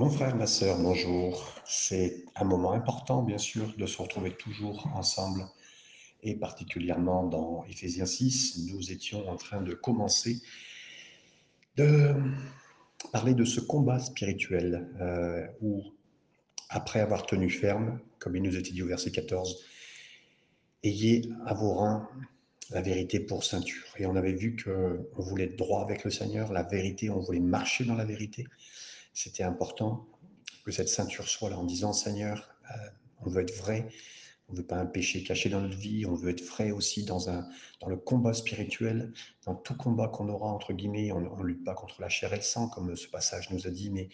Mon 0.00 0.08
frère, 0.08 0.34
ma 0.34 0.46
sœur, 0.46 0.78
bonjour. 0.78 1.52
C'est 1.66 2.24
un 2.34 2.44
moment 2.44 2.72
important, 2.72 3.22
bien 3.22 3.36
sûr, 3.36 3.74
de 3.76 3.84
se 3.84 4.00
retrouver 4.00 4.30
toujours 4.30 4.86
ensemble. 4.94 5.44
Et 6.22 6.36
particulièrement 6.36 7.26
dans 7.26 7.66
Éphésiens 7.66 8.06
6, 8.06 8.70
nous 8.72 8.92
étions 8.92 9.28
en 9.28 9.36
train 9.36 9.60
de 9.60 9.74
commencer 9.74 10.40
de 11.76 12.14
parler 13.12 13.34
de 13.34 13.44
ce 13.44 13.60
combat 13.60 14.00
spirituel 14.00 14.88
euh, 15.02 15.46
où, 15.60 15.84
après 16.70 17.00
avoir 17.00 17.26
tenu 17.26 17.50
ferme, 17.50 18.00
comme 18.20 18.34
il 18.36 18.42
nous 18.42 18.56
était 18.56 18.72
dit 18.72 18.82
au 18.82 18.86
verset 18.86 19.10
14, 19.10 19.62
ayez 20.82 21.30
à 21.44 21.52
vos 21.52 21.74
reins 21.74 22.08
la 22.70 22.80
vérité 22.80 23.20
pour 23.20 23.44
ceinture. 23.44 23.84
Et 23.98 24.06
on 24.06 24.16
avait 24.16 24.32
vu 24.32 24.56
qu'on 24.56 25.22
voulait 25.22 25.44
être 25.44 25.58
droit 25.58 25.82
avec 25.82 26.04
le 26.04 26.10
Seigneur, 26.10 26.54
la 26.54 26.62
vérité, 26.62 27.10
on 27.10 27.20
voulait 27.20 27.38
marcher 27.38 27.84
dans 27.84 27.96
la 27.96 28.06
vérité 28.06 28.46
c'était 29.12 29.42
important 29.42 30.06
que 30.64 30.72
cette 30.72 30.88
ceinture 30.88 31.28
soit 31.28 31.50
là 31.50 31.58
en 31.58 31.64
disant 31.64 31.92
Seigneur, 31.92 32.54
euh, 32.70 32.74
on 33.22 33.30
veut 33.30 33.42
être 33.42 33.54
vrai, 33.56 33.88
on 34.48 34.52
ne 34.52 34.58
veut 34.58 34.66
pas 34.66 34.76
un 34.76 34.86
péché 34.86 35.22
caché 35.22 35.48
dans 35.48 35.60
notre 35.60 35.76
vie, 35.76 36.06
on 36.06 36.14
veut 36.14 36.30
être 36.30 36.44
vrai 36.44 36.70
aussi 36.70 37.04
dans, 37.04 37.30
un, 37.30 37.48
dans 37.80 37.88
le 37.88 37.96
combat 37.96 38.34
spirituel, 38.34 39.12
dans 39.46 39.54
tout 39.54 39.76
combat 39.76 40.08
qu'on 40.08 40.28
aura, 40.28 40.48
entre 40.48 40.72
guillemets, 40.72 41.12
on 41.12 41.20
ne 41.20 41.44
lutte 41.44 41.64
pas 41.64 41.74
contre 41.74 42.00
la 42.00 42.08
chair 42.08 42.32
et 42.32 42.36
le 42.36 42.42
sang, 42.42 42.68
comme 42.68 42.96
ce 42.96 43.08
passage 43.08 43.50
nous 43.50 43.66
a 43.66 43.70
dit, 43.70 43.90
mais 43.90 44.08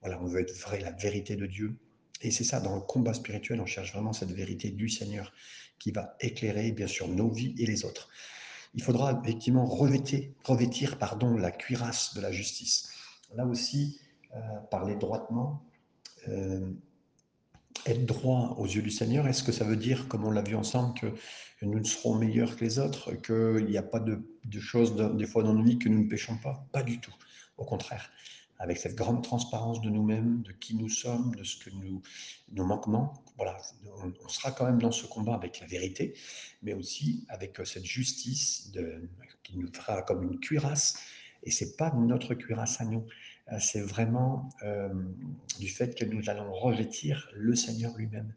voilà, 0.00 0.20
on 0.20 0.26
veut 0.26 0.40
être 0.40 0.56
vrai, 0.58 0.80
la 0.80 0.92
vérité 0.92 1.36
de 1.36 1.46
Dieu. 1.46 1.76
Et 2.22 2.30
c'est 2.30 2.44
ça, 2.44 2.60
dans 2.60 2.74
le 2.74 2.80
combat 2.80 3.14
spirituel, 3.14 3.60
on 3.60 3.66
cherche 3.66 3.92
vraiment 3.92 4.12
cette 4.12 4.30
vérité 4.30 4.70
du 4.70 4.88
Seigneur 4.88 5.32
qui 5.78 5.90
va 5.90 6.16
éclairer, 6.20 6.72
bien 6.72 6.86
sûr, 6.86 7.08
nos 7.08 7.30
vies 7.30 7.54
et 7.58 7.66
les 7.66 7.84
autres. 7.84 8.08
Il 8.74 8.82
faudra 8.82 9.20
effectivement 9.22 9.66
revêtir, 9.66 10.30
revêtir 10.44 10.98
pardon, 10.98 11.36
la 11.36 11.50
cuirasse 11.50 12.14
de 12.14 12.20
la 12.20 12.32
justice. 12.32 12.90
Là 13.34 13.44
aussi, 13.44 13.98
parler 14.70 14.96
droitement, 14.96 15.62
euh, 16.28 16.72
être 17.86 18.06
droit 18.06 18.54
aux 18.58 18.66
yeux 18.66 18.82
du 18.82 18.90
Seigneur, 18.90 19.26
est-ce 19.26 19.42
que 19.42 19.52
ça 19.52 19.64
veut 19.64 19.76
dire, 19.76 20.06
comme 20.08 20.24
on 20.24 20.30
l'a 20.30 20.42
vu 20.42 20.54
ensemble, 20.54 20.98
que 20.98 21.06
nous 21.62 21.78
ne 21.78 21.84
serons 21.84 22.14
meilleurs 22.14 22.56
que 22.56 22.64
les 22.64 22.78
autres, 22.78 23.12
qu'il 23.14 23.66
n'y 23.66 23.76
a 23.76 23.82
pas 23.82 24.00
de, 24.00 24.20
choses, 24.60 24.94
des 24.94 25.26
fois 25.26 25.42
vies, 25.62 25.78
que 25.78 25.88
nous 25.88 26.04
ne 26.04 26.08
péchons 26.08 26.36
pas? 26.36 26.66
Pas 26.72 26.82
du 26.82 27.00
tout. 27.00 27.14
Au 27.56 27.64
contraire, 27.64 28.10
avec 28.58 28.78
cette 28.78 28.94
grande 28.94 29.24
transparence 29.24 29.80
de 29.80 29.90
nous-mêmes, 29.90 30.42
de 30.42 30.52
qui 30.52 30.76
nous 30.76 30.88
sommes, 30.88 31.34
de 31.34 31.42
ce 31.42 31.56
que 31.56 31.70
nous, 31.70 32.02
nos 32.52 32.64
manquements, 32.64 33.24
voilà, 33.36 33.56
on, 34.04 34.28
sera 34.28 34.52
quand 34.52 34.66
même 34.66 34.80
dans 34.80 34.92
ce 34.92 35.06
combat 35.06 35.34
avec 35.34 35.58
la 35.58 35.66
vérité, 35.66 36.14
mais 36.62 36.74
aussi 36.74 37.26
avec 37.28 37.58
cette 37.64 37.84
justice 37.84 38.70
qui 39.42 39.58
nous 39.58 39.72
fera 39.72 40.02
comme 40.02 40.22
une 40.22 40.38
cuirasse. 40.38 40.98
Et 41.42 41.50
c'est 41.50 41.76
pas 41.76 41.92
notre 41.92 42.34
cuirasse 42.34 42.80
à 42.80 42.84
nous, 42.84 43.00
euh, 43.00 43.21
c'est 43.58 43.80
vraiment 43.80 44.48
euh, 44.62 44.88
du 45.58 45.68
fait 45.68 45.94
que 45.94 46.04
nous 46.04 46.30
allons 46.30 46.52
revêtir 46.52 47.28
le 47.34 47.54
Seigneur 47.54 47.96
lui-même. 47.96 48.32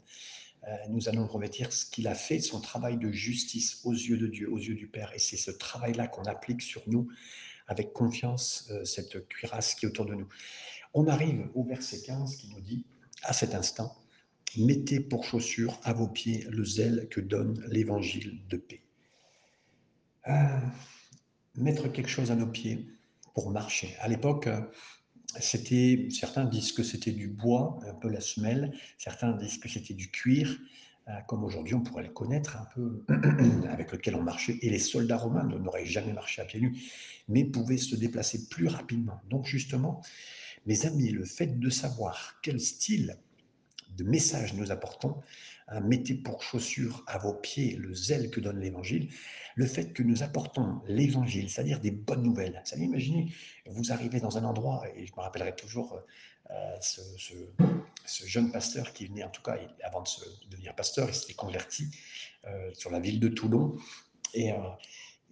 Euh, 0.67 0.75
nous 0.89 1.07
allons 1.07 1.27
revêtir 1.27 1.71
ce 1.71 1.85
qu'il 1.85 2.07
a 2.07 2.15
fait, 2.15 2.39
son 2.39 2.59
travail 2.59 2.97
de 2.97 3.11
justice 3.11 3.81
aux 3.85 3.93
yeux 3.93 4.17
de 4.17 4.27
Dieu, 4.27 4.51
aux 4.51 4.57
yeux 4.57 4.75
du 4.75 4.87
Père. 4.87 5.11
Et 5.13 5.19
c'est 5.19 5.37
ce 5.37 5.51
travail-là 5.51 6.07
qu'on 6.07 6.23
applique 6.23 6.61
sur 6.61 6.81
nous 6.87 7.07
avec 7.67 7.93
confiance, 7.93 8.71
cette 8.83 9.27
cuirasse 9.27 9.73
qui 9.73 9.85
est 9.85 9.89
autour 9.89 10.05
de 10.05 10.13
nous. 10.13 10.27
On 10.93 11.07
arrive 11.07 11.49
au 11.55 11.63
verset 11.63 12.01
15 12.01 12.35
qui 12.35 12.49
nous 12.49 12.61
dit, 12.61 12.85
à 13.23 13.33
cet 13.33 13.55
instant, 13.55 13.95
mettez 14.55 14.99
pour 14.99 15.23
chaussure 15.23 15.79
à 15.83 15.91
vos 15.93 16.07
pieds 16.07 16.45
le 16.49 16.63
zèle 16.63 17.07
que 17.09 17.21
donne 17.21 17.65
l'évangile 17.71 18.39
de 18.49 18.57
paix. 18.57 18.81
mettre 21.55 21.87
quelque 21.87 22.09
chose 22.09 22.29
à 22.29 22.35
nos 22.35 22.47
pieds 22.47 22.85
pour 23.33 23.49
marcher. 23.49 23.95
À 23.99 24.07
l'époque, 24.07 24.47
c'était, 25.39 26.07
certains 26.09 26.45
disent 26.45 26.71
que 26.71 26.83
c'était 26.83 27.11
du 27.11 27.27
bois, 27.27 27.79
un 27.87 27.93
peu 27.93 28.09
la 28.09 28.21
semelle, 28.21 28.71
certains 28.97 29.33
disent 29.33 29.57
que 29.57 29.69
c'était 29.69 29.93
du 29.93 30.09
cuir, 30.09 30.57
euh, 31.07 31.11
comme 31.27 31.43
aujourd'hui 31.43 31.75
on 31.75 31.81
pourrait 31.81 32.03
le 32.03 32.09
connaître 32.09 32.57
un 32.57 32.65
peu, 32.73 33.03
avec 33.69 33.91
lequel 33.91 34.15
on 34.15 34.23
marchait. 34.23 34.57
Et 34.61 34.69
les 34.69 34.79
soldats 34.79 35.17
romains 35.17 35.43
n'auraient 35.43 35.85
jamais 35.85 36.13
marché 36.13 36.41
à 36.41 36.45
pieds 36.45 36.59
nus, 36.59 36.75
mais 37.27 37.43
pouvaient 37.43 37.77
se 37.77 37.95
déplacer 37.95 38.47
plus 38.47 38.67
rapidement. 38.67 39.21
Donc 39.29 39.45
justement, 39.45 40.01
mes 40.65 40.85
amis, 40.85 41.09
le 41.11 41.25
fait 41.25 41.59
de 41.59 41.69
savoir 41.69 42.35
quel 42.41 42.59
style 42.59 43.17
de 43.97 44.03
message 44.03 44.53
nous 44.55 44.71
apportons, 44.71 45.15
mettez 45.81 46.13
pour 46.13 46.43
chaussure 46.43 47.03
à 47.07 47.17
vos 47.17 47.33
pieds 47.33 47.75
le 47.75 47.93
zèle 47.95 48.29
que 48.29 48.39
donne 48.39 48.59
l'Évangile, 48.59 49.09
le 49.55 49.65
fait 49.65 49.93
que 49.93 50.03
nous 50.03 50.21
apportons 50.21 50.81
l'Évangile, 50.87 51.49
c'est-à-dire 51.49 51.79
des 51.79 51.91
bonnes 51.91 52.23
nouvelles. 52.23 52.61
Savez, 52.65 52.83
imaginez, 52.83 53.33
vous 53.65 53.91
arrivez 53.91 54.19
dans 54.19 54.37
un 54.37 54.43
endroit, 54.43 54.83
et 54.95 55.05
je 55.05 55.13
me 55.13 55.21
rappellerai 55.21 55.55
toujours 55.55 55.99
euh, 56.51 56.75
ce, 56.81 58.27
jeune 58.27 58.51
pasteur 58.51 58.93
qui 58.93 59.07
venait, 59.07 59.23
en 59.23 59.29
tout 59.29 59.41
cas, 59.41 59.57
avant 59.83 60.01
de 60.01 60.49
devenir 60.51 60.75
pasteur, 60.75 61.09
il 61.09 61.15
s'était 61.15 61.33
converti 61.33 61.87
euh, 62.45 62.71
sur 62.73 62.91
la 62.91 62.99
ville 62.99 63.19
de 63.19 63.29
Toulon, 63.29 63.75
et 64.33 64.51
euh, 64.51 64.57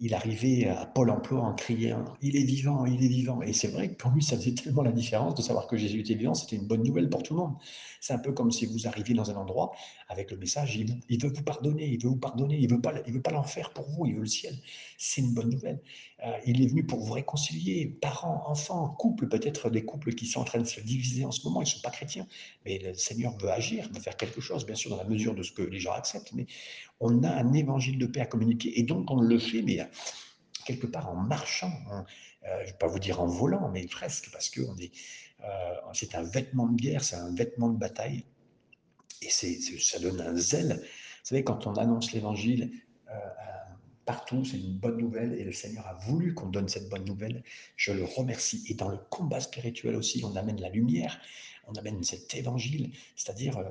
il 0.00 0.12
arrivait 0.12 0.66
à 0.66 0.86
Pôle 0.86 1.10
emploi 1.10 1.40
en 1.40 1.54
criant 1.54 2.04
Il 2.20 2.36
est 2.36 2.42
vivant, 2.42 2.84
il 2.84 3.02
est 3.04 3.08
vivant. 3.08 3.42
Et 3.42 3.52
c'est 3.52 3.68
vrai 3.68 3.90
que 3.90 3.94
pour 3.94 4.10
lui, 4.10 4.22
ça 4.22 4.36
faisait 4.36 4.54
tellement 4.54 4.82
la 4.82 4.92
différence 4.92 5.34
de 5.34 5.42
savoir 5.42 5.66
que 5.66 5.76
Jésus 5.76 6.00
était 6.00 6.14
vivant, 6.14 6.34
c'était 6.34 6.56
une 6.56 6.66
bonne 6.66 6.82
nouvelle 6.82 7.08
pour 7.08 7.22
tout 7.22 7.34
le 7.34 7.40
monde. 7.40 7.54
C'est 8.00 8.12
un 8.12 8.18
peu 8.18 8.32
comme 8.32 8.50
si 8.50 8.66
vous 8.66 8.86
arriviez 8.86 9.14
dans 9.14 9.30
un 9.30 9.36
endroit 9.36 9.72
avec 10.08 10.30
le 10.30 10.36
message 10.36 10.76
Il, 10.76 11.22
veut 11.22 11.30
vous 11.30 11.42
pardonner, 11.42 11.86
il 11.86 12.02
veut 12.02 12.10
vous 12.10 12.16
pardonner, 12.16 12.56
il 12.56 12.70
ne 12.70 12.76
il 13.06 13.12
veut 13.12 13.22
pas 13.22 13.30
l'enfer 13.30 13.72
pour 13.72 13.88
vous, 13.90 14.06
il 14.06 14.14
veut 14.14 14.20
le 14.20 14.26
ciel. 14.26 14.54
C'est 14.98 15.20
une 15.20 15.32
bonne 15.32 15.50
nouvelle. 15.50 15.80
Euh, 16.24 16.38
il 16.46 16.62
est 16.62 16.66
venu 16.66 16.84
pour 16.86 17.00
vous 17.00 17.12
réconcilier, 17.12 17.86
parents, 18.00 18.44
enfants, 18.46 18.88
couples, 18.88 19.28
peut-être 19.28 19.68
des 19.68 19.84
couples 19.84 20.14
qui 20.14 20.26
sont 20.26 20.40
en 20.40 20.44
train 20.44 20.60
de 20.60 20.66
se 20.66 20.80
diviser 20.80 21.24
en 21.24 21.30
ce 21.30 21.46
moment, 21.46 21.60
ils 21.60 21.66
ne 21.66 21.70
sont 21.70 21.82
pas 21.82 21.90
chrétiens, 21.90 22.26
mais 22.64 22.78
le 22.78 22.94
Seigneur 22.94 23.36
veut 23.36 23.50
agir, 23.50 23.90
veut 23.92 24.00
faire 24.00 24.16
quelque 24.16 24.40
chose, 24.40 24.64
bien 24.64 24.74
sûr, 24.74 24.90
dans 24.90 24.96
la 24.96 25.04
mesure 25.04 25.34
de 25.34 25.42
ce 25.42 25.52
que 25.52 25.62
les 25.62 25.80
gens 25.80 25.92
acceptent, 25.92 26.32
mais 26.32 26.46
on 27.00 27.22
a 27.24 27.30
un 27.30 27.52
évangile 27.52 27.98
de 27.98 28.06
paix 28.06 28.20
à 28.20 28.26
communiquer, 28.26 28.78
et 28.78 28.84
donc 28.84 29.10
on 29.10 29.20
le 29.20 29.38
fait, 29.38 29.60
mais 29.60 29.86
quelque 30.64 30.86
part 30.86 31.10
en 31.10 31.16
marchant, 31.16 31.72
euh, 31.92 32.00
je 32.42 32.62
ne 32.62 32.66
vais 32.68 32.78
pas 32.78 32.86
vous 32.86 32.98
dire 32.98 33.20
en 33.20 33.26
volant, 33.26 33.70
mais 33.70 33.86
presque, 33.86 34.30
parce 34.32 34.48
que 34.48 34.62
euh, 34.62 35.44
c'est 35.92 36.14
un 36.14 36.22
vêtement 36.22 36.68
de 36.68 36.76
guerre, 36.76 37.04
c'est 37.04 37.16
un 37.16 37.34
vêtement 37.34 37.68
de 37.68 37.76
bataille, 37.76 38.24
et 39.20 39.28
ça 39.28 39.98
donne 39.98 40.20
un 40.22 40.36
zèle. 40.36 40.80
Vous 40.80 41.28
savez, 41.28 41.44
quand 41.44 41.66
on 41.66 41.74
annonce 41.74 42.12
l'évangile, 42.12 42.70
partout, 44.04 44.44
c'est 44.44 44.58
une 44.58 44.74
bonne 44.74 44.98
nouvelle 44.98 45.34
et 45.34 45.44
le 45.44 45.52
Seigneur 45.52 45.86
a 45.86 45.94
voulu 45.94 46.34
qu'on 46.34 46.48
donne 46.48 46.68
cette 46.68 46.88
bonne 46.88 47.04
nouvelle. 47.04 47.42
Je 47.76 47.92
le 47.92 48.04
remercie. 48.04 48.64
Et 48.68 48.74
dans 48.74 48.88
le 48.88 48.98
combat 49.10 49.40
spirituel 49.40 49.96
aussi, 49.96 50.22
on 50.24 50.36
amène 50.36 50.60
la 50.60 50.68
lumière, 50.68 51.18
on 51.66 51.74
amène 51.74 52.02
cet 52.02 52.34
évangile, 52.34 52.92
c'est-à-dire 53.16 53.58
euh, 53.58 53.64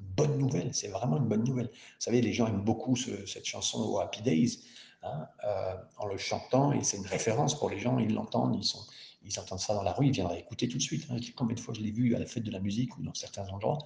bonne 0.00 0.38
nouvelle, 0.38 0.74
c'est 0.74 0.88
vraiment 0.88 1.16
une 1.16 1.28
bonne 1.28 1.44
nouvelle. 1.44 1.68
Vous 1.72 2.00
savez, 2.00 2.20
les 2.20 2.32
gens 2.32 2.46
aiment 2.46 2.64
beaucoup 2.64 2.96
cette 2.96 3.44
chanson 3.44 3.80
au 3.80 4.00
Happy 4.00 4.22
Days, 4.22 4.60
hein, 5.02 5.26
euh, 5.44 5.74
en 5.98 6.06
le 6.06 6.18
chantant, 6.18 6.72
et 6.72 6.82
c'est 6.82 6.96
une 6.96 7.06
référence 7.06 7.58
pour 7.58 7.70
les 7.70 7.78
gens, 7.78 7.98
ils 7.98 8.12
l'entendent, 8.12 8.56
ils, 8.56 8.64
sont, 8.64 8.84
ils 9.24 9.38
entendent 9.38 9.60
ça 9.60 9.74
dans 9.74 9.82
la 9.82 9.92
rue, 9.92 10.06
ils 10.06 10.12
viendraient 10.12 10.40
écouter 10.40 10.68
tout 10.68 10.78
de 10.78 10.82
suite. 10.82 11.06
Hein. 11.10 11.16
Combien 11.36 11.54
de 11.54 11.60
fois 11.60 11.74
je 11.74 11.80
l'ai 11.80 11.92
vu 11.92 12.14
à 12.14 12.18
la 12.18 12.26
fête 12.26 12.44
de 12.44 12.50
la 12.50 12.60
musique 12.60 12.96
ou 12.98 13.02
dans 13.02 13.14
certains 13.14 13.46
endroits 13.48 13.78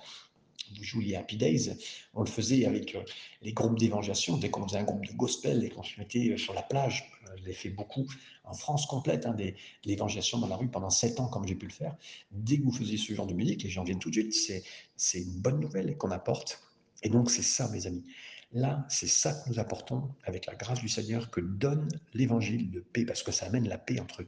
vous 0.76 0.84
jouiez 0.84 1.16
Happy 1.16 1.36
Days, 1.36 1.76
on 2.14 2.22
le 2.22 2.28
faisait 2.28 2.66
avec 2.66 2.94
euh, 2.94 3.02
les 3.42 3.52
groupes 3.52 3.78
d'évangélisation. 3.78 4.36
Dès 4.36 4.50
qu'on 4.50 4.66
faisait 4.66 4.78
un 4.78 4.84
groupe 4.84 5.06
de 5.06 5.12
gospel 5.12 5.64
et 5.64 5.70
qu'on 5.70 5.82
se 5.82 5.98
mettait 5.98 6.30
euh, 6.30 6.36
sur 6.36 6.54
la 6.54 6.62
plage, 6.62 7.10
euh, 7.28 7.36
je 7.36 7.44
l'ai 7.44 7.52
fait 7.52 7.70
beaucoup 7.70 8.06
en 8.44 8.54
France 8.54 8.86
complète, 8.86 9.26
hein, 9.26 9.34
des, 9.34 9.54
l'évangélisation 9.84 10.38
dans 10.38 10.48
la 10.48 10.56
rue 10.56 10.68
pendant 10.68 10.90
sept 10.90 11.20
ans, 11.20 11.28
comme 11.28 11.46
j'ai 11.46 11.54
pu 11.54 11.66
le 11.66 11.72
faire. 11.72 11.96
Dès 12.30 12.58
que 12.58 12.64
vous 12.64 12.72
faisiez 12.72 12.98
ce 12.98 13.14
genre 13.14 13.26
de 13.26 13.34
musique, 13.34 13.62
les 13.62 13.70
gens 13.70 13.84
viennent 13.84 13.98
tout 13.98 14.10
de 14.10 14.14
suite, 14.14 14.34
c'est, 14.34 14.62
c'est 14.96 15.20
une 15.20 15.40
bonne 15.40 15.60
nouvelle 15.60 15.96
qu'on 15.96 16.10
apporte. 16.10 16.60
Et 17.02 17.08
donc, 17.08 17.30
c'est 17.30 17.42
ça, 17.42 17.68
mes 17.68 17.86
amis. 17.86 18.04
Là, 18.52 18.84
c'est 18.88 19.08
ça 19.08 19.32
que 19.32 19.48
nous 19.48 19.58
apportons 19.58 20.10
avec 20.24 20.46
la 20.46 20.54
grâce 20.54 20.80
du 20.80 20.88
Seigneur 20.88 21.30
que 21.30 21.40
donne 21.40 21.88
l'évangile 22.12 22.70
de 22.70 22.80
paix, 22.80 23.04
parce 23.04 23.22
que 23.22 23.32
ça 23.32 23.46
amène 23.46 23.68
la 23.68 23.78
paix 23.78 23.98
entre, 23.98 24.24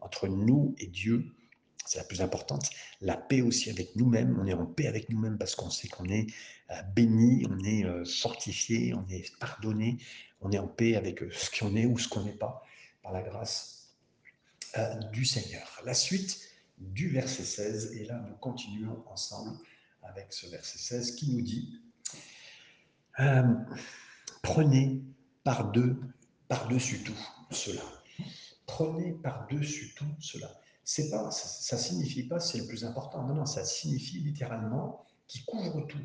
entre 0.00 0.28
nous 0.28 0.74
et 0.78 0.86
Dieu 0.86 1.26
c'est 1.86 1.98
la 1.98 2.04
plus 2.04 2.20
importante. 2.20 2.70
La 3.00 3.16
paix 3.16 3.40
aussi 3.40 3.70
avec 3.70 3.96
nous-mêmes. 3.96 4.38
On 4.40 4.46
est 4.46 4.54
en 4.54 4.66
paix 4.66 4.86
avec 4.86 5.08
nous-mêmes 5.08 5.38
parce 5.38 5.54
qu'on 5.54 5.70
sait 5.70 5.88
qu'on 5.88 6.06
est 6.06 6.26
euh, 6.70 6.82
béni, 6.94 7.46
on 7.48 7.64
est 7.64 7.84
euh, 7.84 8.04
fortifié, 8.04 8.92
on 8.94 9.06
est 9.08 9.34
pardonné, 9.38 9.98
on 10.40 10.50
est 10.50 10.58
en 10.58 10.68
paix 10.68 10.96
avec 10.96 11.22
euh, 11.22 11.30
ce 11.32 11.50
qu'on 11.58 11.76
est 11.76 11.86
ou 11.86 11.98
ce 11.98 12.08
qu'on 12.08 12.22
n'est 12.22 12.32
pas 12.32 12.62
par 13.02 13.12
la 13.12 13.22
grâce 13.22 13.72
du 15.10 15.24
Seigneur. 15.24 15.80
La 15.86 15.94
suite 15.94 16.38
du 16.76 17.08
verset 17.08 17.44
16, 17.44 17.96
et 17.96 18.04
là 18.04 18.22
nous 18.28 18.34
continuons 18.34 19.02
ensemble 19.06 19.56
avec 20.02 20.34
ce 20.34 20.46
verset 20.48 20.76
16 20.76 21.12
qui 21.12 21.32
nous 21.32 21.40
dit 21.40 21.80
Prenez 24.42 25.00
par 25.44 25.72
par-dessus 26.48 27.02
tout 27.04 27.18
cela. 27.50 27.80
Prenez 28.66 29.12
par-dessus 29.12 29.94
tout 29.96 30.14
cela 30.20 30.50
c'est 30.88 31.10
pas, 31.10 31.32
ça, 31.32 31.76
signifie 31.76 32.22
pas 32.22 32.38
c'est 32.38 32.58
le 32.58 32.66
plus 32.68 32.84
important. 32.84 33.26
Non, 33.26 33.34
non, 33.34 33.44
ça 33.44 33.64
signifie 33.64 34.20
littéralement 34.20 35.04
qui 35.26 35.44
couvre 35.44 35.84
tout, 35.88 35.98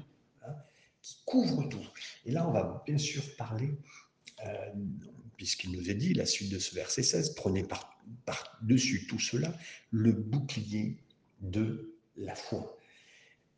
hein, 0.43 0.55
qui 1.03 1.17
couvre 1.23 1.69
tout. 1.69 1.87
Et 2.25 2.31
là, 2.31 2.47
on 2.47 2.51
va 2.51 2.83
bien 2.87 2.97
sûr 2.97 3.23
parler, 3.37 3.77
euh, 4.43 4.71
puisqu'il 5.37 5.71
nous 5.71 5.87
est 5.91 5.93
dit 5.93 6.15
la 6.15 6.25
suite 6.25 6.51
de 6.51 6.57
ce 6.57 6.73
verset 6.73 7.03
16, 7.03 7.35
prenez 7.35 7.63
par, 7.63 8.01
par 8.25 8.57
dessus 8.63 9.05
tout 9.05 9.19
cela 9.19 9.53
le 9.91 10.13
bouclier 10.13 10.97
de 11.41 11.95
la 12.17 12.33
foi. 12.33 12.75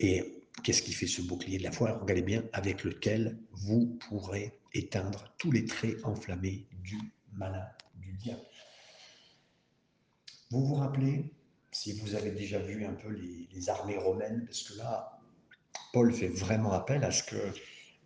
Et 0.01 0.43
qu'est-ce 0.61 0.81
qui 0.81 0.91
fait 0.91 1.07
ce 1.07 1.21
bouclier 1.21 1.57
de 1.57 1.63
la 1.63 1.71
foi? 1.71 1.97
Regardez 1.99 2.21
bien, 2.21 2.43
avec 2.51 2.83
lequel 2.83 3.39
vous 3.53 3.97
pourrez 4.09 4.59
éteindre 4.73 5.33
tous 5.37 5.51
les 5.51 5.63
traits 5.63 6.03
enflammés 6.03 6.67
du 6.83 6.97
malin, 7.31 7.65
du 7.95 8.11
diable. 8.11 8.41
Vous 10.53 10.67
vous 10.67 10.75
rappelez, 10.75 11.31
si 11.71 12.00
vous 12.00 12.13
avez 12.13 12.29
déjà 12.29 12.59
vu 12.59 12.85
un 12.85 12.94
peu 12.94 13.09
les, 13.09 13.69
armées 13.71 13.97
romaines, 13.97 14.45
parce 14.45 14.61
que 14.61 14.77
là, 14.77 15.19
Paul 15.91 16.13
fait 16.13 16.27
vraiment 16.27 16.73
appel 16.73 17.03
à 17.03 17.09
ce 17.09 17.23
que 17.23 17.53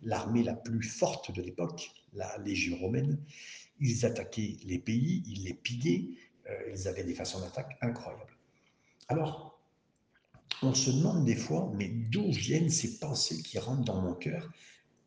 l'armée 0.02 0.42
la 0.42 0.54
plus 0.54 0.82
forte 0.82 1.30
de 1.30 1.42
l'époque, 1.42 1.90
la 2.14 2.38
Légion 2.38 2.78
romaine, 2.78 3.18
ils 3.80 4.06
attaquaient 4.06 4.56
les 4.64 4.78
pays, 4.78 5.22
ils 5.26 5.44
les 5.44 5.52
pillaient, 5.52 6.08
euh, 6.48 6.72
ils 6.72 6.88
avaient 6.88 7.04
des 7.04 7.14
façons 7.14 7.38
d'attaque 7.38 7.76
incroyables. 7.82 8.38
Alors, 9.08 9.60
on 10.62 10.72
se 10.72 10.90
demande 10.90 11.26
des 11.26 11.36
fois, 11.36 11.70
mais 11.74 11.88
d'où 11.88 12.32
viennent 12.32 12.70
ces 12.70 12.98
pensées 12.98 13.42
qui 13.42 13.58
rentrent 13.58 13.84
dans 13.84 14.00
mon 14.00 14.14
cœur? 14.14 14.50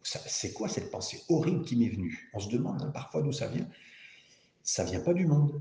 C'est 0.04 0.54
quoi 0.54 0.70
cette 0.70 0.92
pensée 0.92 1.24
horrible 1.28 1.66
qui 1.66 1.76
m'est 1.76 1.90
venue? 1.90 2.30
On 2.36 2.40
se 2.40 2.50
demande 2.50 2.84
hein, 2.84 2.92
parfois 2.94 3.24
d'où 3.24 3.32
ça 3.32 3.48
vient? 3.48 3.68
Ça 4.62 4.84
vient 4.84 5.00
pas 5.00 5.16
du 5.16 5.26
monde 5.26 5.60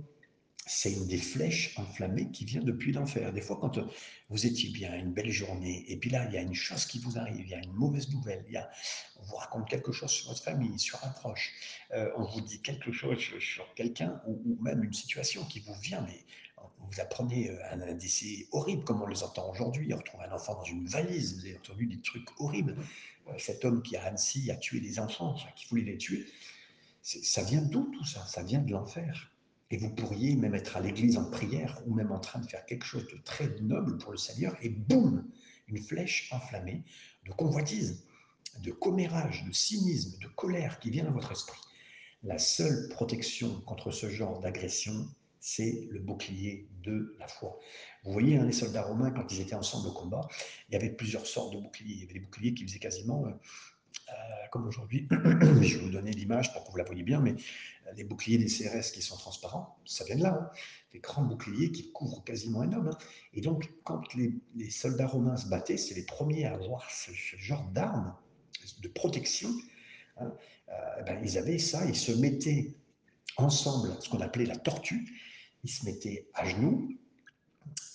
c'est 0.71 0.93
une 0.93 1.07
des 1.09 1.19
flèches 1.19 1.77
enflammées 1.79 2.31
qui 2.31 2.45
vient 2.45 2.63
depuis 2.63 2.93
l'enfer. 2.93 3.33
Des 3.33 3.43
fois, 3.43 3.59
quand 3.61 3.79
euh, 3.79 3.85
vous 4.29 4.47
étiez 4.47 4.71
bien, 4.71 4.95
une 4.95 5.13
belle 5.13 5.31
journée, 5.31 5.85
et 5.89 5.97
puis 5.97 6.11
là, 6.11 6.25
il 6.27 6.33
y 6.33 6.39
a 6.39 6.43
une 6.43 6.55
chose 6.55 6.85
qui 6.87 7.01
vous 7.01 7.19
arrive, 7.19 7.41
il 7.41 7.49
y 7.49 7.55
a 7.55 7.59
une 7.59 7.73
mauvaise 7.73 8.09
nouvelle, 8.11 8.45
il 8.47 8.55
y 8.55 8.57
a, 8.57 8.71
on 9.19 9.25
vous 9.25 9.35
raconte 9.35 9.69
quelque 9.69 9.91
chose 9.91 10.11
sur 10.11 10.29
votre 10.29 10.43
famille, 10.45 10.79
sur 10.79 11.05
un 11.05 11.09
proche, 11.09 11.53
euh, 11.93 12.13
on 12.17 12.25
vous 12.25 12.41
dit 12.41 12.63
quelque 12.63 12.93
chose 12.93 13.19
sur, 13.19 13.75
quelqu'un, 13.75 14.23
ou, 14.29 14.59
même 14.63 14.85
une 14.85 14.93
situation 14.93 15.45
qui 15.45 15.59
vous 15.59 15.75
vient, 15.75 16.03
mais 16.03 16.25
vous 16.79 17.01
apprenez 17.01 17.51
euh, 17.51 17.73
un, 17.73 17.95
décès 17.95 18.47
horrible, 18.53 18.85
comme 18.85 19.03
on 19.03 19.09
les 19.09 19.25
entend 19.25 19.51
aujourd'hui. 19.51 19.93
On 19.93 19.97
retrouve 19.97 20.21
un 20.21 20.31
enfant 20.31 20.55
dans 20.55 20.65
une 20.65 20.87
valise, 20.87 21.35
vous 21.35 21.47
avez 21.47 21.57
entendu 21.57 21.87
des 21.87 22.01
trucs 22.01 22.29
horribles. 22.41 22.77
cet 23.39 23.65
homme 23.65 23.83
qui 23.83 23.97
à 23.97 24.05
Annecy 24.05 24.49
a 24.53 24.57
tué 24.57 24.79
des 24.79 25.01
enfants, 25.01 25.35
qui 25.57 25.67
voulait 25.67 25.83
les 25.83 25.99
tuer, 25.99 26.27
ça 27.03 27.43
vient 27.43 27.63
d'où 27.63 27.91
tout 27.93 28.05
ça? 28.05 28.25
Ça 28.27 28.45
vient 28.45 28.61
de 28.61 28.71
l'enfer. 28.71 29.33
Et 29.71 29.77
vous 29.77 29.91
pourriez 29.91 30.35
même 30.35 30.55
être 30.55 30.77
à 30.77 30.81
l'église 30.81 31.17
en 31.17 31.31
prière 31.31 31.81
ou 31.87 31.95
même 31.95 32.11
en 32.11 32.19
train 32.19 32.41
de 32.41 32.47
faire 32.47 32.67
quelque 32.67 32.85
chose 32.85 33.07
de 33.07 33.19
très 33.25 33.49
noble 33.61 33.99
pour 33.99 34.13
le 34.13 34.19
Seigneur 34.19 34.57
et 34.63 34.69
boum, 34.69 35.31
une 35.69 35.83
flèche 35.83 36.29
enflammée 36.33 36.85
de 37.27 37.33
convoitise, 37.33 38.05
de 38.59 38.73
commérage, 38.73 39.45
de 39.45 39.53
cynisme, 39.53 40.19
de 40.21 40.27
colère 40.29 40.81
qui 40.81 40.91
vient 40.91 41.05
dans 41.05 41.13
votre 41.13 41.33
esprit. 41.33 41.61
La 42.23 42.39
seule 42.39 42.89
protection 42.89 43.61
contre 43.63 43.93
ce 43.93 44.11
genre 44.11 44.41
d'agression, 44.41 45.09
c'est 45.39 45.89
le 45.91 46.01
bouclier 46.01 46.69
de 46.83 47.17
la 47.19 47.29
foi. 47.29 47.59
Vous 48.05 48.13
voyez, 48.13 48.37
hein, 48.37 48.45
les 48.45 48.53
soldats 48.53 48.83
romains, 48.83 49.11
quand 49.11 49.33
ils 49.33 49.41
étaient 49.41 49.55
ensemble 49.55 49.89
au 49.89 49.93
combat, 49.93 50.29
il 50.69 50.75
y 50.75 50.77
avait 50.77 50.91
plusieurs 50.91 51.27
sortes 51.27 51.55
de 51.55 51.61
boucliers. 51.61 51.95
Il 51.95 52.01
y 52.01 52.05
avait 52.05 52.13
des 52.13 52.21
boucliers 52.21 52.53
qui 52.53 52.65
faisaient 52.65 52.79
quasiment 52.79 53.27
euh, 53.27 53.31
comme 54.51 54.67
aujourd'hui, 54.67 55.07
je 55.11 55.79
vais 55.79 55.85
vous 55.85 55.91
donner 55.91 56.13
l'image 56.13 56.53
pour 56.53 56.65
que 56.65 56.71
vous 56.71 56.77
la 56.77 56.85
voyez 56.85 57.03
bien, 57.03 57.21
mais 57.21 57.33
euh, 57.33 57.93
les 57.97 58.05
boucliers 58.05 58.39
des 58.39 58.47
CRS 58.47 58.93
qui 58.93 59.03
sont 59.03 59.17
transparents, 59.17 59.79
ça 59.85 60.05
vient 60.05 60.17
de 60.17 60.23
là, 60.23 60.39
hein. 60.41 60.51
des 60.93 60.99
grands 60.99 61.23
boucliers 61.23 61.71
qui 61.71 61.91
couvrent 61.93 62.23
quasiment 62.25 62.63
un 62.63 62.73
homme. 62.73 62.89
Hein. 62.89 62.99
Et 63.33 63.41
donc, 63.41 63.71
quand 63.85 64.03
les, 64.15 64.71
soldats 64.71 65.07
romains 65.07 65.37
se 65.37 65.49
battaient, 65.49 65.77
c'est 65.77 65.95
les 65.95 66.05
premiers 66.05 66.47
à 66.47 66.55
avoir 66.55 66.91
ce, 66.91 67.13
genre 67.39 67.65
d'armes 67.71 68.15
de 68.83 68.89
protection. 68.89 69.51
Hein. 70.19 70.33
Euh, 70.69 71.03
ben, 71.03 71.21
ils 71.23 71.39
avaient 71.39 71.59
ça, 71.59 71.85
ils 71.87 71.97
se 71.97 72.13
mettaient 72.13 72.75
ensemble, 73.37 73.97
ce 74.01 74.09
qu'on 74.09 74.21
appelait 74.21 74.47
la 74.47 74.57
tortue, 74.57 75.07
ils 75.65 75.71
se 75.71 75.85
mettaient 75.85 76.29
à 76.35 76.49
genoux, 76.49 76.89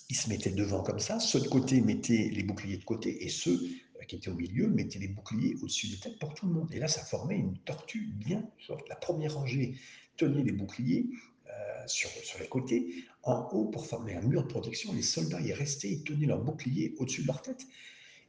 ils 0.08 0.16
se 0.16 0.28
mettaient 0.28 0.50
devant 0.50 0.82
comme 0.82 1.00
ça, 1.00 1.20
ceux 1.20 1.40
de 1.40 1.48
côté 1.48 1.80
mettaient 1.80 2.30
les 2.32 2.42
boucliers 2.42 2.76
de 2.78 2.84
côté, 2.84 3.24
et 3.24 3.28
ceux 3.28 3.60
qui 4.06 4.16
était 4.16 4.28
au 4.28 4.34
milieu 4.34 4.68
mettait 4.68 4.98
les 4.98 5.08
boucliers 5.08 5.56
au-dessus 5.62 5.88
des 5.88 5.96
têtes 5.96 6.18
pour 6.18 6.34
tout 6.34 6.46
le 6.46 6.52
monde. 6.52 6.72
Et 6.72 6.78
là, 6.78 6.88
ça 6.88 7.02
formait 7.04 7.36
une 7.36 7.56
tortue 7.58 8.06
bien. 8.14 8.48
La 8.88 8.96
première 8.96 9.34
rangée 9.34 9.74
tenait 10.16 10.42
les 10.42 10.52
boucliers 10.52 11.06
euh, 11.48 11.86
sur, 11.86 12.10
sur 12.10 12.38
les 12.38 12.48
côtés. 12.48 13.04
En 13.22 13.48
haut, 13.52 13.66
pour 13.66 13.86
former 13.86 14.14
un 14.14 14.22
mur 14.22 14.42
de 14.42 14.48
protection, 14.48 14.92
les 14.92 15.02
soldats 15.02 15.40
y 15.40 15.52
restaient 15.52 15.92
et 15.92 16.02
tenaient 16.02 16.26
leurs 16.26 16.42
boucliers 16.42 16.94
au-dessus 16.98 17.22
de 17.22 17.26
leur 17.26 17.42
tête. 17.42 17.66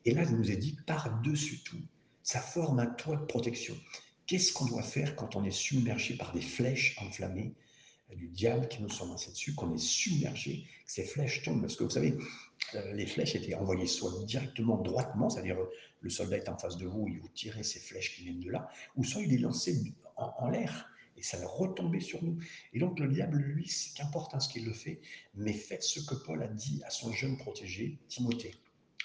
Et 0.06 0.13
là, 0.13 0.24
il 0.24 0.35
nous 0.35 0.51
est 0.51 0.57
dit, 0.57 0.77
par-dessus 0.85 1.59
tout, 1.59 1.81
ça 2.24 2.39
forme 2.39 2.79
un 2.79 2.88
toit 2.88 3.15
de 3.15 3.25
protection. 3.25 3.75
Qu'est-ce 4.25 4.51
qu'on 4.53 4.65
doit 4.65 4.83
faire 4.83 5.15
quand 5.15 5.35
on 5.35 5.44
est 5.44 5.51
submergé 5.51 6.15
par 6.18 6.33
des 6.33 6.41
flèches 6.41 6.97
enflammées 7.00 7.53
du 8.15 8.27
diable 8.27 8.68
qui 8.68 8.81
nous 8.81 8.89
sont 8.89 9.07
lancées 9.07 9.31
dessus, 9.31 9.53
qu'on 9.53 9.74
est 9.74 9.79
submergé, 9.79 10.65
que 10.85 10.91
ces 10.91 11.03
flèches 11.03 11.44
tombent? 11.44 11.62
Parce 11.62 11.75
que 11.75 11.83
vous 11.83 11.89
savez, 11.89 12.12
euh, 12.12 12.24
les 12.74 13.06
flèches 13.06 13.36
étaient 13.36 13.54
envoyées 13.54 13.88
soit 13.88 14.12
directement 14.25 14.78
droitement, 14.78 15.30
c'est-à-dire 15.30 15.60
euh, 15.60 15.72
le 16.02 16.10
soldat 16.10 16.38
est 16.38 16.50
en 16.50 16.58
face 16.58 16.78
de 16.78 16.86
vous, 16.86 17.08
il 17.08 17.19
vous 17.19 17.30
tirait 17.30 17.64
ces 17.64 17.80
flèches 17.80 18.16
qui 18.16 18.24
viennent 18.24 18.40
de 18.40 18.52
là, 18.52 18.69
ou 18.96 19.04
soit 19.04 19.22
il 19.22 19.30
les 19.30 19.38
lançait 19.38 19.75
en, 20.16 20.50
l'air 20.50 20.90
et 21.16 21.24
ça 21.24 21.38
retombait 21.46 22.00
sur 22.00 22.24
nous. 22.24 22.38
Et 22.74 22.80
donc 22.80 23.00
le 23.00 23.08
diable, 23.08 23.38
lui, 23.38 23.68
c'est 23.68 23.94
qu'importe 23.96 24.34
hein, 24.36 24.40
ce 24.40 24.50
qu'il 24.50 24.66
le 24.66 24.74
fait, 24.74 25.00
mais 25.36 25.54
faites 25.54 25.84
ce 25.84 26.00
que 26.00 26.16
Paul 26.16 26.44
a 26.44 26.48
dit 26.48 26.81
à 26.86 26.90
son 26.90 27.12
jeune 27.12 27.38
protégé, 27.38 27.98
Timothée. 28.08 28.54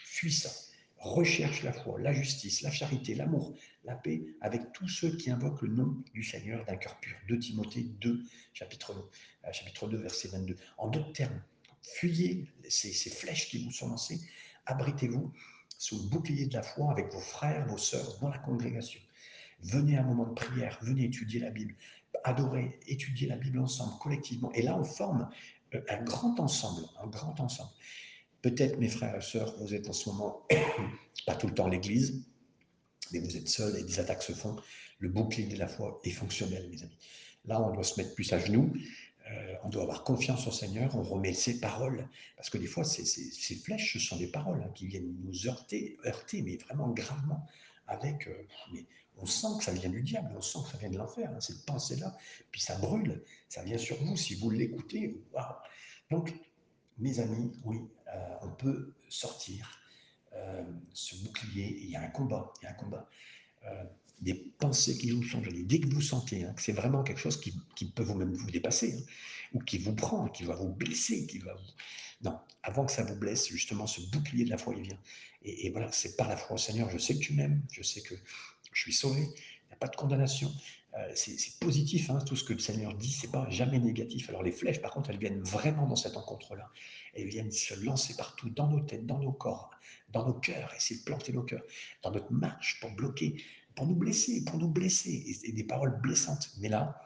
Fuis 0.04 0.32
ça. 0.32 0.50
Recherche 0.98 1.64
la 1.64 1.72
foi, 1.72 1.98
la 2.00 2.12
justice, 2.12 2.62
la 2.62 2.70
charité, 2.70 3.16
l'amour, 3.16 3.56
la 3.82 3.96
paix 3.96 4.22
avec 4.40 4.72
tous 4.72 4.86
ceux 4.86 5.16
qui 5.16 5.30
invoquent 5.30 5.62
le 5.62 5.74
nom 5.74 5.96
du 6.14 6.22
Seigneur 6.22 6.64
d'un 6.64 6.76
cœur 6.76 7.00
pur. 7.00 7.16
De 7.28 7.34
Timothée 7.34 7.82
2, 7.82 8.22
chapitre, 8.52 8.92
euh, 9.44 9.52
chapitre 9.52 9.88
2, 9.88 9.96
verset 9.96 10.28
22. 10.28 10.56
En 10.78 10.88
d'autres 10.88 11.12
termes, 11.12 11.42
Fuyez 11.82 12.46
ces, 12.68 13.10
flèches 13.10 13.48
qui 13.48 13.64
vous 13.64 13.70
sont 13.70 13.88
lancées. 13.88 14.20
Abritez-vous 14.66 15.32
sous 15.78 16.02
le 16.02 16.08
bouclier 16.08 16.46
de 16.46 16.54
la 16.54 16.62
foi 16.62 16.92
avec 16.92 17.12
vos 17.12 17.20
frères, 17.20 17.66
vos 17.66 17.78
sœurs 17.78 18.18
dans 18.20 18.28
la 18.28 18.38
congrégation. 18.38 19.00
Venez 19.60 19.96
à 19.96 20.00
un 20.00 20.04
moment 20.04 20.26
de 20.26 20.34
prière, 20.34 20.78
venez 20.82 21.04
étudier 21.04 21.40
la 21.40 21.50
Bible, 21.50 21.74
adorez, 22.24 22.78
étudier 22.86 23.28
la 23.28 23.36
Bible 23.36 23.58
ensemble, 23.58 23.98
collectivement. 24.00 24.52
Et 24.52 24.62
là, 24.62 24.76
on 24.78 24.84
forme 24.84 25.28
euh, 25.74 25.80
un 25.88 26.02
grand 26.02 26.38
ensemble, 26.38 26.86
un 27.02 27.06
grand 27.08 27.38
ensemble. 27.40 27.70
Peut-être, 28.42 28.78
mes 28.78 28.88
frères 28.88 29.16
et 29.16 29.20
sœurs, 29.20 29.56
vous 29.58 29.74
êtes 29.74 29.88
en 29.88 29.92
ce 29.92 30.08
moment 30.08 30.46
pas 31.26 31.34
tout 31.34 31.46
le 31.46 31.54
temps 31.54 31.68
l'église, 31.68 32.24
mais 33.12 33.20
vous 33.20 33.36
êtes 33.36 33.48
seuls 33.48 33.76
et 33.76 33.84
des 33.84 34.00
attaques 34.00 34.22
se 34.22 34.32
font. 34.32 34.56
Le 34.98 35.08
bouclier 35.08 35.46
de 35.46 35.58
la 35.58 35.68
foi 35.68 36.00
est 36.04 36.10
fonctionnel, 36.10 36.68
mes 36.70 36.82
amis. 36.82 36.98
Là, 37.44 37.60
on 37.60 37.72
doit 37.72 37.84
se 37.84 38.00
mettre 38.00 38.14
plus 38.14 38.32
à 38.32 38.38
genoux 38.38 38.72
euh, 39.32 39.54
on 39.64 39.68
doit 39.68 39.82
avoir 39.82 40.04
confiance 40.04 40.46
au 40.46 40.50
Seigneur, 40.50 40.94
on 40.96 41.02
remet 41.02 41.32
ses 41.32 41.60
paroles, 41.60 42.08
parce 42.36 42.50
que 42.50 42.58
des 42.58 42.66
fois, 42.66 42.84
ces, 42.84 43.04
flèches, 43.56 43.94
ce 43.94 43.98
sont 43.98 44.16
des 44.16 44.26
paroles 44.26 44.62
hein, 44.62 44.70
qui 44.74 44.86
viennent 44.86 45.14
nous 45.22 45.46
heurter, 45.46 45.96
heurter, 46.04 46.42
mais 46.42 46.56
vraiment 46.56 46.88
gravement, 46.88 47.46
avec, 47.86 48.26
euh, 48.28 48.46
mais 48.72 48.84
on 49.18 49.26
sent 49.26 49.58
que 49.58 49.64
ça 49.64 49.72
vient 49.72 49.90
du 49.90 50.02
diable, 50.02 50.32
on 50.36 50.40
sent 50.42 50.58
que 50.64 50.72
ça 50.72 50.78
vient 50.78 50.90
de 50.90 50.98
l'enfer, 50.98 51.30
hein, 51.34 51.40
cette 51.40 51.64
pensée-là, 51.64 52.16
puis 52.50 52.60
ça 52.60 52.76
brûle, 52.76 53.22
ça 53.48 53.62
vient 53.62 53.78
sur 53.78 53.96
vous, 54.04 54.16
si 54.16 54.34
vous 54.34 54.50
l'écoutez, 54.50 55.20
Donc, 56.10 56.34
mes 56.98 57.20
amis, 57.20 57.52
oui, 57.64 57.80
euh, 58.08 58.36
on 58.42 58.50
peut 58.50 58.92
sortir 59.08 59.78
ce 60.94 61.14
bouclier, 61.16 61.78
il 61.82 61.90
y 61.90 61.96
a 61.96 62.00
un 62.00 62.08
combat, 62.08 62.50
il 62.60 62.64
y 62.64 62.66
a 62.66 62.70
un 62.70 62.74
combat 62.74 63.06
des 64.22 64.34
pensées 64.34 64.96
qui 64.96 65.10
vous 65.10 65.22
changent. 65.22 65.48
Dès 65.52 65.80
que 65.80 65.88
vous 65.88 66.00
sentez 66.00 66.44
hein, 66.44 66.52
que 66.54 66.62
c'est 66.62 66.72
vraiment 66.72 67.02
quelque 67.02 67.20
chose 67.20 67.40
qui, 67.40 67.84
peut 67.90 68.04
vous 68.04 68.14
même 68.14 68.32
vous 68.32 68.50
dépasser, 68.50 68.94
hein, 68.96 69.02
ou 69.52 69.58
qui 69.58 69.78
vous 69.78 69.94
prend, 69.94 70.28
qui 70.28 70.44
va 70.44 70.54
vous 70.54 70.68
blesser, 70.68 71.26
qui 71.26 71.38
va 71.38 71.54
vous... 71.54 72.30
Non, 72.30 72.38
avant 72.62 72.86
que 72.86 72.92
ça 72.92 73.02
vous 73.02 73.16
blesse, 73.16 73.48
justement, 73.48 73.86
ce 73.86 74.00
bouclier 74.00 74.44
de 74.44 74.50
la 74.50 74.58
foi, 74.58 74.74
il 74.76 74.82
vient. 74.82 74.98
Et, 75.44 75.70
voilà, 75.70 75.90
c'est 75.90 76.16
par 76.16 76.28
la 76.28 76.36
foi 76.36 76.54
au 76.54 76.58
Seigneur, 76.58 76.88
je 76.88 76.98
sais 76.98 77.14
que 77.14 77.18
tu 77.18 77.32
m'aimes, 77.34 77.60
je 77.72 77.82
sais 77.82 78.00
que 78.00 78.14
je 78.72 78.80
suis 78.80 78.92
sauvé, 78.92 79.22
il 79.22 79.66
n'y 79.66 79.72
a 79.72 79.76
pas 79.76 79.88
de 79.88 79.96
condamnation. 79.96 80.52
Euh, 80.94 81.10
c'est 81.16 81.58
positif, 81.58 82.10
hein, 82.10 82.18
tout 82.24 82.36
ce 82.36 82.44
que 82.44 82.52
le 82.52 82.60
Seigneur 82.60 82.94
dit, 82.94 83.10
c'est 83.10 83.30
pas 83.30 83.48
jamais 83.50 83.80
négatif. 83.80 84.28
Alors 84.28 84.44
les 84.44 84.52
flèches, 84.52 84.80
par 84.80 84.92
contre, 84.92 85.10
elles 85.10 85.18
viennent 85.18 85.40
vraiment 85.40 85.86
dans 85.86 85.96
cette 85.96 86.14
rencontre-là. 86.14 86.70
Elles 87.14 87.26
viennent 87.26 87.50
se 87.50 87.74
lancer 87.82 88.14
partout, 88.14 88.50
dans 88.50 88.68
nos 88.68 88.80
têtes, 88.80 89.06
dans 89.06 89.18
nos 89.18 89.32
corps, 89.32 89.70
dans 90.10 90.26
nos 90.26 90.34
cœurs, 90.34 90.72
essayer 90.76 91.00
de 91.00 91.04
planter 91.04 91.32
nos 91.32 91.42
cœurs, 91.42 91.64
dans 92.02 92.12
notre 92.12 92.30
marche 92.30 92.78
pour 92.80 92.92
bloquer 92.92 93.42
pour 93.74 93.86
nous 93.86 93.94
blesser, 93.94 94.44
pour 94.44 94.58
nous 94.58 94.68
blesser, 94.68 95.38
et, 95.44 95.52
des 95.52 95.64
paroles 95.64 96.00
blessantes. 96.00 96.50
Mais 96.58 96.68
là, 96.68 97.00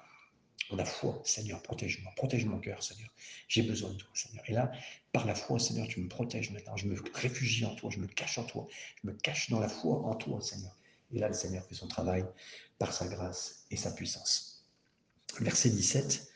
on 0.70 0.78
a 0.78 0.84
foi, 0.84 1.20
Seigneur, 1.24 1.62
protège-moi, 1.62 2.12
protège 2.16 2.44
mon 2.46 2.58
cœur, 2.58 2.82
Seigneur. 2.82 3.08
J'ai 3.48 3.62
besoin 3.62 3.90
de 3.90 3.96
toi, 3.96 4.10
Seigneur. 4.14 4.44
Et 4.48 4.52
là, 4.52 4.72
par 5.12 5.26
la 5.26 5.34
foi, 5.34 5.58
Seigneur, 5.58 5.86
tu 5.88 6.00
me 6.00 6.08
protèges 6.08 6.50
maintenant. 6.50 6.76
Je 6.76 6.88
me 6.88 6.96
réfugie 7.14 7.64
en 7.64 7.74
toi, 7.74 7.90
je 7.90 7.98
me 7.98 8.06
cache 8.06 8.38
en 8.38 8.44
toi, 8.44 8.66
je 9.02 9.08
me 9.08 9.14
cache 9.14 9.50
dans 9.50 9.60
la 9.60 9.68
foi 9.68 9.98
en 10.04 10.14
toi, 10.14 10.40
Seigneur. 10.40 10.74
Et 11.12 11.18
là, 11.18 11.28
le 11.28 11.34
Seigneur 11.34 11.64
fait 11.64 11.74
son 11.74 11.88
travail 11.88 12.24
par 12.78 12.92
sa 12.92 13.06
grâce 13.06 13.66
et 13.70 13.76
sa 13.76 13.92
puissance. 13.92 14.64
Verset 15.40 15.70
17. 15.70 16.28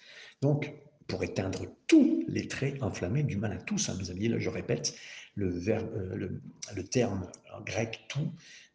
Donc, 0.43 0.73
pour 1.09 1.25
éteindre 1.25 1.67
tous 1.89 2.25
les 2.29 2.47
traits 2.47 2.81
enflammés 2.83 3.25
du 3.25 3.37
mal 3.37 3.53
à 3.53 3.57
tous, 3.57 3.89
hein, 3.89 3.97
mes 3.99 4.11
amis. 4.11 4.29
Là, 4.29 4.39
je 4.39 4.49
répète, 4.49 4.95
le, 5.35 5.51
verbe, 5.51 5.93
euh, 5.95 6.15
le, 6.15 6.41
le 6.75 6.85
terme 6.85 7.31
grec 7.67 8.05
tout 8.09 8.33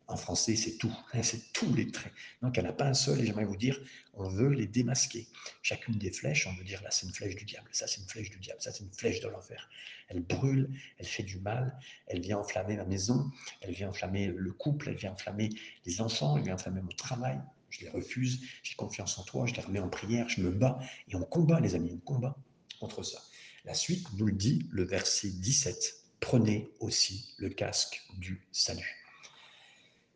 En 0.08 0.18
français, 0.18 0.56
c'est 0.56 0.78
tout, 0.78 0.94
c'est 1.24 1.52
tous 1.52 1.74
les 1.74 1.92
traits. 1.92 2.14
Donc, 2.42 2.58
il 2.58 2.62
n'y 2.62 2.68
en 2.68 2.70
a 2.70 2.74
pas 2.74 2.86
un 2.86 2.94
seul, 2.94 3.20
et 3.20 3.26
j'aimerais 3.26 3.46
vous 3.46 3.58
dire, 3.58 3.80
on 4.14 4.28
veut 4.28 4.50
les 4.50 4.68
démasquer. 4.68 5.28
Chacune 5.62 5.96
des 5.96 6.12
flèches, 6.12 6.48
on 6.48 6.54
veut 6.54 6.64
dire, 6.64 6.82
là, 6.84 6.92
c'est 6.92 7.08
une 7.08 7.14
flèche 7.14 7.36
du 7.36 7.46
diable, 7.46 7.68
ça, 7.72 7.88
c'est 7.88 8.02
une 8.02 8.08
flèche 8.08 8.30
du 8.30 8.40
diable, 8.40 8.62
ça, 8.62 8.72
c'est 8.72 8.84
une 8.84 8.94
flèche 8.94 9.20
de 9.20 9.28
l'enfer. 9.28 9.70
Elle 10.08 10.22
brûle, 10.22 10.70
elle 11.00 11.08
fait 11.08 11.24
du 11.24 11.40
mal, 11.40 11.78
elle 12.08 12.22
vient 12.22 12.38
enflammer 12.38 12.78
ma 12.78 12.86
maison, 12.86 13.32
elle 13.62 13.74
vient 13.74 13.90
enflammer 13.90 14.28
le 14.28 14.52
couple, 14.52 14.90
elle 14.90 14.96
vient 14.96 15.14
enflammer 15.14 15.50
les 15.86 16.02
enfants, 16.02 16.38
elle 16.38 16.44
vient 16.44 16.56
enflammer 16.56 16.82
mon 16.82 16.96
travail. 16.96 17.40
Je 17.70 17.82
les 17.82 17.90
refuse, 17.90 18.42
j'ai 18.64 18.76
confiance 18.76 19.18
en 19.18 19.24
toi, 19.24 19.46
je 19.48 19.56
les 19.56 19.62
remets 19.62 19.80
en 19.80 19.90
prière, 19.90 20.30
je 20.30 20.42
me 20.42 20.52
bats, 20.52 20.80
et 21.10 21.16
on 21.16 21.24
combat, 21.24 21.60
les 21.60 21.76
amis, 21.76 21.92
on 21.94 21.98
combat 21.98 22.38
contre 22.80 23.04
ça. 23.04 23.22
La 23.66 23.74
suite 23.74 24.08
nous 24.14 24.28
le 24.28 24.34
dit, 24.34 24.68
le 24.70 24.84
verset 24.84 25.30
17. 25.30 26.04
Prenez 26.20 26.70
aussi 26.80 27.34
le 27.38 27.50
casque 27.50 28.02
du 28.18 28.48
salut. 28.52 29.05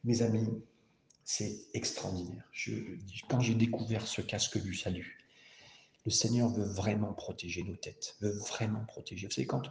Mes 0.03 0.21
amis, 0.21 0.47
c'est 1.23 1.65
extraordinaire. 1.73 2.43
Quand 3.29 3.39
j'ai 3.39 3.55
découvert 3.55 4.07
ce 4.07 4.21
casque 4.21 4.61
du 4.61 4.73
salut, 4.73 5.19
le 6.05 6.11
Seigneur 6.11 6.49
veut 6.49 6.65
vraiment 6.65 7.13
protéger 7.13 7.63
nos 7.63 7.75
têtes, 7.75 8.15
veut 8.21 8.37
vraiment 8.47 8.85
protéger. 8.85 9.27
Vous 9.27 9.33
savez, 9.33 9.47
quand 9.47 9.69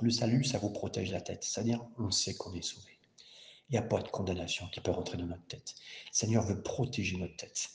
le 0.00 0.10
salut, 0.10 0.44
ça 0.44 0.58
vous 0.58 0.70
protège 0.70 1.10
la 1.10 1.20
tête, 1.20 1.44
c'est-à-dire 1.44 1.84
on 1.98 2.10
sait 2.10 2.34
qu'on 2.34 2.54
est 2.54 2.62
sauvé. 2.62 2.98
Il 3.68 3.72
n'y 3.72 3.78
a 3.78 3.82
pas 3.82 4.00
de 4.00 4.08
condamnation 4.08 4.68
qui 4.72 4.80
peut 4.80 4.90
rentrer 4.90 5.16
dans 5.16 5.26
notre 5.26 5.46
tête. 5.46 5.74
Le 6.12 6.16
Seigneur 6.16 6.44
veut 6.44 6.60
protéger 6.62 7.16
notre 7.16 7.36
tête. 7.36 7.70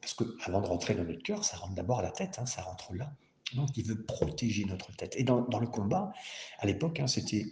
parce 0.00 0.14
que 0.14 0.24
avant 0.44 0.60
de 0.60 0.66
rentrer 0.66 0.94
dans 0.94 1.04
notre 1.04 1.22
cœur, 1.22 1.44
ça 1.44 1.56
rentre 1.58 1.74
d'abord 1.74 2.00
à 2.00 2.02
la 2.02 2.10
tête, 2.10 2.38
hein, 2.38 2.46
ça 2.46 2.62
rentre 2.62 2.94
là. 2.94 3.12
Donc 3.54 3.68
il 3.76 3.86
veut 3.86 4.02
protéger 4.04 4.64
notre 4.64 4.94
tête. 4.96 5.14
Et 5.16 5.22
dans, 5.22 5.40
le 5.40 5.66
combat, 5.66 6.12
à 6.58 6.66
l'époque, 6.66 6.98
hein, 7.00 7.06
c'était, 7.06 7.46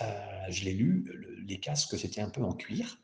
je 0.00 0.64
l'ai 0.64 0.72
lu, 0.72 1.44
les 1.46 1.60
casques, 1.60 1.98
c'était 1.98 2.20
un 2.20 2.30
peu 2.30 2.42
en 2.42 2.52
cuir, 2.52 2.98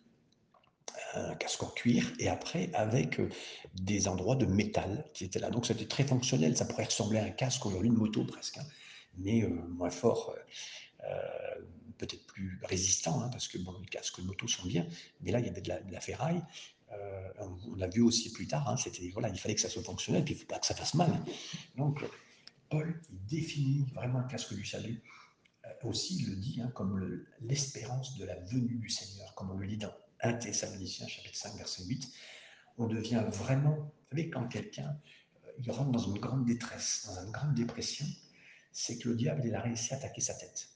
un 1.15 1.35
casque 1.35 1.63
en 1.63 1.69
cuir, 1.69 2.13
et 2.19 2.29
après 2.29 2.71
avec 2.75 3.19
euh, 3.19 3.29
des 3.75 4.09
endroits 4.09 4.37
de 4.37 4.47
métal 4.47 5.05
qui 5.15 5.25
étaient 5.25 5.39
là. 5.39 5.51
Donc 5.51 5.67
c'était 5.67 5.87
très 5.87 6.05
fonctionnel, 6.05 6.57
ça 6.57 6.65
pourrait 6.65 6.85
ressembler 6.85 7.19
à 7.19 7.25
un 7.25 7.31
casque 7.31 7.65
aujourd'hui, 7.67 7.89
une 7.89 7.97
moto 7.97 8.25
presque, 8.25 8.59
hein, 8.59 8.67
mais 9.17 9.43
euh, 9.43 9.49
moins 9.49 9.91
fort, 9.91 10.35
peut-être 11.97 12.27
plus 12.27 12.61
résistant, 12.65 13.29
parce 13.31 13.49
que 13.49 13.59
bon, 13.59 13.75
les 13.81 13.87
casques 13.87 14.21
de 14.21 14.27
moto 14.27 14.47
sont 14.47 14.67
bien, 14.67 14.87
mais 15.21 15.31
là 15.31 15.41
il 15.41 15.47
y 15.47 15.49
avait 15.49 15.61
de 15.61 15.93
la 15.93 16.01
ferraille, 16.01 16.43
euh, 16.93 17.29
on 17.39 17.75
l'a 17.77 17.89
vu 17.89 18.01
aussi 18.01 18.33
plus 18.33 18.47
tard, 18.47 18.69
hein, 18.69 18.77
c'était, 18.77 19.09
voilà, 19.11 19.29
il 19.29 19.39
fallait 19.39 19.55
que 19.55 19.61
ça 19.61 19.69
soit 19.69 19.83
fonctionnel, 19.83 20.25
puis 20.25 20.35
il 20.35 20.37
ne 20.37 20.41
faut 20.41 20.47
pas 20.47 20.59
que 20.59 20.67
ça 20.67 20.75
fasse 20.75 20.95
mal. 20.95 21.13
Donc, 21.77 22.05
Paul, 22.71 23.01
il 23.11 23.27
définit 23.27 23.87
vraiment 23.95 24.21
le 24.21 24.29
casque 24.29 24.55
du 24.55 24.65
salut. 24.65 25.03
Euh, 25.69 25.89
aussi, 25.89 26.19
il 26.19 26.31
le 26.31 26.37
dit 26.37 26.61
hein, 26.61 26.71
comme 26.75 27.25
l'espérance 27.41 28.17
de 28.17 28.25
la 28.25 28.37
venue 28.41 28.77
du 28.77 28.89
Seigneur, 28.89 29.35
comme 29.35 29.51
on 29.51 29.55
le 29.55 29.67
lit 29.67 29.79
dans 29.79 29.93
1 30.21 30.35
Thessaloniciens, 30.35 31.07
chapitre 31.07 31.37
5, 31.37 31.57
verset 31.57 31.85
8. 31.85 32.13
On 32.79 32.87
devient 32.87 33.25
vraiment, 33.29 33.77
vous 33.77 33.93
savez, 34.11 34.31
quand 34.31 34.49
quelqu'un 34.49 34.99
euh, 35.47 35.51
il 35.59 35.71
rentre 35.71 35.91
dans 35.91 35.99
une 35.99 36.19
grande 36.19 36.45
détresse, 36.45 37.07
dans 37.07 37.25
une 37.25 37.33
grande 37.33 37.55
dépression, 37.55 38.07
c'est 38.73 38.99
que 38.99 39.09
le 39.09 39.15
diable, 39.15 39.43
il 39.45 39.55
a 39.55 39.61
réussi 39.61 39.95
à 39.95 39.97
attaquer 39.97 40.21
sa 40.21 40.35
tête. 40.35 40.69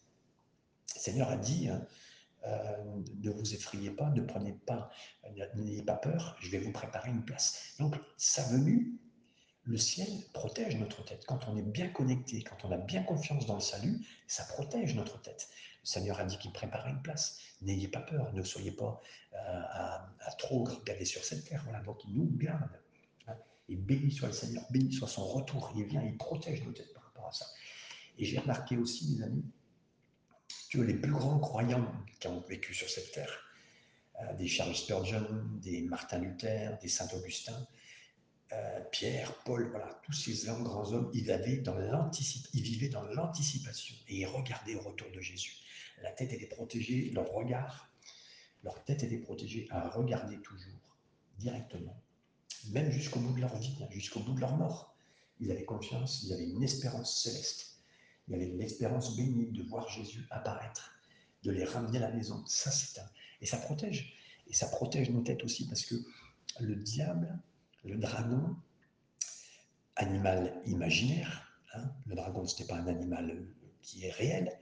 Le 0.95 1.01
Seigneur 1.01 1.31
a 1.31 1.37
dit, 1.37 1.69
hein, 1.69 1.87
euh, 2.47 3.03
ne 3.23 3.31
vous 3.31 3.55
effrayez 3.55 3.91
pas, 3.91 4.11
ne 4.11 4.23
prenez 4.23 4.53
pas, 4.53 4.91
n'ayez 5.55 5.83
pas 5.83 5.95
peur, 5.95 6.37
je 6.41 6.51
vais 6.51 6.59
vous 6.59 6.73
préparer 6.73 7.11
une 7.11 7.25
place. 7.25 7.75
Donc, 7.79 7.97
sa 8.17 8.43
venue, 8.43 8.99
le 9.65 9.77
ciel 9.77 10.09
protège 10.33 10.77
notre 10.77 11.05
tête. 11.05 11.25
Quand 11.27 11.47
on 11.49 11.57
est 11.57 11.63
bien 11.63 11.89
connecté, 11.89 12.43
quand 12.43 12.65
on 12.65 12.73
a 12.73 12.77
bien 12.77 13.03
confiance 13.03 13.47
dans 13.47 13.55
le 13.55 13.61
salut, 13.61 14.01
ça 14.27 14.45
protège 14.45 14.95
notre 14.95 15.21
tête. 15.21 15.49
Le 15.83 15.87
Seigneur 15.87 16.19
a 16.19 16.25
dit 16.25 16.37
qu'il 16.39 16.53
préparait 16.53 16.91
une 16.91 17.03
place. 17.03 17.39
N'ayez 17.61 17.89
pas 17.89 18.01
peur, 18.01 18.33
ne 18.33 18.43
soyez 18.43 18.73
pas 18.73 19.01
euh, 19.35 19.37
à, 19.39 20.33
trop 20.39 20.65
regarder 20.65 21.05
sur 21.05 21.25
cette 21.25 21.45
terre. 21.45 21.63
Voilà, 21.65 21.81
donc 21.81 21.99
il 22.05 22.15
nous 22.15 22.29
garde. 22.37 22.81
Hein. 23.29 23.37
Et 23.69 23.77
béni 23.77 24.11
soit 24.11 24.29
le 24.29 24.35
Seigneur, 24.35 24.65
béni 24.71 24.93
soit 24.93 25.09
son 25.09 25.25
retour. 25.25 25.73
Il 25.77 25.85
vient, 25.85 26.03
il 26.03 26.17
protège 26.17 26.65
nos 26.65 26.73
têtes 26.73 26.93
par 26.93 27.05
rapport 27.05 27.29
à 27.29 27.33
ça. 27.33 27.47
Et 28.19 28.25
j'ai 28.25 28.39
remarqué 28.39 28.77
aussi, 28.77 29.17
mes 29.17 29.25
amis, 29.25 29.45
les 30.75 30.95
plus 30.95 31.13
grands 31.13 31.39
croyants 31.39 31.93
qui 32.19 32.27
ont 32.29 32.41
vécu 32.41 32.75
sur 32.75 32.89
cette 32.89 33.13
terre, 33.13 33.41
euh, 34.21 34.33
des 34.35 34.49
Charles 34.49 34.75
Spurgeon, 34.75 35.27
des 35.61 35.83
Martin 35.83 36.19
Luther, 36.19 36.79
des 36.81 36.89
Saint-Augustin, 36.89 37.67
euh, 38.53 38.81
Pierre, 38.91 39.35
Paul, 39.45 39.71
voilà, 39.71 40.01
tous 40.03 40.13
ces 40.13 40.47
grands 40.47 40.93
hommes, 40.93 41.11
ils, 41.15 41.31
avaient 41.31 41.59
dans 41.59 41.77
ils 42.53 42.63
vivaient 42.63 42.89
dans 42.89 43.05
l'anticipation 43.05 43.95
et 44.09 44.21
ils 44.21 44.27
regardaient 44.27 44.75
au 44.75 44.81
retour 44.81 45.11
de 45.11 45.21
Jésus. 45.21 45.57
La 46.03 46.11
tête 46.13 46.33
était 46.33 46.47
protégée, 46.47 47.11
leur 47.11 47.31
regard, 47.31 47.89
leur 48.63 48.85
tête 48.85 49.03
était 49.03 49.19
protégée 49.19 49.67
à 49.71 49.89
regarder 49.89 50.39
toujours, 50.43 50.99
directement, 51.39 52.03
même 52.71 52.91
jusqu'au 52.91 53.21
bout 53.21 53.35
de 53.35 53.41
leur 53.41 53.57
vie, 53.57 53.77
hein, 53.81 53.87
jusqu'au 53.91 54.21
bout 54.21 54.35
de 54.35 54.41
leur 54.41 54.57
mort. 54.57 54.95
Ils 55.41 55.51
avaient 55.51 55.65
confiance, 55.65 56.23
ils 56.25 56.33
avaient 56.33 56.49
une 56.49 56.63
espérance 56.63 57.23
céleste. 57.23 57.79
Il 58.29 58.33
y 58.33 58.37
avait 58.37 58.53
l'espérance 58.53 59.17
bénie 59.17 59.51
de 59.51 59.63
voir 59.63 59.89
Jésus 59.89 60.27
apparaître, 60.31 60.93
de 61.43 61.51
les 61.51 61.65
ramener 61.65 61.99
à 61.99 62.03
la 62.03 62.13
maison. 62.13 62.45
Ça, 62.47 62.71
c'est. 62.71 63.01
Et 63.41 63.47
ça 63.47 63.57
protège. 63.57 64.15
Et 64.47 64.55
ça 64.55 64.69
protège 64.69 65.11
nos 65.11 65.23
têtes 65.23 65.43
aussi 65.43 65.67
parce 65.67 65.85
que 65.85 65.97
le 66.61 66.77
diable, 66.77 67.37
le 67.85 67.97
dragon, 67.97 68.57
animal 69.97 70.61
imaginaire, 70.67 71.47
hein, 71.75 71.91
le 72.07 72.15
dragon, 72.15 72.47
ce 72.47 72.55
n'était 72.55 72.73
pas 72.73 72.81
un 72.81 72.87
animal 72.87 73.45
qui 73.83 74.05
est 74.05 74.13
réel, 74.13 74.59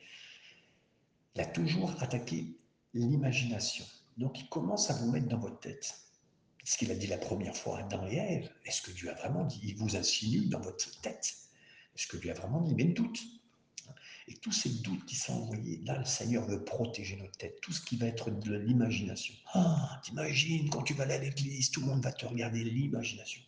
il 1.35 1.41
a 1.41 1.47
toujours 1.47 2.03
attaqué 2.03 2.57
l'imagination. 2.95 3.85
Donc 4.17 4.39
il 4.41 4.49
commence 4.49 4.91
à 4.91 4.95
vous 4.95 5.11
mettre 5.11 5.29
dans 5.29 5.39
votre 5.39 5.61
tête 5.61 5.95
ce 6.65 6.77
qu'il 6.77 6.91
a 6.91 6.95
dit 6.95 7.07
la 7.07 7.19
première 7.19 7.57
fois 7.57 7.79
à 7.79 7.81
Adam 7.83 8.07
et 8.07 8.17
Ève. 8.17 8.51
Est-ce 8.65 8.83
que 8.83 8.91
Dieu 8.91 9.11
a 9.11 9.15
vraiment 9.15 9.45
dit 9.45 9.61
Il 9.63 9.77
vous 9.77 9.97
insinue 9.97 10.47
dans 10.47 10.61
votre 10.61 11.01
tête? 11.01 11.35
Est-ce 11.97 12.07
que 12.07 12.17
Dieu 12.17 12.31
a 12.31 12.35
vraiment 12.35 12.61
dit 12.61 12.75
Mais 12.75 12.85
doute. 12.85 13.19
Et 14.31 14.35
tous 14.35 14.53
ces 14.53 14.69
doutes 14.69 15.05
qui 15.07 15.17
sont 15.17 15.33
envoyés, 15.33 15.81
là, 15.85 15.99
le 15.99 16.05
Seigneur 16.05 16.47
veut 16.47 16.65
protéger 16.65 17.17
notre 17.17 17.37
tête, 17.37 17.61
tout 17.61 17.73
ce 17.73 17.81
qui 17.81 17.97
va 17.97 18.07
être 18.07 18.31
de 18.31 18.55
l'imagination. 18.55 19.35
Ah, 19.55 20.01
t'imagines, 20.05 20.71
quand 20.71 20.83
tu 20.83 20.95
vas 20.95 21.03
aller 21.03 21.15
à 21.15 21.19
l'église, 21.19 21.73
tout 21.73 21.81
le 21.81 21.87
monde 21.87 22.05
va 22.05 22.13
te 22.13 22.25
regarder 22.27 22.63
l'imagination. 22.63 23.43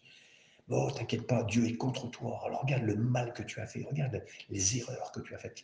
Bon, 0.67 0.91
t'inquiète 0.91 1.29
pas, 1.29 1.45
Dieu 1.45 1.67
est 1.67 1.77
contre 1.77 2.11
toi. 2.11 2.43
Alors 2.45 2.63
regarde 2.63 2.83
le 2.83 2.97
mal 2.97 3.33
que 3.33 3.45
tu 3.45 3.61
as 3.61 3.67
fait, 3.67 3.85
regarde 3.85 4.25
les 4.51 4.79
erreurs 4.79 5.13
que 5.13 5.21
tu 5.21 5.35
as 5.37 5.39
faites. 5.39 5.63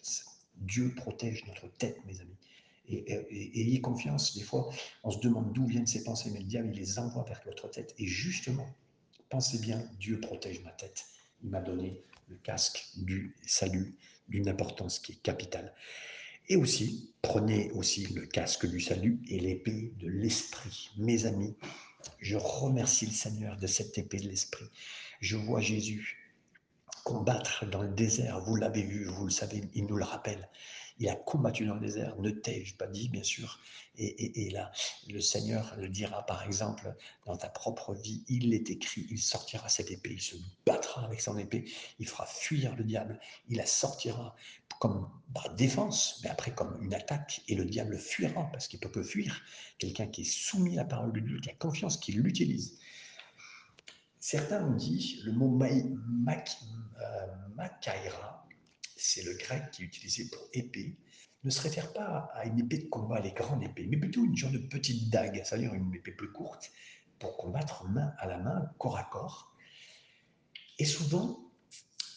Dieu 0.55 0.95
protège 0.95 1.45
notre 1.47 1.69
tête, 1.79 1.99
mes 2.07 2.21
amis. 2.21 2.37
Et, 2.89 3.61
ayez 3.61 3.81
confiance, 3.81 4.37
des 4.37 4.45
fois, 4.45 4.71
on 5.03 5.11
se 5.11 5.19
demande 5.19 5.53
d'où 5.53 5.67
viennent 5.67 5.87
ces 5.87 6.05
pensées, 6.05 6.31
mais 6.31 6.39
le 6.39 6.47
diable, 6.47 6.71
il 6.73 6.79
les 6.79 6.99
envoie 7.01 7.25
vers 7.25 7.41
votre 7.45 7.69
tête. 7.69 7.93
Et 7.99 8.07
justement, 8.07 8.69
pensez 9.31 9.59
bien, 9.59 9.85
Dieu 9.99 10.21
protège 10.21 10.63
ma 10.63 10.71
tête. 10.71 11.07
Il 11.43 11.51
m'a 11.51 11.61
donné 11.61 12.03
le 12.29 12.37
casque 12.37 12.89
du 12.97 13.35
salut 13.47 13.95
d'une 14.29 14.49
importance 14.49 14.99
qui 14.99 15.13
est 15.13 15.23
capitale. 15.23 15.75
Et 16.49 16.57
aussi, 16.57 17.15
prenez 17.23 17.71
aussi 17.73 18.07
le 18.07 18.27
casque 18.27 18.67
du 18.67 18.81
salut 18.81 19.21
et 19.29 19.39
l'épée 19.39 19.93
de 19.99 20.09
l'esprit. 20.09 20.91
Mes 20.97 21.27
amis, 21.27 21.57
je 22.21 22.37
remercie 22.37 23.07
le 23.07 23.13
Seigneur 23.13 23.57
de 23.57 23.67
cette 23.67 23.99
épée 23.99 24.19
de 24.19 24.29
l'esprit. 24.29 24.67
Je 25.21 25.37
vois 25.37 25.61
Jésus 25.61 26.29
combattre 27.05 27.67
dans 27.67 27.83
le 27.83 27.89
désert. 27.89 28.41
Vous 28.41 28.57
l'avez 28.57 28.83
vu, 28.83 29.07
vous 29.07 29.25
le 29.25 29.31
savez, 29.31 29.63
il 29.75 29.87
nous 29.87 29.97
le 29.97 30.05
rappelle. 30.05 30.49
Il 30.99 31.09
a 31.09 31.15
combattu 31.15 31.67
dans 31.67 31.75
le 31.75 31.81
désert, 31.81 32.19
ne 32.19 32.31
t'ai-je 32.31 32.75
pas 32.75 32.87
dit, 32.87 33.09
bien 33.09 33.23
sûr. 33.23 33.61
Et, 34.01 34.51
là, 34.51 34.71
le 35.09 35.21
Seigneur 35.21 35.75
le 35.77 35.89
dira, 35.89 36.25
par 36.25 36.45
exemple, 36.45 36.95
dans 37.27 37.37
ta 37.37 37.49
propre 37.49 37.95
vie, 37.95 38.25
il 38.29 38.55
est 38.55 38.71
écrit, 38.71 39.07
il 39.11 39.19
sortira 39.19 39.69
cette 39.69 39.91
épée, 39.91 40.13
il 40.13 40.21
se 40.21 40.37
battra 40.65 41.05
avec 41.05 41.21
son 41.21 41.37
épée, 41.37 41.65
il 41.99 42.07
fera 42.07 42.25
fuir 42.27 42.77
le 42.77 42.85
diable, 42.85 43.19
il 43.49 43.57
la 43.57 43.67
sortira 43.67 44.37
comme 44.79 45.11
défense, 45.57 46.21
mais 46.23 46.31
après 46.31 46.55
comme 46.55 46.79
une 46.81 46.95
attaque, 46.95 47.43
et 47.49 47.57
le 47.57 47.65
diable 47.65 47.99
fuira, 47.99 48.49
parce 48.53 48.69
qu'il 48.69 48.79
peut 48.79 48.89
que 48.89 49.03
fuir 49.03 49.41
quelqu'un 49.79 50.07
qui 50.07 50.23
est 50.23 50.25
soumis 50.25 50.75
à 50.75 50.83
la 50.83 50.85
parole 50.85 51.13
de 51.13 51.21
Dieu, 51.21 51.41
qui 51.41 51.51
a 51.51 51.55
confiance, 51.55 51.97
qui 51.97 52.13
l'utilise. 52.13 52.79
Certains 54.21 54.65
ont 54.65 54.77
dit 54.77 55.21
le 55.25 55.33
mot 55.33 55.59
euh, 55.63 57.27
makaira, 57.57 58.48
c'est 58.99 59.23
le 59.23 59.35
grec 59.35 59.71
qui 59.71 59.83
est 59.83 59.87
utilisé 59.87 60.29
pour 60.31 60.49
épée, 60.53 60.99
ne 61.45 61.51
se 61.51 61.61
réfère 61.61 61.93
pas 61.93 62.31
à 62.35 62.45
une 62.47 62.59
épée 62.59 62.79
de 62.79 62.89
combat, 62.89 63.21
les 63.21 63.33
grandes 63.33 63.63
épées, 63.63 63.87
mais 63.89 63.97
plutôt 63.97 64.25
une 64.25 64.37
genre 64.37 64.51
de 64.51 64.59
petite 64.59 65.09
dague, 65.09 65.41
c'est-à-dire 65.45 65.73
une 65.73 65.95
épée 65.95 66.13
plus 66.13 66.33
courte, 66.33 66.71
pour 67.19 67.37
combattre 67.37 67.85
main 67.89 68.13
à 68.19 68.27
la 68.27 68.39
main, 68.39 68.71
corps 68.79 68.99
à 68.99 69.05
corps. 69.05 69.57
Et 70.79 70.85
souvent, 70.85 71.39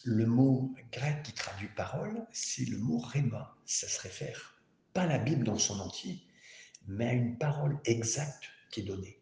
le 0.04 0.26
mot 0.26 0.74
grec 0.92 1.22
qui 1.22 1.32
traduit 1.32 1.68
parole, 1.68 2.26
c'est 2.32 2.64
le 2.64 2.78
mot 2.78 2.98
réma. 2.98 3.56
Ça 3.64 3.88
se 3.88 4.00
réfère 4.00 4.62
pas 4.92 5.02
à 5.02 5.06
la 5.06 5.18
Bible 5.18 5.44
dans 5.44 5.58
son 5.58 5.80
entier, 5.80 6.26
mais 6.86 7.06
à 7.06 7.12
une 7.12 7.38
parole 7.38 7.78
exacte 7.84 8.44
qui 8.70 8.80
est 8.80 8.84
donnée. 8.84 9.20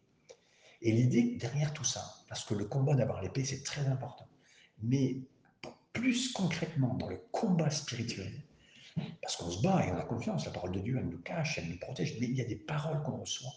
Et 0.81 0.91
l'idée 0.91 1.37
derrière 1.39 1.73
tout 1.73 1.83
ça, 1.83 2.03
parce 2.27 2.43
que 2.43 2.55
le 2.55 2.65
combat 2.65 2.95
d'avoir 2.95 3.21
l'épée, 3.21 3.45
c'est 3.45 3.63
très 3.63 3.85
important, 3.87 4.27
mais 4.81 5.21
plus 5.93 6.31
concrètement 6.33 6.95
dans 6.95 7.09
le 7.09 7.19
combat 7.31 7.69
spirituel, 7.69 8.31
Parce 9.21 9.35
qu'on 9.35 9.49
se 9.49 9.61
bat 9.61 9.85
et 9.85 9.91
on 9.91 9.97
a 9.97 10.03
confiance. 10.03 10.45
La 10.45 10.51
parole 10.51 10.73
de 10.73 10.79
Dieu, 10.79 10.97
elle 10.97 11.07
nous 11.07 11.21
cache, 11.21 11.57
elle 11.57 11.69
nous 11.69 11.79
protège. 11.79 12.17
Mais 12.19 12.27
il 12.27 12.35
y 12.35 12.41
a 12.41 12.45
des 12.45 12.55
paroles 12.55 13.01
qu'on 13.03 13.17
reçoit. 13.17 13.53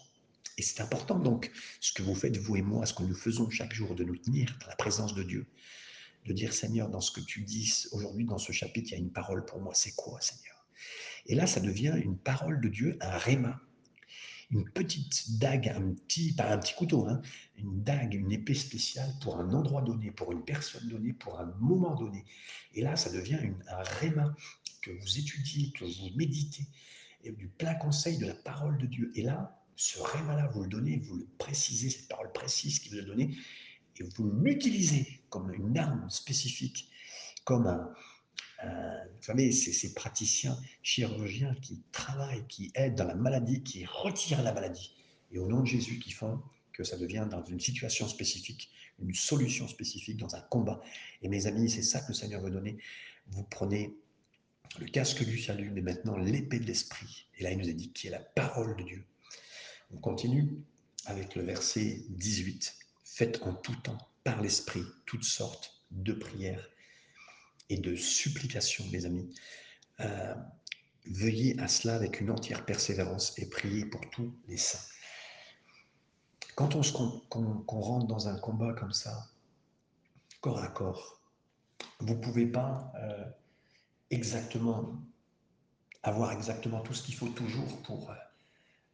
Et 0.57 0.61
c'est 0.61 0.81
important 0.81 1.19
donc, 1.19 1.51
ce 1.81 1.91
que 1.91 2.01
vous 2.01 2.15
faites, 2.15 2.37
vous 2.37 2.55
et 2.55 2.61
moi, 2.61 2.85
ce 2.85 2.93
que 2.93 3.03
nous 3.03 3.15
faisons 3.15 3.49
chaque 3.49 3.73
jour, 3.73 3.93
de 3.95 4.03
nous 4.03 4.15
tenir 4.15 4.57
dans 4.61 4.67
la 4.67 4.75
présence 4.75 5.13
de 5.13 5.23
Dieu. 5.23 5.45
De 6.25 6.33
dire, 6.33 6.53
Seigneur, 6.53 6.89
dans 6.89 7.01
ce 7.01 7.11
que 7.11 7.19
tu 7.19 7.41
dis 7.41 7.85
aujourd'hui, 7.91 8.25
dans 8.25 8.37
ce 8.37 8.51
chapitre, 8.51 8.89
il 8.91 8.93
y 8.93 8.95
a 8.95 8.99
une 8.99 9.11
parole 9.11 9.45
pour 9.45 9.59
moi. 9.59 9.73
C'est 9.75 9.93
quoi, 9.95 10.19
Seigneur? 10.21 10.65
Et 11.27 11.35
là, 11.35 11.47
ça 11.47 11.59
devient 11.59 11.95
une 12.01 12.17
parole 12.17 12.61
de 12.61 12.69
Dieu, 12.69 12.97
un 13.01 13.17
réma. 13.17 13.59
Une 14.51 14.69
petite 14.69 15.39
dague, 15.39 15.69
un 15.69 15.93
petit, 15.93 16.33
pas 16.33 16.51
un 16.53 16.57
petit 16.59 16.75
couteau, 16.75 17.07
hein, 17.07 17.21
une 17.57 17.83
dague, 17.83 18.13
une 18.13 18.31
épée 18.31 18.53
spéciale 18.53 19.11
pour 19.21 19.37
un 19.37 19.51
endroit 19.53 19.81
donné, 19.81 20.11
pour 20.11 20.31
une 20.31 20.43
personne 20.43 20.87
donnée, 20.87 21.13
pour 21.13 21.39
un 21.39 21.51
moment 21.59 21.95
donné. 21.95 22.23
Et 22.73 22.81
là, 22.81 22.95
ça 22.95 23.11
devient 23.11 23.39
une, 23.41 23.63
un 23.67 23.83
réma 23.83 24.35
que 24.81 24.91
vous 24.91 25.17
étudiez, 25.17 25.71
que 25.71 25.85
vous 25.85 26.15
méditez, 26.15 26.67
et 27.23 27.31
du 27.31 27.47
plein 27.47 27.73
conseil 27.75 28.17
de 28.17 28.27
la 28.27 28.35
parole 28.35 28.77
de 28.77 28.85
Dieu. 28.85 29.11
Et 29.15 29.23
là, 29.23 29.59
ce 29.75 29.99
réma-là, 29.99 30.47
vous 30.53 30.63
le 30.63 30.69
donnez, 30.69 30.99
vous 30.99 31.15
le 31.15 31.27
précisez, 31.37 31.89
cette 31.89 32.07
parole 32.07 32.31
précise 32.31 32.79
qu'il 32.79 32.93
vous 32.93 32.99
a 32.99 33.03
donnée, 33.03 33.35
et 33.97 34.03
vous 34.03 34.29
l'utilisez 34.29 35.21
comme 35.29 35.51
une 35.53 35.77
arme 35.77 36.09
spécifique, 36.09 36.89
comme 37.45 37.67
un, 37.67 37.89
vous 38.65 39.23
savez, 39.23 39.51
ces 39.51 39.93
praticiens 39.93 40.57
chirurgiens 40.83 41.55
qui 41.61 41.81
travaillent, 41.91 42.45
qui 42.47 42.71
aident 42.75 42.95
dans 42.95 43.07
la 43.07 43.15
maladie, 43.15 43.63
qui 43.63 43.85
retirent 43.85 44.43
la 44.43 44.53
maladie, 44.53 44.93
et 45.31 45.39
au 45.39 45.47
nom 45.47 45.61
de 45.61 45.65
Jésus, 45.65 45.99
qui 45.99 46.11
font 46.11 46.41
que 46.73 46.83
ça 46.83 46.97
devient 46.97 47.27
dans 47.29 47.43
une 47.43 47.59
situation 47.59 48.07
spécifique, 48.07 48.69
une 48.99 49.13
solution 49.13 49.67
spécifique, 49.67 50.17
dans 50.17 50.35
un 50.35 50.41
combat. 50.41 50.81
Et 51.21 51.29
mes 51.29 51.47
amis, 51.47 51.69
c'est 51.69 51.81
ça 51.81 52.01
que 52.01 52.09
le 52.09 52.13
Seigneur 52.13 52.41
veut 52.41 52.51
donner. 52.51 52.77
Vous 53.27 53.43
prenez 53.43 53.95
le 54.79 54.85
casque 54.85 55.23
du 55.23 55.39
salut, 55.39 55.71
mais 55.71 55.81
maintenant 55.81 56.17
l'épée 56.17 56.59
de 56.59 56.65
l'esprit. 56.65 57.27
Et 57.37 57.43
là, 57.43 57.51
il 57.51 57.57
nous 57.57 57.69
a 57.69 57.73
dit 57.73 57.91
qui 57.91 58.07
est 58.07 58.11
la 58.11 58.19
parole 58.19 58.75
de 58.75 58.83
Dieu. 58.83 59.03
On 59.91 59.97
continue 59.97 60.57
avec 61.05 61.35
le 61.35 61.43
verset 61.43 62.03
18. 62.09 62.75
Faites 63.03 63.41
en 63.43 63.53
tout 63.53 63.75
temps, 63.75 63.97
par 64.23 64.41
l'esprit, 64.41 64.83
toutes 65.05 65.23
sortes 65.23 65.85
de 65.91 66.13
prières 66.13 66.69
et 67.69 67.77
de 67.77 67.95
supplications, 67.95 68.85
mes 68.91 69.05
amis. 69.05 69.33
Euh, 69.99 70.35
veuillez 71.07 71.59
à 71.59 71.67
cela 71.67 71.95
avec 71.95 72.21
une 72.21 72.31
entière 72.31 72.65
persévérance 72.65 73.37
et 73.37 73.49
priez 73.49 73.85
pour 73.85 74.01
tous 74.09 74.33
les 74.47 74.57
saints. 74.57 74.79
Quand 76.55 76.75
on, 76.75 77.81
rentre 77.81 78.07
dans 78.07 78.27
un 78.27 78.37
combat 78.37 78.73
comme 78.73 78.93
ça, 78.93 79.27
corps 80.41 80.59
à 80.59 80.67
corps, 80.69 81.19
vous 81.99 82.15
ne 82.15 82.19
pouvez 82.19 82.45
pas 82.45 82.91
euh, 82.95 83.25
exactement 84.09 84.95
avoir 86.05 86.31
exactement 86.31 86.81
tout 86.81 86.93
ce 86.93 87.03
qu'il 87.03 87.15
faut 87.15 87.27
toujours 87.29 87.81
pour 87.81 88.13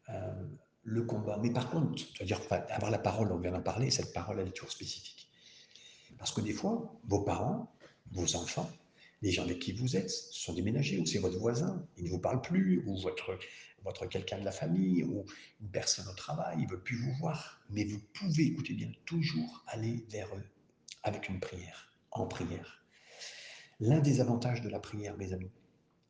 euh, 0.10 0.46
le 0.84 1.04
combat. 1.04 1.38
Mais 1.42 1.51
par 1.51 1.70
contre, 1.70 2.01
c'est-à-dire 2.16 2.40
avoir 2.70 2.90
la 2.90 2.98
parole, 2.98 3.32
on 3.32 3.38
vient 3.38 3.51
d'en 3.51 3.62
parler, 3.62 3.92
cette 3.92 4.13
parole, 4.13 4.40
elle 4.40 4.48
est 4.48 4.51
toujours 4.51 4.72
spécifique. 4.72 5.30
Parce 6.18 6.32
que 6.32 6.42
des 6.42 6.54
fois, 6.54 6.96
vos 7.08 7.22
parents, 7.22 7.72
vos 8.12 8.36
enfants, 8.36 8.70
les 9.22 9.32
gens 9.32 9.44
avec 9.44 9.60
qui 9.60 9.72
vous 9.72 9.96
êtes 9.96 10.10
sont 10.10 10.53
déménagés, 10.53 11.00
ou 11.00 11.06
c'est 11.06 11.20
votre 11.20 11.38
voisin, 11.38 11.86
il 11.98 12.06
ne 12.06 12.10
vous 12.10 12.20
parle 12.20 12.41
plus, 12.41 12.84
ou 12.86 12.98
votre, 12.98 13.38
votre 13.84 14.08
quelqu'un 14.08 14.39
de 14.39 14.46
la 14.46 14.51
famille, 14.51 15.03
ou 15.03 15.25
une 15.62 15.70
personne 15.70 16.08
au 16.08 16.13
travail, 16.13 16.58
il 16.60 16.65
ne 16.65 16.72
veut 16.72 16.82
plus 16.82 16.98
vous 16.98 17.13
voir. 17.20 17.62
Mais 17.70 17.84
vous 17.86 18.00
pouvez, 18.13 18.46
écoutez 18.46 18.74
bien, 18.74 18.91
toujours 19.06 19.63
aller 19.68 20.06
vers 20.10 20.27
eux 20.36 20.44
avec 21.03 21.30
une 21.30 21.39
prière, 21.39 21.94
en 22.12 22.25
prière. 22.25 22.84
L'un 23.80 24.00
des 24.00 24.22
avantages 24.22 24.62
de 24.62 24.70
la 24.70 24.80
prière, 24.80 25.18
mes 25.18 25.34
amis, 25.34 25.51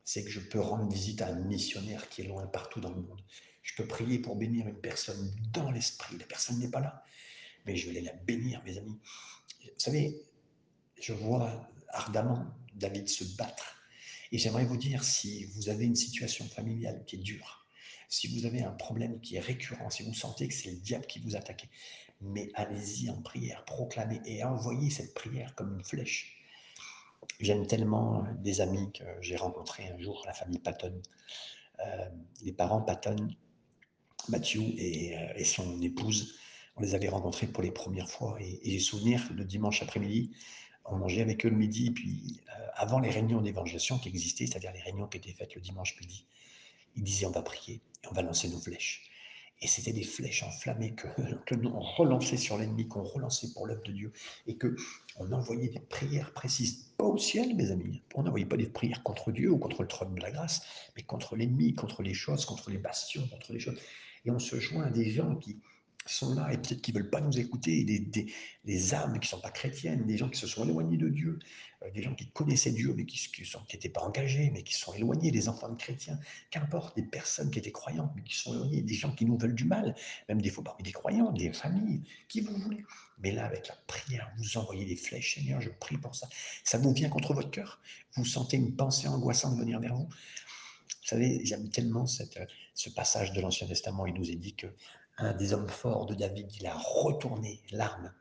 c'est 0.04 0.24
que 0.24 0.30
je 0.30 0.40
peux 0.40 0.60
rendre 0.60 0.92
visite 0.92 1.22
à 1.22 1.28
un 1.28 1.40
missionnaire 1.40 2.10
qui 2.10 2.22
est 2.22 2.28
loin 2.28 2.46
partout 2.48 2.82
dans 2.82 2.90
le 2.90 3.02
monde. 3.02 3.22
Je 3.62 3.76
peux 3.76 3.88
prier 3.88 4.20
pour 4.20 4.36
bénir 4.36 4.68
une 4.68 4.80
personne 4.80 5.32
dans 5.54 5.72
l'esprit. 5.72 6.18
La 6.18 6.26
personne 6.26 6.60
n'est 6.60 6.72
pas 6.72 6.80
là, 6.80 7.04
mais 7.66 7.76
je 7.76 7.90
vais 7.90 8.02
la 8.02 8.14
bénir, 8.14 8.62
mes 8.66 8.78
amis. 8.78 9.00
Vous 9.64 9.70
savez, 9.78 10.22
je 11.00 11.14
vois 11.14 11.70
ardemment 11.94 12.46
David 12.76 13.10
se 13.10 13.24
battre. 13.36 13.78
Et 14.32 14.38
j'aimerais 14.38 14.66
vous 14.66 14.78
dire, 14.78 15.04
si 15.04 15.46
vous 15.46 15.70
avez 15.70 15.86
une 15.86 15.96
situation 15.96 16.48
familiale 16.48 17.04
qui 17.06 17.18
est 17.18 17.20
dure, 17.20 17.68
si 18.08 18.28
vous 18.28 18.46
avez 18.46 18.62
un 18.62 18.72
problème 18.72 19.20
qui 19.22 19.36
est 19.36 19.42
récurrent, 19.42 19.90
si 19.90 20.04
vous 20.04 20.14
sentez 20.14 20.48
que 20.48 20.54
c'est 20.54 20.72
le 20.72 20.78
diable 20.78 21.06
qui 21.06 21.20
vous 21.20 21.36
attaque, 21.36 21.68
mais 22.22 22.50
allez-y 22.56 23.10
en 23.10 23.22
prière, 23.22 23.66
proclamez 23.66 24.22
et 24.26 24.44
envoyez 24.44 24.90
cette 24.90 25.14
prière 25.14 25.56
comme 25.56 25.76
une 25.76 25.84
flèche. 25.84 26.38
J'aime 27.40 27.66
tellement 27.66 28.26
des 28.40 28.62
amis 28.62 28.92
que 28.92 29.04
j'ai 29.22 29.36
rencontrés 29.36 29.88
un 29.88 30.00
jour, 30.00 30.24
la 30.26 30.34
famille 30.34 30.60
Patton. 30.60 31.02
Euh, 31.86 32.10
les 32.44 32.52
parents 32.52 32.82
Patton, 32.82 33.30
Mathieu 34.30 34.62
euh, 34.62 35.34
et, 35.36 35.44
son 35.44 35.82
épouse, 35.82 36.36
on 36.76 36.82
les 36.82 36.94
avait 36.94 37.10
rencontrés 37.10 37.48
pour 37.48 37.64
les 37.64 37.72
premières 37.72 38.10
fois. 38.10 38.38
Et, 38.40 38.60
j'ai 38.64 38.80
souvenir, 38.80 39.28
le 39.36 39.46
dimanche 39.46 39.82
après-midi, 39.82 40.32
on 40.86 40.98
mangeait 40.98 41.22
avec 41.22 41.46
eux 41.46 41.50
le 41.50 41.56
midi, 41.56 41.92
puis 41.92 42.42
euh, 42.50 42.68
avant 42.76 43.00
les 43.00 43.10
réunions 43.10 43.42
d'évangélisation 43.42 44.00
qui 44.00 44.10
existaient, 44.10 44.48
c'est-à-dire 44.48 44.72
les 44.74 44.82
réunions 44.82 45.08
qui 45.08 45.18
étaient 45.18 45.34
faites 45.34 45.56
le 45.56 45.62
dimanche 45.62 46.00
midi, 46.00 46.26
ils 46.96 47.04
disaient 47.04 47.26
on 47.26 47.32
va 47.32 47.42
prier 47.42 47.82
et 48.04 48.08
on 48.10 48.14
va 48.14 48.22
lancer 48.22 48.50
nos 48.50 48.60
flèches. 48.60 49.04
Et 49.64 49.68
c'était 49.68 49.94
des 49.94 50.04
flèches 50.04 50.42
enflammées 50.42 50.94
que, 50.94 51.08
que 51.46 51.56
nous 51.56 51.70
on 51.70 51.82
relançait 51.82 52.38
sur 52.38 52.58
l'ennemi, 52.58 52.88
qu'on 52.88 53.04
relançait 53.04 53.52
pour 53.54 53.68
l'œuvre 53.68 53.84
de 53.84 53.92
Dieu, 53.92 54.12
et 54.48 54.56
que 54.56 54.76
on 55.18 55.32
envoyait 55.32 55.70
des 55.70 55.80
prières 55.80 56.34
précises, 56.34 56.94
pas 56.98 57.06
au 57.06 57.18
ciel, 57.18 57.56
mes 57.56 57.72
amis. 57.72 58.02
On 58.16 58.24
n'envoyait 58.24 58.46
pas 58.46 58.58
des 58.58 58.68
prières 58.68 59.04
contre 59.04 59.32
Dieu 59.32 59.52
ou 59.52 59.58
contre 59.58 59.84
le 59.84 59.88
trône 59.88 60.16
de 60.16 60.22
la 60.22 60.32
grâce, 60.32 60.64
mais 60.96 61.04
contre 61.04 61.36
l'ennemi, 61.36 61.76
contre 61.76 62.02
les 62.02 62.14
choses, 62.14 62.46
contre 62.46 62.72
les 62.72 62.80
bastions, 62.80 63.28
contre 63.28 63.54
les 63.54 63.60
choses. 63.60 63.80
Et 64.26 64.32
on 64.32 64.40
se 64.40 64.60
joint 64.60 64.86
à 64.86 64.90
des 64.90 65.12
gens 65.12 65.36
qui, 65.36 65.58
sont 66.06 66.34
là 66.34 66.52
et 66.52 66.58
peut-être 66.58 66.82
qui 66.82 66.94
ne 66.94 67.00
veulent 67.00 67.10
pas 67.10 67.22
nous 67.22 67.38
écouter, 67.38 67.84
des, 67.84 68.28
des, 68.66 68.94
âmes 68.94 69.20
qui 69.20 69.28
ne 69.28 69.30
sont 69.30 69.42
pas 69.42 69.52
chrétiennes, 69.52 70.06
des 70.06 70.18
gens 70.18 70.30
qui 70.30 70.40
se 70.40 70.48
sont 70.48 70.64
éloignés 70.68 70.98
de 70.98 71.10
Dieu, 71.10 71.40
euh, 71.84 71.92
des 71.92 72.02
gens 72.02 72.16
qui 72.16 72.30
connaissaient 72.32 72.72
Dieu 72.72 72.94
mais 72.96 73.06
qui 73.06 73.30
n'étaient 73.74 73.90
pas 73.90 74.02
engagés, 74.02 74.50
mais 74.52 74.64
qui 74.64 74.74
sont 74.74 74.94
éloignés, 74.94 75.32
des 75.32 75.48
enfants 75.48 75.70
de 75.70 75.76
chrétiens, 75.76 76.20
qu'importe, 76.50 76.96
des 76.96 77.04
personnes 77.04 77.52
qui 77.52 77.60
étaient 77.60 77.72
croyantes 77.72 78.12
mais 78.16 78.24
qui 78.24 78.36
sont 78.36 78.54
éloignées, 78.54 78.82
des 78.82 78.94
gens 78.96 79.14
qui 79.14 79.26
nous 79.26 79.38
veulent 79.38 79.56
du 79.56 79.66
mal, 79.66 79.96
même 80.28 80.42
des 80.42 80.50
fois 80.50 80.64
parmi 80.64 80.84
des 80.84 80.92
croyants, 80.92 81.32
des 81.32 81.54
familles, 81.54 82.02
qui 82.28 82.42
vous 82.42 82.58
voulez. 82.58 82.84
Mais 83.20 83.32
là, 83.32 83.46
avec 83.46 83.68
la 83.68 83.76
prière, 83.86 84.32
vous 84.38 84.58
envoyez 84.58 84.86
des 84.86 84.96
flèches, 84.96 85.36
Seigneur, 85.36 85.62
je 85.62 85.70
prie 85.70 85.98
pour 85.98 86.16
ça. 86.16 86.28
Ça 86.64 86.80
vous 86.80 86.92
vient 86.92 87.10
contre 87.10 87.34
votre 87.36 87.52
cœur? 87.52 87.80
Vous 88.16 88.26
sentez 88.26 88.58
une 88.58 88.76
pensée 88.76 89.08
angoissante 89.08 89.58
venir 89.60 89.80
vers 89.80 89.96
vous? 89.96 90.08
Vous 90.08 91.08
savez, 91.08 91.42
j'aime 91.44 91.70
tellement 91.70 92.08
cette, 92.08 92.40
ce 92.74 92.90
passage 92.90 93.32
de 93.34 93.42
l'Ancien 93.42 93.68
Testament. 93.68 94.08
Il 94.08 94.16
nous 94.16 94.32
est 94.32 94.36
dit 94.36 94.56
que 94.56 94.68
un 95.18 95.34
des 95.34 95.54
hommes 95.54 95.70
forts 95.70 96.06
de 96.06 96.16
David, 96.16 96.48
il 96.60 96.66
a 96.66 96.76
retourné 96.76 97.62
l'arme 97.72 98.12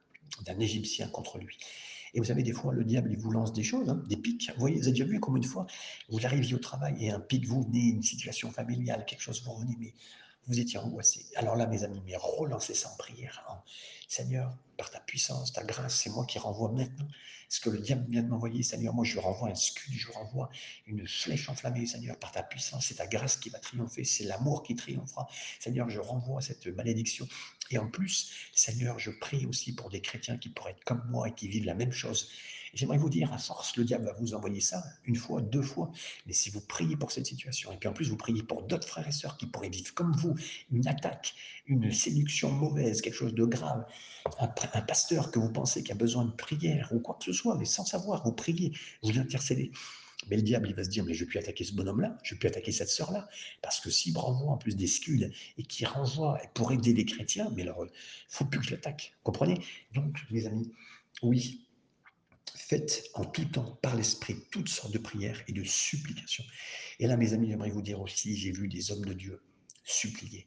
d'un 0.45 0.59
Égyptien 0.59 1.09
contre 1.09 1.39
lui. 1.39 1.59
Et 2.13 2.19
vous 2.19 2.27
savez, 2.27 2.43
des 2.43 2.53
fois, 2.53 2.73
le 2.73 2.85
diable, 2.85 3.13
il 3.13 3.19
vous 3.19 3.31
lance 3.31 3.53
des 3.53 3.63
choses, 3.63 3.89
hein, 3.89 4.03
des 4.09 4.17
pics. 4.17 4.51
Vous 4.55 4.61
voyez, 4.61 4.77
vous 4.77 4.85
avez 4.85 4.93
déjà 4.93 5.05
vu 5.05 5.21
combien 5.21 5.41
de 5.41 5.47
fois 5.47 5.67
vous 6.09 6.25
arriviez 6.27 6.55
au 6.55 6.59
travail 6.59 7.05
et 7.05 7.11
un 7.11 7.21
pic, 7.21 7.47
vous 7.47 7.63
venez, 7.63 7.91
une 7.91 8.03
situation 8.03 8.51
familiale, 8.51 9.05
quelque 9.07 9.21
chose, 9.21 9.43
vous 9.45 9.53
revenez, 9.53 9.77
mais 9.79 9.95
vous 10.47 10.59
étiez 10.59 10.79
angoissé. 10.79 11.27
Alors 11.37 11.57
là, 11.57 11.67
mes 11.67 11.85
amis, 11.85 12.03
mais 12.05 12.17
relancez 12.17 12.75
ça 12.75 12.91
en 12.91 12.97
prière. 12.97 13.45
Hein. 13.49 13.63
Seigneur, 14.09 14.57
par 14.77 14.91
ta 14.91 15.01
puissance, 15.01 15.53
ta 15.53 15.63
grâce, 15.63 15.95
c'est 15.95 16.11
moi 16.11 16.27
qui 16.27 16.39
renvoie 16.39 16.73
maintenant 16.73 17.07
ce 17.49 17.61
que 17.61 17.69
le 17.69 17.79
diable 17.79 18.07
vient 18.09 18.23
de 18.23 18.29
m'envoyer, 18.29 18.63
Seigneur. 18.63 18.95
Moi, 18.95 19.05
je 19.05 19.19
renvoie 19.19 19.49
un 19.49 19.55
scud, 19.55 19.93
je 19.93 20.11
renvoie 20.13 20.51
une 20.87 21.07
flèche 21.07 21.49
enflammée, 21.49 21.85
Seigneur, 21.85 22.17
par 22.17 22.31
ta 22.31 22.43
puissance. 22.45 22.87
C'est 22.87 22.95
ta 22.95 23.07
grâce 23.07 23.37
qui 23.37 23.51
va 23.51 23.59
triompher, 23.59 24.05
c'est 24.05 24.25
l'amour 24.25 24.63
qui 24.63 24.77
triomphera. 24.77 25.29
Seigneur, 25.59 25.91
je 25.91 26.01
renvoie 26.01 26.41
cette 26.41 26.67
malédiction. 26.69 27.29
Et 27.71 27.79
en 27.79 27.89
plus, 27.89 28.33
Seigneur, 28.55 28.99
je 28.99 29.11
prie 29.11 29.47
aussi 29.47 29.75
pour 29.75 29.91
des 29.91 30.01
chrétiens 30.01 30.39
qui 30.39 30.49
pourraient 30.49 30.73
être 30.73 30.85
comme 30.85 31.05
moi 31.09 31.29
et 31.29 31.35
qui 31.35 31.49
vivent 31.49 31.67
la 31.67 31.75
même 31.75 31.93
chose. 31.93 32.31
J'aimerais 32.75 32.99
vous 32.99 33.11
dire, 33.11 33.33
à 33.33 33.39
force, 33.39 33.77
le 33.77 33.85
diable 33.85 34.07
va 34.07 34.13
vous 34.13 34.35
envoyer 34.35 34.61
ça 34.61 34.83
une 35.05 35.17
fois, 35.17 35.41
deux 35.41 35.63
fois. 35.63 35.91
Mais 36.27 36.33
si 36.33 36.51
vous 36.51 36.61
priez 36.61 36.97
pour 36.97 37.11
cette 37.11 37.27
situation, 37.27 37.73
et 37.73 37.77
puis 37.77 37.89
en 37.89 37.93
plus 37.93 38.09
vous 38.09 38.17
priez 38.17 38.43
pour 38.43 38.63
d'autres 38.63 38.87
frères 38.87 39.09
et 39.09 39.13
sœurs 39.13 39.37
qui 39.37 39.47
pourraient 39.47 39.71
vivre 39.71 39.93
comme 39.95 40.13
vous, 40.13 40.37
une 40.71 40.87
attaque, 40.87 41.35
une 41.67 41.93
séduction 41.93 42.51
mauvaise, 42.51 43.01
quelque 43.01 43.15
chose 43.15 43.35
de 43.35 43.45
grave, 43.45 43.85
un, 44.39 44.49
pasteur 44.83 45.31
que 45.31 45.39
vous 45.39 45.51
pensez 45.51 45.83
qui 45.83 45.93
a 45.93 45.97
besoin 45.97 46.25
de 46.25 46.33
prière 46.33 46.91
ou 46.93 47.01
quoi 47.01 47.17
que 47.19 47.25
ce 47.25 47.33
soit, 47.33 47.57
mais 47.57 47.65
sans 47.65 47.85
savoir, 47.85 48.25
vous 48.25 48.33
priez, 48.33 48.73
vous 49.03 49.19
intercédez. 49.19 49.73
Mais 50.29 50.37
le 50.37 50.43
diable, 50.43 50.69
il 50.69 50.75
va 50.75 50.85
se 50.85 50.91
dire, 50.91 51.05
mais 51.05 51.15
je 51.15 51.25
plus 51.25 51.39
attaquer 51.39 51.65
ce 51.65 51.73
bonhomme-là, 51.73 52.19
je 52.23 52.35
plus 52.35 52.49
attaquer 52.49 52.73
cette 52.73 52.91
sœur-là, 52.91 53.29
parce 53.63 53.81
que 53.81 53.91
s'il 53.91 54.17
renvoie 54.19 54.53
en 54.53 54.59
plus 54.59 54.77
des 54.77 54.87
scuds 54.87 55.31
et 55.57 55.63
qu'il 55.63 55.87
renvoie 55.87 56.39
pour 56.55 56.73
aider 56.73 56.93
les 56.93 57.05
chrétiens, 57.05 57.51
mais 57.57 57.63
alors, 57.63 57.87
il 57.87 57.91
faut 58.29 58.45
plus 58.45 58.61
que 58.61 58.67
je 58.67 58.71
l'attaque, 58.73 59.15
comprenez? 59.23 59.59
Donc, 59.95 60.19
mes 60.31 60.47
amis, 60.47 60.71
oui, 61.23 61.67
Faites 62.55 63.11
en 63.15 63.25
tout 63.25 63.45
temps, 63.47 63.79
par 63.83 63.97
l'Esprit, 63.97 64.37
toutes 64.51 64.69
sortes 64.69 64.93
de 64.93 64.99
prières 64.99 65.43
et 65.49 65.53
de 65.53 65.65
supplications. 65.65 66.45
Et 66.99 67.07
là, 67.07 67.17
mes 67.17 67.33
amis, 67.33 67.49
j'aimerais 67.49 67.71
vous 67.71 67.83
dire 67.83 68.01
aussi, 68.01 68.37
j'ai 68.37 68.53
vu 68.53 68.69
des 68.69 68.93
hommes 68.93 69.05
de 69.05 69.13
Dieu 69.13 69.43
supplier. 69.85 70.47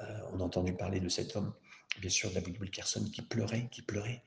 Euh, 0.00 0.20
on 0.32 0.40
a 0.40 0.44
entendu 0.44 0.74
parler 0.74 1.00
de 1.00 1.08
cet 1.08 1.34
homme, 1.36 1.52
bien 2.00 2.10
sûr, 2.10 2.30
David 2.30 2.60
Wilkerson, 2.60 3.10
qui 3.12 3.22
pleurait, 3.22 3.68
qui 3.70 3.82
pleurait 3.82 4.22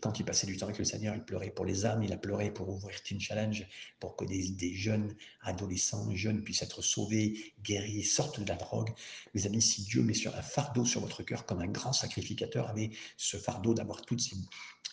quand 0.00 0.18
il 0.18 0.24
passait 0.24 0.46
du 0.46 0.56
temps 0.56 0.66
avec 0.66 0.78
le 0.78 0.84
Seigneur, 0.84 1.14
il 1.14 1.22
pleurait 1.22 1.50
pour 1.50 1.64
les 1.64 1.86
âmes, 1.86 2.02
il 2.02 2.12
a 2.12 2.16
pleuré 2.16 2.52
pour 2.52 2.68
ouvrir 2.68 3.02
Teen 3.02 3.20
Challenge, 3.20 3.66
pour 3.98 4.16
que 4.16 4.24
des, 4.24 4.50
des, 4.50 4.74
jeunes 4.74 5.14
adolescents, 5.42 6.14
jeunes 6.14 6.42
puissent 6.42 6.62
être 6.62 6.82
sauvés, 6.82 7.52
guéris, 7.62 8.02
sortent 8.02 8.40
de 8.40 8.48
la 8.48 8.56
drogue. 8.56 8.90
Mes 9.34 9.46
amis, 9.46 9.62
si 9.62 9.82
Dieu 9.82 10.02
met 10.02 10.14
sur 10.14 10.34
un 10.36 10.42
fardeau 10.42 10.84
sur 10.84 11.00
votre 11.00 11.22
cœur 11.22 11.46
comme 11.46 11.60
un 11.60 11.68
grand 11.68 11.92
sacrificateur 11.92 12.68
avait 12.68 12.90
ce 13.16 13.36
fardeau 13.36 13.74
d'avoir 13.74 14.02
toutes 14.02 14.20
ces, 14.20 14.36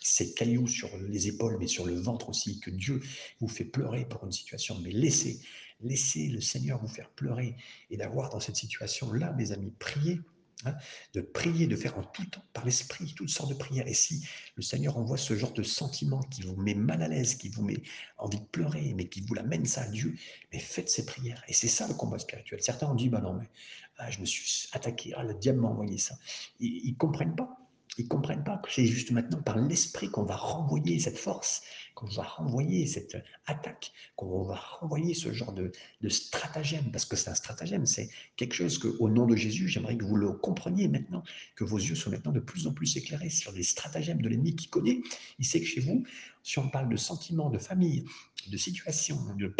ces, 0.00 0.34
cailloux 0.34 0.68
sur 0.68 0.88
les 0.98 1.28
épaules, 1.28 1.58
mais 1.58 1.66
sur 1.66 1.86
le 1.86 1.94
ventre 1.94 2.28
aussi, 2.28 2.60
que 2.60 2.70
Dieu 2.70 3.00
vous 3.40 3.48
fait 3.48 3.64
pleurer 3.64 4.04
pour 4.04 4.24
une 4.24 4.32
situation, 4.32 4.78
mais 4.80 4.90
laissez, 4.90 5.40
laissez 5.80 6.28
le 6.28 6.40
Seigneur 6.40 6.80
vous 6.80 6.88
faire 6.88 7.10
pleurer 7.10 7.56
et 7.90 7.96
d'avoir 7.96 8.30
dans 8.30 8.40
cette 8.40 8.56
situation-là, 8.56 9.32
mes 9.32 9.52
amis, 9.52 9.72
priez 9.78 10.20
Hein, 10.64 10.74
de 11.14 11.20
prier, 11.20 11.68
de 11.68 11.76
faire 11.76 11.96
en 11.96 12.02
tout 12.02 12.24
temps, 12.24 12.42
par 12.52 12.64
l'esprit, 12.64 13.14
toutes 13.14 13.28
sortes 13.30 13.50
de 13.50 13.54
prières. 13.54 13.86
Et 13.86 13.94
si 13.94 14.26
le 14.56 14.62
Seigneur 14.62 14.96
envoie 14.96 15.16
ce 15.16 15.36
genre 15.36 15.52
de 15.52 15.62
sentiment 15.62 16.20
qui 16.24 16.42
vous 16.42 16.56
met 16.56 16.74
mal 16.74 17.00
à 17.00 17.06
l'aise, 17.06 17.36
qui 17.36 17.48
vous 17.48 17.62
met 17.62 17.80
envie 18.16 18.40
de 18.40 18.44
pleurer, 18.44 18.92
mais 18.96 19.08
qui 19.08 19.20
vous 19.20 19.34
l'amène 19.34 19.66
ça 19.66 19.82
à 19.82 19.86
Dieu, 19.86 20.16
mais 20.52 20.58
faites 20.58 20.90
ces 20.90 21.06
prières. 21.06 21.44
Et 21.46 21.52
c'est 21.52 21.68
ça 21.68 21.86
le 21.86 21.94
combat 21.94 22.18
spirituel. 22.18 22.60
Certains 22.60 22.88
ont 22.88 22.96
dit, 22.96 23.08
bah 23.08 23.20
non, 23.20 23.34
mais 23.34 23.48
ah, 23.98 24.10
je 24.10 24.18
me 24.18 24.26
suis 24.26 24.68
attaqué, 24.72 25.12
ah, 25.16 25.22
le 25.22 25.34
diable 25.34 25.60
m'a 25.60 25.68
envoyé 25.68 25.96
ça. 25.96 26.16
Ils 26.58 26.90
ne 26.90 26.96
comprennent 26.96 27.36
pas. 27.36 27.67
Ils 27.96 28.04
ne 28.04 28.08
comprennent 28.08 28.44
pas 28.44 28.58
que 28.58 28.70
c'est 28.70 28.86
juste 28.86 29.10
maintenant 29.10 29.40
par 29.40 29.58
l'esprit 29.58 30.10
qu'on 30.10 30.24
va 30.24 30.36
renvoyer 30.36 30.98
cette 31.00 31.18
force, 31.18 31.62
qu'on 31.94 32.06
va 32.06 32.22
renvoyer 32.22 32.86
cette 32.86 33.16
attaque, 33.46 33.92
qu'on 34.14 34.42
va 34.42 34.54
renvoyer 34.54 35.14
ce 35.14 35.32
genre 35.32 35.52
de, 35.52 35.72
de 36.00 36.08
stratagème, 36.08 36.90
parce 36.92 37.04
que 37.04 37.16
c'est 37.16 37.30
un 37.30 37.34
stratagème, 37.34 37.86
c'est 37.86 38.08
quelque 38.36 38.54
chose 38.54 38.78
que, 38.78 38.88
au 39.00 39.08
nom 39.08 39.26
de 39.26 39.34
Jésus, 39.34 39.68
j'aimerais 39.68 39.96
que 39.96 40.04
vous 40.04 40.16
le 40.16 40.32
compreniez 40.32 40.86
maintenant, 40.86 41.24
que 41.56 41.64
vos 41.64 41.78
yeux 41.78 41.94
soient 41.94 42.12
maintenant 42.12 42.32
de 42.32 42.40
plus 42.40 42.66
en 42.66 42.72
plus 42.72 42.96
éclairés 42.96 43.30
sur 43.30 43.52
les 43.52 43.62
stratagèmes 43.62 44.22
de 44.22 44.28
l'ennemi 44.28 44.54
qui 44.54 44.68
connaît. 44.68 45.00
Il 45.38 45.44
sait 45.44 45.60
que 45.60 45.66
chez 45.66 45.80
vous, 45.80 46.04
si 46.48 46.58
on 46.58 46.70
parle 46.70 46.88
de 46.88 46.96
sentiments, 46.96 47.50
de 47.50 47.58
famille, 47.58 48.06
de 48.46 48.56
situations, 48.56 49.18
de, 49.36 49.54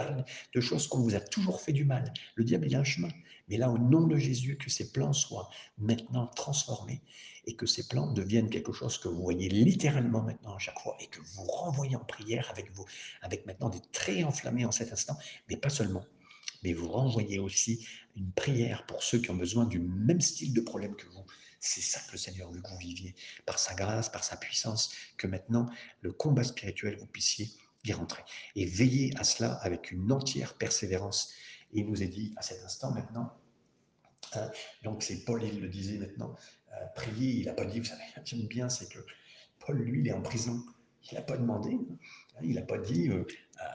de 0.54 0.60
choses 0.60 0.86
qu'on 0.86 1.00
vous 1.00 1.14
a 1.14 1.20
toujours 1.20 1.60
fait 1.60 1.74
du 1.74 1.84
mal, 1.84 2.14
le 2.34 2.44
diable, 2.44 2.66
il 2.66 2.74
a 2.74 2.80
un 2.80 2.84
chemin. 2.84 3.10
Mais 3.48 3.58
là, 3.58 3.70
au 3.70 3.76
nom 3.76 4.06
de 4.06 4.16
Jésus, 4.16 4.56
que 4.56 4.70
ces 4.70 4.90
plans 4.90 5.12
soient 5.12 5.50
maintenant 5.76 6.28
transformés 6.28 7.02
et 7.44 7.54
que 7.56 7.66
ces 7.66 7.86
plans 7.88 8.10
deviennent 8.10 8.48
quelque 8.48 8.72
chose 8.72 8.96
que 8.96 9.08
vous 9.08 9.20
voyez 9.20 9.50
littéralement 9.50 10.22
maintenant 10.22 10.54
à 10.54 10.58
chaque 10.58 10.78
fois 10.80 10.96
et 10.98 11.08
que 11.08 11.20
vous 11.20 11.42
renvoyez 11.42 11.96
en 11.96 12.04
prière 12.06 12.48
avec 12.50 12.72
vous, 12.72 12.86
avec 13.20 13.44
maintenant 13.44 13.68
des 13.68 13.82
traits 13.92 14.24
enflammés 14.24 14.64
en 14.64 14.72
cet 14.72 14.90
instant, 14.90 15.18
mais 15.50 15.58
pas 15.58 15.68
seulement, 15.68 16.06
mais 16.62 16.72
vous 16.72 16.88
renvoyez 16.88 17.38
aussi 17.38 17.86
une 18.16 18.32
prière 18.32 18.86
pour 18.86 19.02
ceux 19.02 19.18
qui 19.18 19.30
ont 19.30 19.36
besoin 19.36 19.66
du 19.66 19.78
même 19.78 20.22
style 20.22 20.54
de 20.54 20.62
problème 20.62 20.96
que 20.96 21.06
vous. 21.08 21.26
C'est 21.60 21.80
ça 21.80 22.00
que 22.00 22.12
le 22.12 22.18
Seigneur 22.18 22.50
veut 22.50 22.60
que 22.60 22.68
vous 22.68 22.78
viviez, 22.78 23.14
par 23.46 23.58
sa 23.58 23.74
grâce, 23.74 24.08
par 24.08 24.24
sa 24.24 24.36
puissance, 24.36 24.92
que 25.16 25.26
maintenant 25.26 25.68
le 26.00 26.12
combat 26.12 26.44
spirituel, 26.44 26.96
vous 26.98 27.06
puissiez 27.06 27.50
y 27.84 27.92
rentrer. 27.92 28.22
Et 28.54 28.66
veillez 28.66 29.12
à 29.16 29.24
cela 29.24 29.54
avec 29.54 29.90
une 29.90 30.10
entière 30.12 30.54
persévérance. 30.54 31.32
Il 31.72 31.86
nous 31.86 32.02
est 32.02 32.08
dit 32.08 32.32
à 32.36 32.42
cet 32.42 32.62
instant 32.64 32.92
maintenant, 32.92 33.32
hein, 34.34 34.50
donc 34.82 35.02
c'est 35.02 35.24
Paul, 35.24 35.42
il 35.42 35.60
le 35.60 35.68
disait 35.68 35.98
maintenant, 35.98 36.34
euh, 36.72 36.86
prier, 36.94 37.40
il 37.40 37.46
n'a 37.46 37.52
pas 37.52 37.64
dit, 37.64 37.78
vous 37.78 37.86
savez, 37.86 38.02
j'aime 38.24 38.46
bien, 38.46 38.68
c'est 38.68 38.88
que 38.88 39.00
Paul, 39.58 39.78
lui, 39.78 40.00
il 40.00 40.08
est 40.08 40.12
en 40.12 40.22
prison. 40.22 40.64
Il 41.10 41.14
n'a 41.14 41.22
pas 41.22 41.36
demandé, 41.36 41.72
hein, 41.72 42.40
il 42.42 42.54
n'a 42.54 42.62
pas 42.62 42.78
dit 42.78 43.08
euh, 43.08 43.24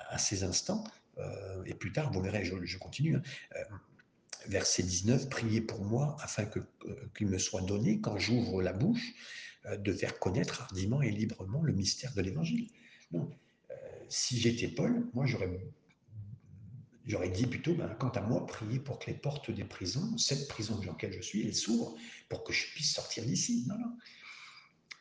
à, 0.10 0.18
ces 0.18 0.44
instants, 0.44 0.84
euh, 1.18 1.64
et 1.66 1.74
plus 1.74 1.92
tard, 1.92 2.12
vous 2.12 2.22
verrez, 2.22 2.44
je, 2.46 2.78
continue, 2.78 3.16
hein, 3.16 3.22
verset 4.48 4.84
19, 4.84 5.30
priez 5.30 5.62
pour 5.62 5.84
moi 5.84 6.18
afin 6.22 6.46
que, 6.46 6.60
qu'il 7.18 7.28
me 7.28 7.38
soit 7.38 7.62
donné, 7.62 8.02
quand 8.02 8.18
j'ouvre 8.18 8.62
la 8.62 8.74
bouche, 8.74 9.14
de 9.78 9.94
faire 9.94 10.20
connaître 10.20 10.62
hardiment 10.62 11.02
et 11.02 11.10
librement 11.10 11.64
le 11.64 11.72
mystère 11.72 12.14
de 12.14 12.22
l'évangile. 12.22 12.70
Non, 13.12 13.32
si 14.10 14.38
j'étais 14.38 14.68
Paul, 14.68 15.08
moi 15.14 15.26
j'aurais 15.26 17.30
dit 17.30 17.48
plutôt, 17.48 17.74
ben, 17.74 17.88
quant 18.00 18.10
à 18.10 18.22
moi, 18.22 18.46
prier 18.46 18.80
pour 18.80 19.00
que 19.00 19.10
les 19.10 19.18
portes 19.18 19.52
des 19.52 19.64
prisons, 19.64 20.18
cette 20.18 20.48
prison 20.48 20.78
dans 20.80 20.92
laquelle 20.92 21.14
je 21.14 21.22
suis, 21.22 21.48
elles 21.48 21.56
s'ouvrent 21.56 21.96
pour 22.30 22.44
que 22.44 22.52
je 22.52 22.66
puisse 22.74 22.94
sortir 22.94 23.26
d'ici. 23.26 23.66
Non, 23.68 23.78
non. 23.78 23.98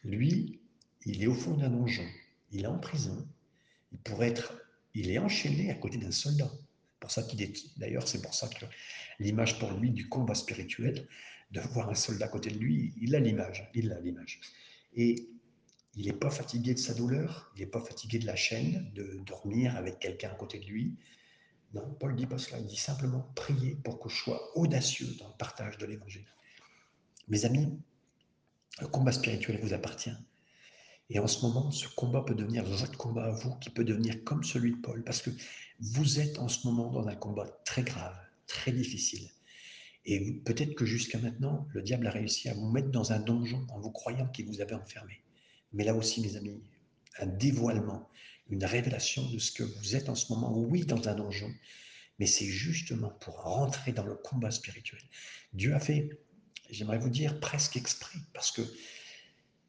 Lui, 0.05 0.61
il 1.05 1.23
est 1.23 1.27
au 1.27 1.35
fond 1.35 1.57
d'un 1.57 1.71
donjon. 1.71 2.07
Il 2.53 2.63
est 2.63 2.69
en 2.69 2.79
prison. 2.79 3.27
Il 4.95 5.11
est 5.11 5.19
enchaîné 5.19 5.71
à 5.71 5.75
côté 5.75 5.99
d'un 5.99 6.13
soldat. 6.13 6.51
Pour 7.03 7.11
ça 7.11 7.25
qu'il 7.25 7.43
est, 7.43 7.53
d'ailleurs, 7.79 8.07
c'est 8.07 8.23
pour 8.23 8.33
ça 8.33 8.47
que 8.47 8.65
l'image 9.19 9.59
pour 9.59 9.73
lui 9.73 9.91
du 9.91 10.09
combat 10.09 10.37
spirituel, 10.37 11.09
de 11.51 11.61
voir 11.61 11.91
un 11.91 11.97
soldat 11.97 12.27
à 12.27 12.29
côté 12.29 12.49
de 12.49 12.59
lui, 12.59 12.95
il 13.01 13.17
a 13.17 13.19
l'image. 13.19 13.69
Il 13.75 13.91
a 13.91 13.99
l'image. 13.99 14.41
Et 14.95 15.29
il 15.97 16.07
n'est 16.07 16.13
pas 16.13 16.31
fatigué 16.31 16.75
de 16.75 16.79
sa 16.79 16.95
douleur, 16.95 17.51
il 17.57 17.63
n'est 17.63 17.67
pas 17.67 17.81
fatigué 17.81 18.21
de 18.21 18.27
la 18.27 18.37
chaîne, 18.37 18.89
de 18.95 19.21
dormir 19.27 19.77
avec 19.77 19.99
quelqu'un 19.99 20.31
à 20.31 20.37
côté 20.37 20.61
de 20.61 20.67
lui. 20.67 20.97
Non, 21.75 21.93
Paul 21.99 22.15
dit 22.15 22.27
pas 22.27 22.39
cela, 22.39 22.61
il 22.61 22.67
dit 22.67 22.77
simplement 22.77 23.33
prier 23.35 23.75
pour 23.83 23.99
que 23.99 24.09
je 24.09 24.15
sois 24.15 24.57
audacieux 24.57 25.09
dans 25.19 25.27
le 25.27 25.37
partage 25.37 25.79
de 25.79 25.87
l'évangile. 25.87 26.33
Mes 27.27 27.45
amis, 27.45 27.81
le 28.81 28.87
combat 28.87 29.11
spirituel 29.11 29.59
vous 29.61 29.73
appartient. 29.73 30.15
Et 31.15 31.19
en 31.19 31.27
ce 31.27 31.45
moment, 31.45 31.71
ce 31.71 31.89
combat 31.89 32.23
peut 32.23 32.35
devenir 32.35 32.65
votre 32.65 32.97
combat 32.97 33.27
à 33.27 33.31
vous, 33.33 33.55
qui 33.57 33.69
peut 33.69 33.85
devenir 33.85 34.25
comme 34.25 34.43
celui 34.43 34.71
de 34.73 34.77
Paul, 34.79 35.05
parce 35.05 35.21
que 35.21 35.29
vous 35.79 36.19
êtes 36.21 36.39
en 36.39 36.49
ce 36.49 36.67
moment 36.67 36.91
dans 36.91 37.07
un 37.07 37.15
combat 37.15 37.47
très 37.67 37.83
grave, 37.83 38.17
très 38.47 38.73
difficile. 38.73 39.29
Et 40.07 40.33
peut-être 40.47 40.75
que 40.75 40.87
jusqu'à 40.87 41.19
maintenant, 41.19 41.69
le 41.75 41.83
diable 41.83 42.07
a 42.07 42.11
réussi 42.11 42.49
à 42.49 42.55
vous 42.55 42.71
mettre 42.71 42.89
dans 42.91 43.13
un 43.13 43.21
donjon 43.21 43.67
en 43.69 43.79
vous 43.79 43.91
croyant 43.91 44.27
qu'il 44.29 44.47
vous 44.47 44.63
avait 44.63 44.75
enfermé. 44.75 45.21
Mais 45.75 45.85
là 45.85 45.95
aussi, 45.95 46.23
mes 46.23 46.37
amis, 46.37 46.63
un 47.19 47.27
dévoilement, 47.27 48.09
une 48.49 48.65
révélation 48.65 49.29
de 49.29 49.39
ce 49.39 49.53
que 49.53 49.65
vous 49.65 49.95
êtes 49.95 50.09
en 50.09 50.15
ce 50.15 50.33
moment, 50.33 50.57
oui, 50.57 50.87
dans 50.87 51.11
un 51.11 51.15
donjon, 51.15 51.53
mais 52.19 52.27
c'est 52.27 52.47
justement 52.47 53.11
pour 53.21 53.43
rentrer 53.43 53.93
dans 53.93 54.07
le 54.07 54.15
combat 54.15 54.51
spirituel. 54.51 55.03
Dieu 55.53 55.75
a 55.75 55.79
fait, 55.79 56.09
j'aimerais 56.71 56.99
vous 56.99 57.11
dire, 57.11 57.39
presque 57.39 57.77
exprès, 57.77 58.19
parce 58.33 58.51
que 58.51 58.63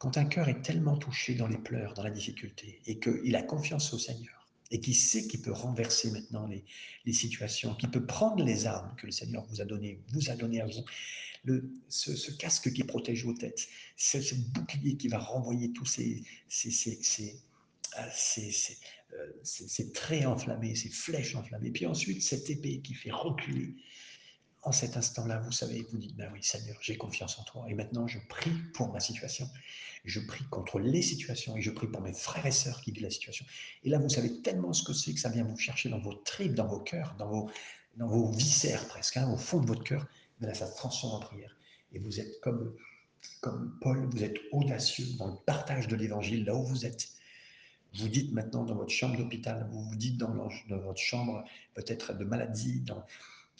quand 0.04 0.18
un 0.18 0.26
cœur 0.26 0.50
est 0.50 0.62
tellement 0.62 0.98
touché 0.98 1.34
dans 1.34 1.48
les 1.48 1.58
pleurs, 1.58 1.94
dans 1.94 2.04
la 2.04 2.10
difficulté, 2.10 2.82
et 2.88 3.00
qu'il 3.00 3.34
a 3.38 3.42
confiance 3.42 3.94
au 3.94 3.98
Seigneur, 3.98 4.46
et 4.70 4.82
qu'il 4.82 4.98
sait 4.98 5.30
qu'il 5.30 5.42
peut 5.42 5.54
renverser 5.54 6.12
maintenant 6.12 6.46
les, 6.46 7.14
situations, 7.14 7.74
qu'il 7.76 7.90
peut 7.90 8.06
prendre 8.06 8.44
les 8.44 8.66
armes 8.66 8.94
que 8.98 9.06
le 9.06 9.14
Seigneur 9.14 9.46
vous 9.46 9.62
a 9.62 9.64
données, 9.64 10.02
vous 10.10 10.30
a 10.30 10.36
données 10.36 10.60
à 10.60 10.66
vous, 10.66 11.64
ce, 11.88 12.32
casque 12.32 12.74
qui 12.74 12.84
protège 12.84 13.24
vos 13.24 13.32
têtes, 13.32 13.70
ce, 13.96 14.36
bouclier 14.36 14.98
qui 14.98 15.08
va 15.08 15.20
renvoyer 15.20 15.72
tous 15.72 15.86
ces, 15.86 16.22
ces, 16.50 16.72
ces 16.72 17.40
ces, 18.14 18.78
euh, 19.14 19.92
traits 19.94 20.26
enflammés, 20.26 20.76
ces 20.76 20.90
flèches 20.90 21.36
enflammées. 21.36 21.72
Puis 21.72 21.86
ensuite, 21.86 22.22
cette 22.22 22.50
épée 22.50 22.82
qui 22.82 22.94
fait 22.94 23.12
reculer. 23.12 23.74
En 24.64 24.72
cet 24.72 24.96
instant-là, 24.96 25.40
vous 25.40 25.52
savez, 25.52 25.86
vous 25.92 25.98
dites, 25.98 26.16
ben 26.16 26.30
oui, 26.34 26.42
Seigneur, 26.42 26.78
j'ai 26.80 26.96
confiance 26.96 27.38
en 27.38 27.44
toi. 27.44 27.66
Et 27.68 27.74
maintenant, 27.74 28.08
je 28.08 28.18
prie 28.30 28.54
pour 28.74 28.94
ma 28.94 29.02
situation. 29.02 29.50
Je 30.06 30.22
prie 30.22 30.46
contre 30.46 30.80
les 30.80 31.02
situations 31.02 31.58
et 31.58 31.62
je 31.62 31.70
prie 31.70 31.88
pour 31.88 32.02
mes 32.02 32.14
frères 32.14 32.46
et 32.46 32.52
sœurs 32.52 32.80
qui 32.82 32.92
vivent 32.92 33.04
la 33.04 33.10
situation. 33.10 33.46
Et 33.84 33.90
là, 33.90 34.00
vous 34.00 34.10
savez 34.10 34.42
tellement 34.42 34.72
ce 34.72 34.84
que 34.84 34.94
c'est 34.94 35.14
que 35.14 35.20
ça 35.20 35.30
vient 35.30 35.44
vous 35.44 35.58
chercher 35.58 35.90
dans 35.90 36.00
vos 36.00 36.14
tripes, 36.14 36.56
dans 36.56 36.68
vos 36.68 36.80
cœurs, 36.80 37.14
dans 37.20 37.28
vos, 37.28 37.50
dans 37.98 38.08
vos 38.08 38.32
viscères 38.32 38.88
presque, 38.88 39.18
hein, 39.18 39.30
au 39.30 39.38
fond 39.38 39.60
de 39.60 39.68
votre 39.68 39.84
cœur. 39.84 40.08
Mais 40.40 40.48
là, 40.48 40.54
ça 40.54 40.68
se 40.68 40.76
transforme 40.76 41.16
en 41.16 41.20
prière. 41.20 41.56
Et 41.92 42.00
vous 42.00 42.22
êtes 42.22 42.40
comme, 42.42 42.74
comme 43.42 43.78
Paul, 43.82 44.10
vous 44.12 44.24
êtes 44.24 44.38
audacieux 44.54 45.06
dans 45.18 45.28
le 45.28 45.38
partage 45.46 45.90
de 45.90 45.96
l'évangile, 45.98 46.46
là 46.46 46.56
où 46.56 46.64
vous 46.64 46.86
êtes. 46.86 47.10
Vous 47.96 48.08
dites 48.08 48.32
maintenant 48.32 48.64
dans 48.64 48.76
votre 48.76 48.92
chambre 48.92 49.18
d'hôpital, 49.18 49.68
vous 49.72 49.84
vous 49.84 49.96
dites 49.96 50.18
dans, 50.18 50.50
votre 50.70 51.00
chambre 51.00 51.44
peut-être 51.76 52.18
de 52.18 52.24
maladie, 52.24 52.82
dans, 52.82 53.06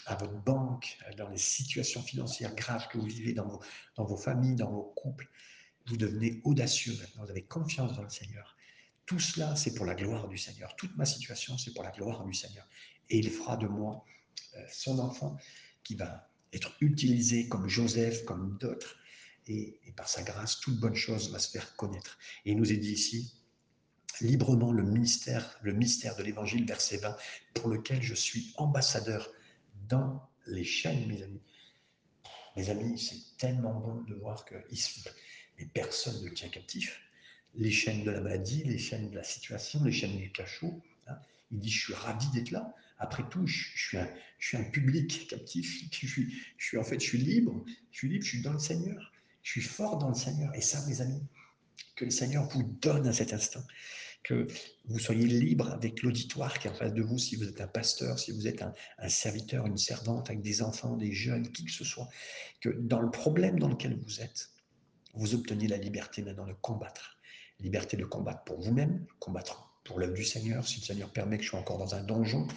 à 0.06 0.16
votre 0.16 0.42
banque, 0.44 0.98
dans 1.18 1.30
les 1.30 1.38
situations 1.38 2.02
financières 2.02 2.56
graves 2.56 2.88
que 2.90 2.98
vous 2.98 3.06
vivez 3.06 3.34
dans 3.34 3.48
vos, 3.48 3.62
dans 3.96 4.06
vos 4.06 4.18
familles, 4.18 4.56
dans 4.56 4.72
vos 4.72 4.94
couples. 4.96 5.30
Vous 5.88 5.98
devenez 5.98 6.42
audacieux 6.44 6.96
maintenant, 7.00 7.24
vous 7.24 7.32
avez 7.32 7.44
confiance 7.44 7.94
dans 7.94 8.04
le 8.04 8.10
Seigneur. 8.10 8.56
Tout 9.06 9.20
cela, 9.20 9.56
c'est 9.56 9.74
pour 9.76 9.86
la 9.86 9.96
gloire 9.96 10.28
du 10.28 10.38
Seigneur. 10.38 10.76
Toute 10.76 10.96
ma 10.96 11.06
situation, 11.06 11.58
c'est 11.58 11.74
pour 11.74 11.84
la 11.84 11.92
gloire 11.92 12.24
du 12.24 12.34
Seigneur. 12.34 12.68
Et 13.10 13.18
il 13.18 13.30
fera 13.30 13.58
de 13.58 13.68
moi 13.68 14.06
euh, 14.56 14.62
son 14.72 15.00
enfant 15.00 15.38
qui 15.84 15.96
va 15.96 16.30
être 16.54 16.74
utilisé 16.80 17.50
comme 17.50 17.68
Joseph, 17.68 18.24
comme 18.24 18.58
d'autres. 18.60 18.98
Et, 19.48 19.78
et, 19.86 19.92
par 19.92 20.08
sa 20.08 20.24
grâce, 20.24 20.62
toute 20.62 20.80
bonne 20.80 20.96
chose 20.96 21.32
va 21.32 21.40
se 21.40 21.52
faire 21.52 21.76
connaître. 21.76 22.18
Et 22.46 22.52
il 22.52 22.58
nous 22.58 22.72
est 22.72 22.78
dit 22.78 22.94
ici, 22.94 23.34
librement 24.22 24.72
le 24.72 24.84
mystère, 24.84 25.60
le 25.62 25.74
mystère 25.74 26.16
de 26.16 26.24
l'évangile, 26.24 26.66
verset 26.66 26.98
20, 26.98 27.18
pour 27.54 27.68
lequel 27.68 28.02
je 28.02 28.14
suis 28.14 28.54
ambassadeur 28.56 29.30
dans 29.88 30.30
les 30.48 30.64
chaînes, 30.64 31.08
mes 31.08 31.22
amis. 31.24 31.42
Mes 32.56 32.70
amis, 32.70 33.00
c'est 33.00 33.38
tellement 33.38 33.74
bon 33.80 34.02
de 34.04 34.16
voir 34.16 34.46
que 34.46 34.56
mais 35.58 35.66
personne 35.66 36.24
ne 36.24 36.30
tient 36.30 36.50
captif. 36.50 37.00
Les 37.56 37.72
chaînes 37.72 38.04
de 38.04 38.12
la 38.12 38.22
maladie, 38.22 38.64
les 38.64 38.78
chaînes 38.78 39.10
de 39.10 39.16
la 39.16 39.24
situation, 39.24 39.84
les 39.84 39.92
chaînes 39.92 40.18
des 40.18 40.32
cachots. 40.32 40.82
Hein. 41.08 41.18
Il 41.52 41.60
dit, 41.60 41.70
je 41.70 41.86
suis 41.86 41.94
ravi 41.94 42.28
d'être 42.32 42.52
là. 42.52 42.74
Après 42.98 43.24
tout, 43.30 43.46
je, 43.46 43.68
suis, 43.76 43.98
un, 43.98 44.10
je 44.40 44.48
suis 44.50 44.58
un 44.58 44.64
public 44.64 45.28
captif. 45.28 45.90
Je 45.92 46.08
suis, 46.08 46.34
je 46.58 46.66
suis, 46.66 46.78
en 46.78 46.84
fait, 46.84 47.00
je 47.00 47.06
suis 47.06 47.18
libre. 47.20 47.64
Je 47.92 47.98
suis 47.98 48.10
libre, 48.10 48.24
je 48.24 48.30
suis 48.30 48.42
dans 48.42 48.54
le 48.54 48.60
Seigneur. 48.60 49.12
Je 49.44 49.52
suis 49.52 49.62
fort 49.62 49.98
dans 49.98 50.10
le 50.10 50.16
Seigneur. 50.16 50.54
Et 50.56 50.62
ça, 50.62 50.84
mes 50.88 51.02
amis, 51.02 51.22
Que 51.96 52.06
le 52.06 52.12
Seigneur 52.12 52.48
vous 52.50 52.64
donne 52.64 53.08
à 53.08 53.14
cet 53.14 53.34
instant 53.34 53.64
que 54.24 54.48
vous 54.86 55.00
soyez 55.00 55.26
libre 55.28 55.72
avec 55.72 56.02
l'auditoire 56.02 56.58
qui 56.58 56.68
est 56.68 56.72
en 56.72 56.76
face 56.76 56.94
de 56.94 57.02
vous, 57.02 57.18
si 57.18 57.36
vous 57.36 57.48
êtes 57.48 57.62
un 57.62 57.68
pasteur, 57.68 58.18
si 58.18 58.32
vous 58.32 58.48
êtes 58.48 58.62
un, 58.62 59.10
serviteur, 59.10 59.66
une 59.66 59.78
servante 59.78 60.30
avec 60.30 60.42
des 60.42 60.62
enfants, 60.62 60.96
des 60.96 61.12
jeunes, 61.12 61.52
qui 61.52 61.66
que 61.66 61.72
ce 61.72 61.84
soit, 61.84 62.08
que 62.62 62.70
dans 62.70 63.02
le 63.02 63.12
problème 63.12 63.60
dans 63.60 63.68
lequel 63.68 64.00
vous 64.00 64.22
êtes, 64.22 64.50
vous 65.14 65.36
obtenez 65.36 65.68
la 65.68 65.78
liberté 65.78 66.22
maintenant 66.22 66.48
de 66.48 66.54
combattre. 66.54 67.20
Liberté 67.60 67.98
de 67.98 68.06
combattre 68.06 68.44
pour 68.46 68.60
vous-même, 68.60 69.06
combattre 69.20 69.70
pour 69.84 70.00
l'œuvre 70.00 70.14
du 70.14 70.24
Seigneur, 70.24 70.68
si 70.68 70.80
le 70.80 70.86
Seigneur 70.86 71.12
permet 71.12 71.38
que 71.38 71.44
je 71.44 71.50
sois 71.50 71.60
encore 71.60 71.78
dans 71.78 71.94
un 71.94 72.04
donjon, 72.04 72.48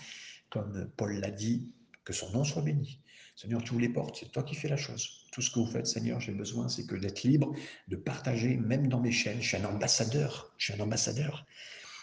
comme 0.48 0.88
Paul 0.96 1.18
l'a 1.18 1.30
dit, 1.30 1.68
que 2.04 2.12
son 2.12 2.30
nom 2.30 2.44
soit 2.44 2.62
béni. 2.62 3.00
Seigneur, 3.36 3.62
tu 3.62 3.78
les 3.78 3.90
portes, 3.90 4.16
c'est 4.18 4.32
toi 4.32 4.42
qui 4.42 4.54
fais 4.54 4.68
la 4.68 4.78
chose. 4.78 5.26
Tout 5.30 5.42
ce 5.42 5.50
que 5.50 5.58
vous 5.58 5.66
faites, 5.66 5.86
Seigneur, 5.86 6.20
j'ai 6.22 6.32
besoin, 6.32 6.70
c'est 6.70 6.86
que 6.86 6.96
d'être 6.96 7.22
libre, 7.22 7.52
de 7.86 7.96
partager, 7.96 8.56
même 8.56 8.88
dans 8.88 8.98
mes 8.98 9.12
chaînes. 9.12 9.42
Je 9.42 9.48
suis 9.48 9.56
un 9.58 9.64
ambassadeur, 9.66 10.54
je 10.56 10.72
suis 10.72 10.80
un 10.80 10.82
ambassadeur. 10.82 11.44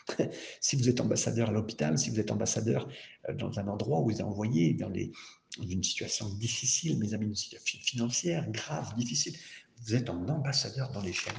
si 0.62 0.76
vous 0.76 0.89
êtes 0.89 1.02
ambassadeur 1.02 1.50
à 1.50 1.52
l'hôpital, 1.52 1.98
si 1.98 2.12
vous 2.12 2.19
êtes 2.19 2.30
ambassadeur 2.30 2.88
euh, 3.30 3.34
dans 3.34 3.58
un 3.58 3.67
endroit 3.67 4.02
où 4.02 4.06
vous 4.06 4.12
êtes 4.12 4.22
envoyé 4.22 4.76
dans, 4.76 4.89
les, 4.89 5.12
dans 5.58 5.67
une 5.67 5.82
situation 5.82 6.30
difficile, 6.36 7.00
mes 7.00 7.15
amis, 7.15 7.26
une 7.26 7.36
situation 7.36 7.80
financière 7.82 8.48
grave, 8.52 8.93
difficile, 8.96 9.36
vous 9.82 9.96
êtes 9.96 10.12
un 10.12 10.30
ambassadeur 10.30 10.91
dans 10.91 11.02
les 11.02 11.13
chaînes. 11.13 11.34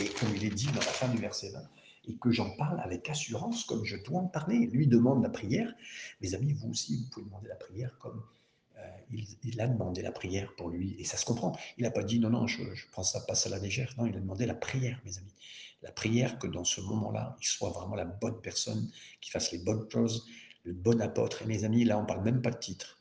Et 0.00 0.08
comme 0.08 0.34
il 0.34 0.44
est 0.44 0.50
dit 0.50 0.66
dans 0.66 0.74
la 0.74 0.80
fin 0.80 1.08
du 1.08 1.18
verset 1.18 1.50
20, 1.50 1.60
et 2.08 2.16
que 2.16 2.32
j'en 2.32 2.50
parle 2.56 2.80
avec 2.80 3.08
assurance 3.08 3.62
comme 3.64 3.84
je 3.84 3.96
dois 3.96 4.20
en 4.20 4.26
parler. 4.26 4.66
Lui 4.66 4.86
demande 4.86 5.22
la 5.22 5.28
prière. 5.28 5.72
Mes 6.20 6.34
amis, 6.34 6.54
vous 6.54 6.70
aussi, 6.70 6.96
vous 6.96 7.10
pouvez 7.10 7.26
demander 7.26 7.48
la 7.48 7.56
prière 7.56 7.96
comme 8.00 8.22
euh, 8.80 9.24
il, 9.44 9.60
a 9.60 9.66
demandé 9.66 10.02
la 10.02 10.12
prière 10.12 10.54
pour 10.56 10.68
lui. 10.68 10.96
Et 10.98 11.04
ça 11.04 11.16
se 11.16 11.24
comprend. 11.24 11.56
Il 11.78 11.82
n'a 11.82 11.90
pas 11.90 12.02
dit 12.02 12.18
non, 12.18 12.30
non, 12.30 12.46
je, 12.46 12.62
prends 12.92 13.02
ça, 13.02 13.20
passe 13.20 13.46
à 13.46 13.50
la 13.50 13.58
légère. 13.58 13.94
Non, 13.98 14.06
il 14.06 14.16
a 14.16 14.20
demandé 14.20 14.46
la 14.46 14.54
prière, 14.54 15.00
mes 15.04 15.18
amis. 15.18 15.34
La 15.82 15.92
prière 15.92 16.38
que 16.38 16.46
dans 16.46 16.64
ce 16.64 16.80
moment-là, 16.80 17.36
il 17.40 17.46
soit 17.46 17.70
vraiment 17.70 17.94
la 17.94 18.04
bonne 18.04 18.40
personne, 18.40 18.90
qui 19.20 19.30
fasse 19.30 19.50
les 19.52 19.58
bonnes 19.58 19.90
choses, 19.90 20.26
le 20.64 20.72
bon 20.72 21.00
apôtre. 21.00 21.42
Et 21.42 21.46
mes 21.46 21.64
amis, 21.64 21.84
là, 21.84 21.98
on 21.98 22.02
ne 22.02 22.06
parle 22.06 22.22
même 22.22 22.42
pas 22.42 22.50
de 22.50 22.58
titre. 22.58 23.00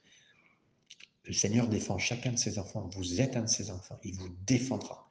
Le 1.25 1.33
Seigneur 1.33 1.67
défend 1.67 1.97
chacun 1.97 2.31
de 2.31 2.37
ses 2.37 2.57
enfants. 2.57 2.89
Vous 2.93 3.21
êtes 3.21 3.35
un 3.35 3.43
de 3.43 3.47
ses 3.47 3.69
enfants. 3.69 3.99
Il 4.03 4.15
vous 4.15 4.29
défendra 4.45 5.09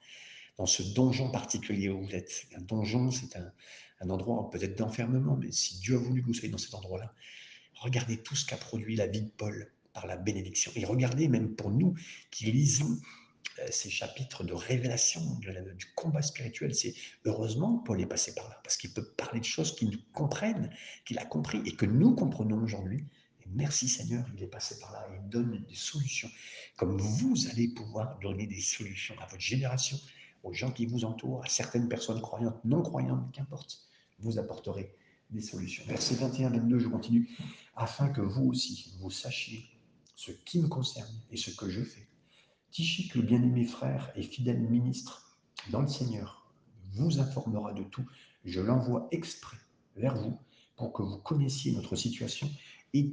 dans 0.57 0.66
ce 0.66 0.83
donjon 0.83 1.31
particulier 1.31 1.88
où 1.90 2.02
vous 2.02 2.14
êtes. 2.14 2.46
Un 2.57 2.62
donjon, 2.62 3.11
c'est 3.11 3.37
un, 3.37 3.52
un, 4.00 4.11
endroit 4.11 4.50
peut-être 4.50 4.76
d'enfermement, 4.76 5.37
mais 5.37 5.52
si 5.52 5.78
Dieu 5.78 5.96
a 5.96 5.98
voulu 5.98 6.22
que 6.22 6.26
vous 6.26 6.35
soyez 6.35 6.50
dans 6.50 6.59
cet 6.59 6.74
endroit-là, 6.74 7.14
regardez 7.74 8.16
tout 8.16 8.35
ce 8.35 8.44
qu'a 8.46 8.57
produit 8.57 8.96
la 8.96 9.07
vie 9.07 9.22
de 9.22 9.31
Paul 9.31 9.70
par 9.98 10.06
la 10.06 10.16
bénédiction. 10.16 10.70
Et 10.76 10.84
regardez 10.84 11.26
même 11.26 11.56
pour 11.56 11.72
nous 11.72 11.94
qui 12.30 12.52
lisons 12.52 13.00
euh, 13.58 13.66
ces 13.72 13.90
chapitres 13.90 14.44
de 14.44 14.52
révélation, 14.52 15.20
du 15.40 15.87
combat 15.96 16.22
spirituel, 16.22 16.72
c'est 16.72 16.94
heureusement 17.24 17.78
Paul 17.78 18.00
est 18.00 18.06
passé 18.06 18.32
par 18.32 18.48
là, 18.48 18.61
parce 18.62 18.76
qu'il 18.76 18.92
peut 18.92 19.04
parler 19.16 19.40
de 19.40 19.44
choses 19.44 19.74
qu'il 19.74 19.90
nous 19.90 19.98
comprennent, 20.12 20.70
qu'il 21.04 21.18
a 21.18 21.24
compris 21.24 21.61
et 21.66 21.74
que 21.74 21.84
nous 21.84 22.14
comprenons 22.14 22.62
aujourd'hui. 22.62 23.04
Merci 23.48 23.88
Seigneur, 23.88 24.24
il 24.37 24.42
est 24.44 24.48
passé 24.48 24.78
par 24.78 24.92
là 24.92 25.04
il 25.12 25.28
donne 25.30 25.64
des 25.68 25.74
solutions. 25.74 26.30
Comme 26.76 26.96
vous 26.96 27.48
allez 27.50 27.66
pouvoir 27.68 28.18
donner 28.20 28.46
des 28.46 28.61
solutions 28.61 29.16
à 29.20 29.26
votre 29.26 29.42
génération, 29.42 29.98
aux 30.44 30.52
gens 30.52 30.70
qui 30.70 30.87
vous 30.87 31.04
entourent, 31.04 31.44
à 31.44 31.48
certaines 31.48 31.88
personnes 31.88 32.20
croyantes, 32.20 32.64
non 32.64 32.82
croyantes, 32.82 33.32
qu'importe, 33.32 33.80
vous 34.20 34.38
apporterez 34.38 34.94
des 35.30 35.40
solutions. 35.40 35.82
Verset 35.88 36.14
21-22, 36.14 36.78
je 36.78 36.88
continue, 36.88 37.28
afin 37.74 38.11
que 38.11 38.20
vous 38.20 38.44
aussi, 38.44 38.94
vous 39.00 39.11
sachiez 39.11 39.68
ce 40.18 40.33
qui 40.33 40.59
me 40.59 40.66
concerne 40.66 41.14
et 41.31 41.37
ce 41.37 41.52
que 41.52 41.70
je 41.70 41.81
fais. 41.81 42.09
Tichique, 42.72 43.14
le 43.14 43.22
bien-aimé 43.22 43.64
frère 43.64 44.11
et 44.16 44.22
fidèle 44.24 44.59
ministre 44.59 45.38
dans 45.70 45.81
le 45.81 45.87
Seigneur, 45.87 46.52
vous 46.90 47.20
informera 47.20 47.72
de 47.72 47.85
tout. 47.85 48.04
Je 48.44 48.61
l'envoie 48.61 49.07
exprès 49.12 49.57
vers 49.94 50.16
vous 50.16 50.37
pour 50.74 50.92
que 50.92 51.02
vous 51.02 51.18
connaissiez 51.18 51.70
notre 51.70 51.94
situation 51.94 52.50
et 52.94 53.12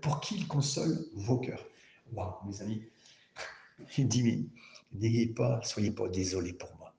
pour 0.00 0.20
qu'il 0.20 0.46
console 0.46 1.08
vos 1.14 1.40
cœurs. 1.40 1.66
Waouh, 2.12 2.46
mes 2.46 2.62
amis, 2.62 2.82
il 3.98 4.48
N'ayez 4.92 5.26
pas, 5.26 5.60
soyez 5.64 5.90
pas 5.90 6.08
désolés 6.08 6.52
pour 6.52 6.72
moi. 6.76 6.94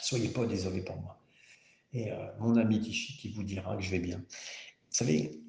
Soyez 0.00 0.30
pas 0.30 0.46
désolés 0.46 0.82
pour 0.82 0.96
moi. 0.96 1.20
Et 1.92 2.10
euh, 2.10 2.26
mon 2.38 2.56
ami 2.56 2.80
Tichi 2.80 3.18
qui 3.18 3.28
vous 3.28 3.42
dira 3.42 3.76
que 3.76 3.82
je 3.82 3.90
vais 3.90 4.00
bien. 4.00 4.16
Vous 4.16 4.24
savez, 4.96 5.39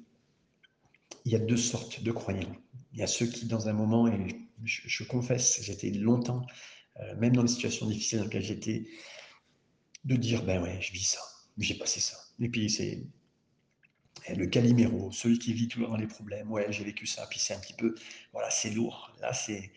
il 1.24 1.32
y 1.32 1.36
a 1.36 1.38
deux 1.38 1.56
sortes 1.56 2.02
de 2.02 2.12
croyants. 2.12 2.56
Il 2.92 2.98
y 2.98 3.02
a 3.02 3.06
ceux 3.06 3.26
qui, 3.26 3.46
dans 3.46 3.68
un 3.68 3.72
moment, 3.72 4.08
et 4.08 4.48
je, 4.64 4.82
je 4.86 5.04
confesse, 5.04 5.60
j'étais 5.62 5.90
longtemps, 5.90 6.46
euh, 7.00 7.16
même 7.16 7.34
dans 7.34 7.42
les 7.42 7.48
situations 7.48 7.86
difficiles 7.86 8.18
dans 8.18 8.24
lesquelles 8.24 8.42
j'étais, 8.42 8.86
de 10.04 10.16
dire 10.16 10.42
ben 10.44 10.62
ouais, 10.62 10.78
je 10.80 10.92
vis 10.92 11.04
ça, 11.04 11.20
j'ai 11.58 11.74
passé 11.74 12.00
ça. 12.00 12.16
Et 12.40 12.48
puis 12.48 12.68
c'est 12.68 13.04
le 14.28 14.46
caliméro, 14.46 15.10
celui 15.12 15.38
qui 15.38 15.52
vit 15.52 15.68
toujours 15.68 15.90
dans 15.90 15.96
les 15.96 16.06
problèmes. 16.06 16.50
Ouais, 16.50 16.66
j'ai 16.70 16.84
vécu 16.84 17.06
ça. 17.06 17.26
Puis 17.28 17.38
c'est 17.38 17.54
un 17.54 17.60
petit 17.60 17.74
peu, 17.74 17.94
voilà, 18.32 18.50
c'est 18.50 18.70
lourd. 18.70 19.14
Là, 19.20 19.32
c'est 19.32 19.72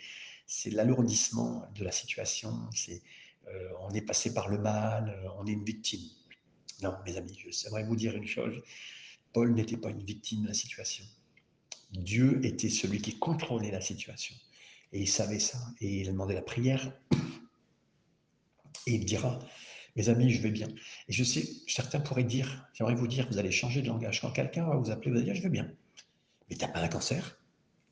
c'est 0.47 0.69
l'alourdissement 0.69 1.67
de 1.75 1.83
la 1.83 1.91
situation, 1.91 2.69
c'est 2.73 3.01
euh, 3.47 3.69
on 3.81 3.91
est 3.91 4.01
passé 4.01 4.33
par 4.33 4.49
le 4.49 4.57
mal, 4.59 5.09
euh, 5.09 5.29
on 5.37 5.47
est 5.47 5.51
une 5.51 5.63
victime. 5.63 6.07
Non, 6.83 6.93
mes 7.05 7.17
amis, 7.17 7.37
j'aimerais 7.49 7.83
vous 7.83 7.95
dire 7.95 8.15
une 8.15 8.27
chose, 8.27 8.61
Paul 9.33 9.53
n'était 9.53 9.77
pas 9.77 9.89
une 9.89 10.03
victime 10.03 10.43
de 10.43 10.47
la 10.49 10.53
situation. 10.53 11.05
Dieu 11.97 12.45
était 12.45 12.69
celui 12.69 13.01
qui 13.01 13.17
contrôlait 13.17 13.71
la 13.71 13.81
situation. 13.81 14.35
Et 14.91 15.01
il 15.01 15.07
savait 15.07 15.39
ça. 15.39 15.57
Et 15.81 16.01
il 16.01 16.09
a 16.09 16.11
demandé 16.11 16.33
la 16.33 16.41
prière. 16.41 16.91
Et 18.87 18.93
il 18.93 19.05
dira, 19.05 19.39
mes 19.95 20.09
amis, 20.09 20.31
je 20.31 20.41
vais 20.41 20.51
bien. 20.51 20.67
Et 21.07 21.13
je 21.13 21.23
sais, 21.23 21.47
certains 21.67 21.99
pourraient 21.99 22.23
dire, 22.23 22.67
j'aimerais 22.73 22.95
vous 22.95 23.07
dire, 23.07 23.27
vous 23.31 23.37
allez 23.37 23.51
changer 23.51 23.81
de 23.81 23.87
langage. 23.87 24.21
Quand 24.21 24.31
quelqu'un 24.31 24.65
va 24.65 24.75
vous 24.75 24.91
appeler, 24.91 25.11
vous 25.11 25.17
allez 25.17 25.25
dire, 25.25 25.35
je 25.35 25.41
vais 25.41 25.49
bien. 25.49 25.71
Mais 26.49 26.55
tu 26.55 26.65
n'as 26.65 26.71
pas 26.71 26.81
un 26.81 26.87
cancer? 26.87 27.39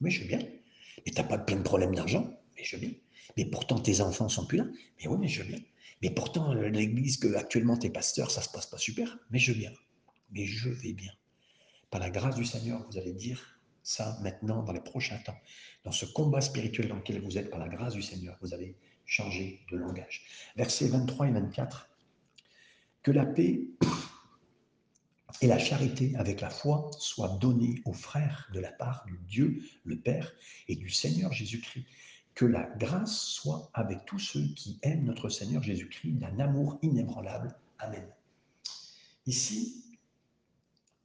Oui, 0.01 0.11
je 0.11 0.21
vais 0.21 0.27
bien. 0.27 0.39
Mais 1.05 1.11
tu 1.11 1.21
n'as 1.21 1.27
pas 1.27 1.37
plein 1.37 1.57
de 1.57 1.63
problèmes 1.63 1.95
d'argent? 1.95 2.29
Mais 2.55 2.63
je 2.63 2.77
viens. 2.77 2.93
Mais 3.37 3.45
pourtant, 3.45 3.79
tes 3.79 4.01
enfants 4.01 4.29
sont 4.29 4.45
plus 4.45 4.57
là? 4.57 4.65
Mais 4.99 5.07
oui, 5.07 5.17
mais 5.19 5.27
je 5.27 5.43
viens. 5.43 5.59
Mais 6.01 6.11
pourtant, 6.11 6.53
l'église 6.53 7.17
que 7.17 7.33
actuellement 7.35 7.77
tes 7.77 7.89
pasteurs, 7.89 8.29
ça 8.29 8.41
se 8.41 8.49
passe 8.49 8.67
pas 8.67 8.77
super? 8.77 9.17
Mais 9.31 9.39
je 9.39 9.53
viens. 9.53 9.71
Mais 10.31 10.45
je 10.45 10.69
vais 10.69 10.93
bien. 10.93 11.11
Par 11.89 12.01
la 12.01 12.09
grâce 12.09 12.35
du 12.35 12.45
Seigneur, 12.45 12.85
vous 12.89 12.97
allez 12.97 13.13
dire 13.13 13.52
ça 13.83 14.17
maintenant 14.21 14.63
dans 14.63 14.73
les 14.73 14.81
prochains 14.81 15.17
temps. 15.17 15.37
Dans 15.83 15.91
ce 15.91 16.05
combat 16.05 16.41
spirituel 16.41 16.87
dans 16.87 16.95
lequel 16.95 17.21
vous 17.21 17.37
êtes, 17.37 17.49
par 17.49 17.59
la 17.59 17.67
grâce 17.67 17.93
du 17.93 18.01
Seigneur, 18.01 18.37
vous 18.41 18.53
allez 18.53 18.75
changer 19.05 19.61
de 19.71 19.77
langage. 19.77 20.23
Versets 20.55 20.87
23 20.87 21.27
et 21.27 21.31
24. 21.31 21.89
Que 23.03 23.11
la 23.11 23.25
paix 23.25 23.61
et 25.41 25.47
la 25.47 25.59
charité 25.59 26.15
avec 26.15 26.39
la 26.39 26.49
foi 26.49 26.89
soient 26.99 27.37
données 27.41 27.81
aux 27.85 27.93
frères 27.93 28.49
de 28.53 28.59
la 28.59 28.71
part 28.71 29.03
du 29.05 29.19
Dieu, 29.27 29.61
le 29.83 29.99
Père, 29.99 30.31
et 30.69 30.75
du 30.75 30.89
Seigneur 30.89 31.33
Jésus-Christ 31.33 31.85
que 32.35 32.45
la 32.45 32.63
grâce 32.77 33.19
soit 33.21 33.69
avec 33.73 34.05
tous 34.05 34.19
ceux 34.19 34.47
qui 34.55 34.79
aiment 34.81 35.05
notre 35.05 35.29
Seigneur 35.29 35.61
Jésus-Christ 35.61 36.13
d'un 36.13 36.39
amour 36.39 36.79
inébranlable. 36.81 37.55
Amen. 37.79 38.07
Ici, 39.25 39.83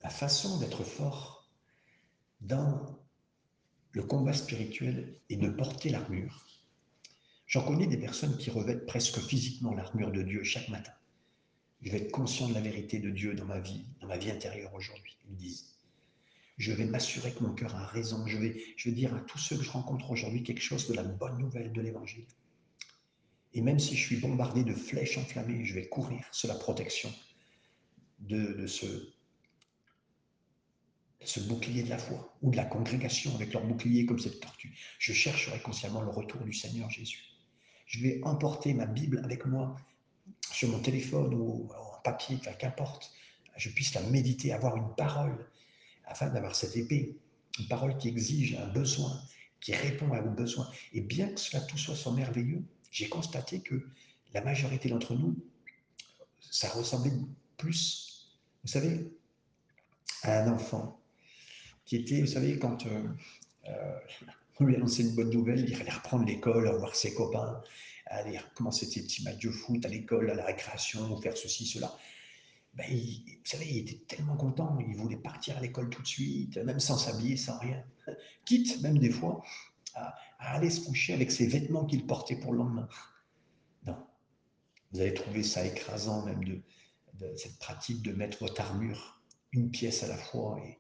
la 0.03 0.09
façon 0.09 0.59
d'être 0.59 0.85
fort 0.85 1.38
dans 2.41 2.99
le 3.93 4.03
combat 4.03 4.33
spirituel 4.33 5.19
est 5.29 5.37
de 5.37 5.49
porter 5.49 5.91
l'armure. 5.91 6.47
J'en 7.47 7.65
connais 7.65 7.87
des 7.87 7.97
personnes 7.97 8.37
qui 8.37 8.51
revêtent 8.51 8.87
presque 8.87 9.19
physiquement 9.19 9.75
l'armure 9.75 10.13
de 10.13 10.23
Dieu 10.23 10.45
chaque 10.45 10.69
matin. 10.69 10.93
Je 11.81 11.91
vais 11.91 11.99
être 11.99 12.13
conscient 12.13 12.49
de 12.49 12.55
la 12.55 12.61
vérité 12.61 12.99
de 12.99 13.11
Dieu 13.11 13.35
dans 13.35 13.47
ma 13.47 13.61
vie, 13.61 13.87
dans 14.01 14.09
ma 14.09 14.19
vie 14.19 14.31
intérieure 14.31 14.75
aujourd'hui. 14.75 15.17
Ils 15.29 15.37
disent, 15.37 15.79
je 16.59 16.73
vais 16.73 16.85
m'assurer 16.85 17.33
que 17.33 17.43
mon 17.43 17.55
cœur 17.55 17.75
a 17.75 17.87
raison. 17.87 18.27
Je 18.27 18.37
vais, 18.37 18.63
je 18.77 18.91
vais 18.91 18.95
dire 18.95 19.15
à 19.15 19.21
tous 19.21 19.39
ceux 19.39 19.57
que 19.57 19.63
je 19.63 19.71
rencontre 19.71 20.11
aujourd'hui 20.11 20.43
quelque 20.43 20.61
chose 20.61 20.89
de 20.89 20.95
la 20.95 21.05
bonne 21.05 21.39
nouvelle 21.39 21.73
de 21.73 21.81
l'Évangile. 21.81 22.27
Et 23.55 23.63
même 23.63 23.79
si 23.79 23.97
je 23.97 24.05
suis 24.05 24.17
bombardé 24.17 24.65
de 24.65 24.75
flèches 24.75 25.19
enflammées, 25.19 25.65
je 25.65 25.75
vais 25.75 25.89
courir 25.89 26.27
sur 26.33 26.49
la 26.49 26.55
protection 26.55 27.13
de, 28.19 28.53
de 28.53 28.67
ce, 28.67 28.87
ce 31.25 31.41
bouclier 31.41 31.83
de 31.83 31.91
la 31.91 31.99
foi 31.99 32.37
ou 32.43 32.51
de 32.51 32.57
la 32.57 32.65
congrégation 32.65 33.35
avec 33.35 33.53
leur 33.53 33.65
bouclier 33.65 34.07
comme 34.07 34.19
cette 34.19 34.41
tortue. 34.41 34.73
Je 34.99 35.13
chercherai 35.13 35.61
consciemment 35.61 36.01
le 36.01 36.11
retour 36.11 36.41
du 36.43 36.53
Seigneur 36.53 36.89
Jésus. 36.91 37.23
Je 37.87 38.01
vais 38.03 38.21
emporter 38.23 38.75
ma 38.75 38.87
Bible 38.87 39.21
avec 39.25 39.47
moi 39.47 39.77
sur 40.53 40.69
mon 40.69 40.81
téléphone 40.81 41.35
ou 41.35 41.69
en 41.73 42.01
papier, 42.03 42.39
qu'importe. 42.59 43.13
Je 43.57 43.71
puisse 43.71 43.95
la 43.95 44.03
méditer, 44.03 44.53
avoir 44.53 44.77
une 44.77 44.95
parole 44.95 45.47
afin 46.05 46.29
d'avoir 46.29 46.55
cette 46.55 46.77
épée, 46.77 47.17
une 47.59 47.67
parole 47.67 47.97
qui 47.99 48.09
exige 48.09 48.55
un 48.55 48.69
besoin, 48.69 49.21
qui 49.61 49.75
répond 49.75 50.13
à 50.13 50.21
vos 50.21 50.31
besoins. 50.31 50.71
Et 50.93 51.01
bien 51.01 51.29
que 51.29 51.41
cela 51.41 51.63
tout 51.63 51.79
soit 51.79 51.97
sans 51.97 52.13
merveilleux, 52.13 52.63
j'ai 52.91 53.09
constaté 53.09 53.61
que 53.61 53.87
la 54.33 54.43
majorité 54.43 54.89
d'entre 54.89 55.15
nous, 55.15 55.37
ça 56.51 56.69
ressemblait 56.69 57.13
plus, 57.57 58.31
vous 58.63 58.69
savez, 58.69 59.11
à 60.23 60.43
un 60.43 60.53
enfant 60.53 60.98
qui 61.89 61.97
était, 61.97 62.21
vous 62.21 62.27
savez, 62.27 62.59
quand 62.59 62.85
euh, 62.87 63.03
euh, 63.67 63.99
on 64.61 64.67
lui 64.67 64.77
annonçait 64.77 65.03
une 65.03 65.15
bonne 65.15 65.31
nouvelle, 65.31 65.67
il 65.67 65.75
allait 65.81 65.91
reprendre 65.91 66.27
l'école, 66.27 66.69
voir 66.77 66.95
ses 66.95 67.15
copains, 67.15 67.63
aller 68.07 68.39
commencer 68.55 68.85
ses 68.85 69.03
petits 69.03 69.25
matchs 69.25 69.39
de 69.39 69.51
foot 69.51 69.85
à 69.87 69.89
l'école, 69.89 70.31
à 70.31 70.35
la 70.35 70.45
récréation, 70.45 71.17
faire 71.23 71.37
ceci, 71.37 71.67
cela. 71.67 71.97
Ben, 72.75 72.85
vous 72.91 73.41
savez, 73.43 73.67
il 73.67 73.79
était 73.79 74.05
tellement 74.07 74.37
content, 74.37 74.79
il 74.87 74.95
voulait 74.97 75.17
partir 75.17 75.57
à 75.57 75.61
l'école 75.61 75.89
tout 75.89 76.03
de 76.03 76.07
suite, 76.07 76.59
même 76.59 76.79
sans 76.79 76.99
s'habiller, 76.99 77.39
sans 77.39 77.59
rien. 77.59 77.83
Quitte 78.45 78.83
même 78.83 78.99
des 78.99 79.11
fois 79.11 79.43
à, 79.95 80.15
aller 80.41 80.69
se 80.69 80.85
coucher 80.85 81.15
avec 81.15 81.31
ses 81.31 81.47
vêtements 81.47 81.87
qu'il 81.87 82.07
portait 82.07 82.37
pour 82.37 82.53
le 82.53 82.59
lendemain. 82.59 82.89
Non. 83.87 83.97
Vous 84.93 85.01
allez 85.01 85.15
trouver 85.15 85.43
ça 85.43 85.65
écrasant 85.65 86.27
même 86.27 86.45
de, 86.45 86.61
de 87.15 87.37
cette 87.37 87.59
pratique 87.59 88.03
de 88.03 88.13
mettre 88.13 88.39
votre 88.41 88.61
armure 88.61 89.23
une 89.53 89.71
pièce 89.71 90.03
à 90.03 90.09
la 90.09 90.19
fois. 90.19 90.61
Et, 90.67 90.79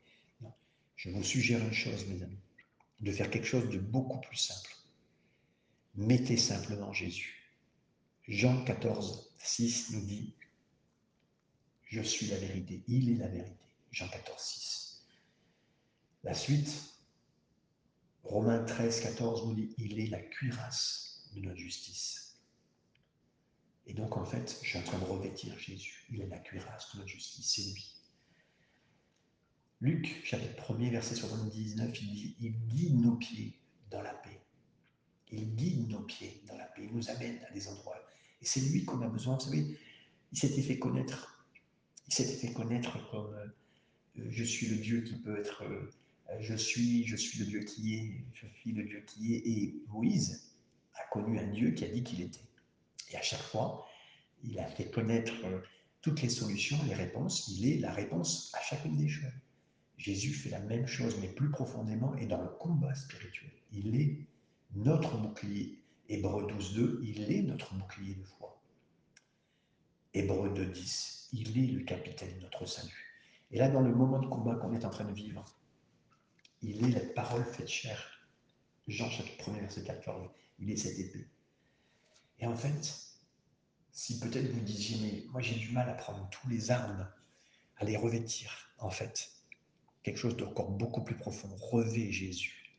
Je 0.99 1.11
vous 1.11 1.23
suggère 1.23 1.61
une 1.65 1.73
chose, 1.73 2.07
mes 2.09 2.21
amis, 2.25 2.41
de 3.01 3.13
faire 3.13 3.31
quelque 3.31 3.47
chose 3.47 3.69
de 3.69 3.79
beaucoup 3.79 4.21
plus 4.21 4.37
simple. 4.37 4.75
Mettez 5.95 6.37
simplement 6.37 6.93
Jésus. 6.93 7.55
Jean 8.27 8.65
14, 8.65 9.33
6 9.39 9.93
nous 9.93 10.05
dit 10.05 10.35
Je 11.85 12.03
suis 12.03 12.27
la 12.27 12.39
vérité, 12.39 12.83
il 12.89 13.13
est 13.13 13.15
la 13.15 13.29
vérité. 13.29 13.65
Jean 13.93 14.09
14, 14.09 14.43
6. 14.43 15.07
La 16.25 16.35
suite, 16.35 16.69
Romains 18.25 18.65
13, 18.65 19.01
14 19.01 19.47
nous 19.47 19.55
dit 19.55 19.73
Il 19.79 20.01
est 20.01 20.09
la 20.09 20.21
cuirasse 20.21 21.31
de 21.33 21.43
notre 21.43 21.59
justice. 21.59 22.41
Et 23.87 23.95
donc, 23.95 24.17
en 24.17 24.25
fait, 24.25 24.59
je 24.63 24.69
suis 24.69 24.79
en 24.79 24.83
train 24.83 24.99
de 24.99 25.05
revêtir 25.05 25.57
Jésus. 25.61 26.05
Il 26.11 26.21
est 26.23 26.27
la 26.27 26.39
cuirasse 26.39 26.93
de 26.93 26.99
notre 26.99 27.09
justice, 27.09 27.55
c'est 27.55 27.63
lui. 27.63 27.98
Luc, 29.81 30.21
chapitre 30.25 30.75
1er, 30.75 30.91
verset 30.91 31.15
79, 31.15 32.03
il 32.03 32.13
dit 32.13 32.37
Il 32.41 32.53
guide 32.67 33.01
nos 33.01 33.15
pieds 33.15 33.57
dans 33.93 34.03
la 34.03 34.13
paix. 34.13 34.41
Il 35.31 35.55
guide 35.55 35.89
nos 35.89 36.01
pieds 36.01 36.43
dans 36.49 36.57
la 36.57 36.65
paix. 36.65 36.83
Il 36.83 36.97
nous 36.97 37.09
amène 37.11 37.39
à 37.49 37.53
des 37.53 37.69
endroits. 37.69 37.95
Et 38.43 38.45
c'est 38.45 38.61
lui 38.61 38.85
qu'on 38.85 39.01
a 39.03 39.07
besoin. 39.07 39.35
Vous 39.35 39.45
savez, 39.45 39.79
il 40.33 40.39
s'était 40.39 40.63
fait 40.63 40.81
connaître. 40.81 41.47
Il 42.09 42.15
s'était 42.15 42.35
fait 42.35 42.53
connaître 42.53 43.09
comme 43.13 43.33
euh, 43.35 44.27
Je 44.31 44.43
suis 44.43 44.67
le 44.67 44.79
Dieu 44.79 45.03
qui 45.03 45.15
peut 45.15 45.39
être. 45.39 45.63
Euh, 45.63 45.93
je 46.41 46.57
suis, 46.57 47.07
je 47.07 47.15
suis 47.15 47.39
le 47.39 47.45
Dieu 47.45 47.61
qui 47.61 47.95
est. 47.95 48.25
Je 48.35 48.47
suis 48.49 48.73
le 48.73 48.83
Dieu 48.83 49.05
qui 49.07 49.37
est. 49.37 49.47
Et 49.47 49.83
Moïse 49.91 50.57
a 50.95 51.07
connu 51.13 51.39
un 51.39 51.47
Dieu 51.53 51.71
qui 51.71 51.85
a 51.85 51.89
dit 51.89 52.03
qu'il 52.03 52.21
était. 52.21 52.49
Et 53.13 53.17
à 53.17 53.23
chaque 53.23 53.43
fois, 53.43 53.87
il 54.43 54.59
a 54.59 54.67
fait 54.67 54.91
connaître 54.91 55.35
euh, 55.45 55.61
toutes 56.03 56.21
les 56.21 56.31
solutions, 56.31 56.79
les 56.89 56.95
réponses. 56.95 57.47
Il 57.47 57.69
est 57.69 57.79
la 57.79 57.93
réponse 57.93 58.53
à 58.59 58.61
chacune 58.63 58.97
des 58.97 59.09
choses. 59.09 59.31
Jésus 59.99 60.33
fait 60.33 60.51
la 60.51 60.61
même 60.61 60.87
chose, 60.87 61.19
mais 61.21 61.29
plus 61.29 61.51
profondément 61.51 62.15
et 62.17 62.27
dans 62.27 62.41
le 62.41 62.49
combat 62.49 62.95
spirituel. 62.95 63.51
Il 63.73 64.01
est 64.01 64.17
notre 64.75 65.19
bouclier. 65.19 65.83
Hébreu 66.09 66.47
12.2, 66.47 67.01
il 67.03 67.31
est 67.31 67.43
notre 67.43 67.75
bouclier 67.75 68.15
de 68.15 68.23
foi. 68.23 68.63
Hébreu 70.15 70.49
2.10, 70.55 71.29
il 71.33 71.59
est 71.59 71.73
le 71.73 71.85
capitaine 71.85 72.35
de 72.37 72.43
notre 72.43 72.65
salut. 72.65 73.23
Et 73.51 73.59
là, 73.59 73.69
dans 73.69 73.83
le 73.83 73.95
moment 73.95 74.21
de 74.21 74.27
combat 74.27 74.55
qu'on 74.55 74.73
est 74.73 74.85
en 74.85 74.91
train 74.91 75.05
de 75.05 75.13
vivre, 75.13 75.45
il 76.63 76.85
est 76.85 76.91
la 76.91 77.13
parole 77.15 77.45
faite 77.45 77.69
chair. 77.69 78.27
Jean 78.87 79.11
chapitre 79.11 79.51
1 79.51 79.59
verset 79.59 79.85
14, 79.85 80.31
il 80.61 80.71
est 80.71 80.77
cette 80.77 80.99
épée. 80.99 81.27
Et 82.39 82.47
en 82.47 82.57
fait, 82.57 82.95
si 83.91 84.19
peut-être 84.21 84.51
vous 84.51 84.61
disiez, 84.61 84.99
mais 85.03 85.31
moi 85.31 85.43
j'ai 85.43 85.57
du 85.57 85.71
mal 85.73 85.89
à 85.91 85.95
prendre 85.95 86.29
tous 86.31 86.49
les 86.49 86.71
armes, 86.71 87.07
à 87.77 87.85
les 87.85 87.97
revêtir, 87.97 88.71
en 88.79 88.91
fait, 88.91 89.31
quelque 90.09 90.21
chose 90.21 90.39
d'encore 90.39 90.71
beaucoup 90.71 91.03
plus 91.03 91.17
profond. 91.17 91.55
Revêt 91.71 92.11
Jésus. 92.11 92.75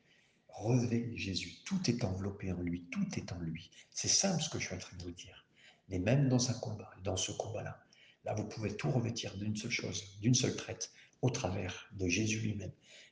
Revêt 0.47 1.15
Jésus. 1.15 1.59
Tout 1.63 1.79
est 1.87 2.03
enveloppé 2.03 2.51
en 2.51 2.59
lui. 2.59 2.85
Tout 2.91 3.05
est 3.17 3.31
en 3.31 3.37
lui. 3.37 3.69
C'est 3.91 4.07
simple 4.07 4.41
ce 4.41 4.49
que 4.49 4.57
je 4.57 4.65
suis 4.65 4.75
en 4.75 4.79
train 4.79 4.97
de 4.97 5.03
vous 5.03 5.11
dire. 5.11 5.45
Mais 5.89 5.99
même 5.99 6.27
dans 6.27 6.49
un 6.49 6.55
combat, 6.55 6.89
dans 7.03 7.17
ce 7.17 7.31
combat-là, 7.31 7.79
là, 8.25 8.33
vous 8.33 8.45
pouvez 8.45 8.75
tout 8.75 8.89
revêtir 8.89 9.37
d'une 9.37 9.55
seule 9.55 9.69
chose, 9.69 10.17
d'une 10.21 10.33
seule 10.33 10.55
traite, 10.55 10.91
au 11.21 11.29
travers 11.29 11.87
de 11.91 12.07
Jésus 12.07 12.39
lui-même. 12.39 12.71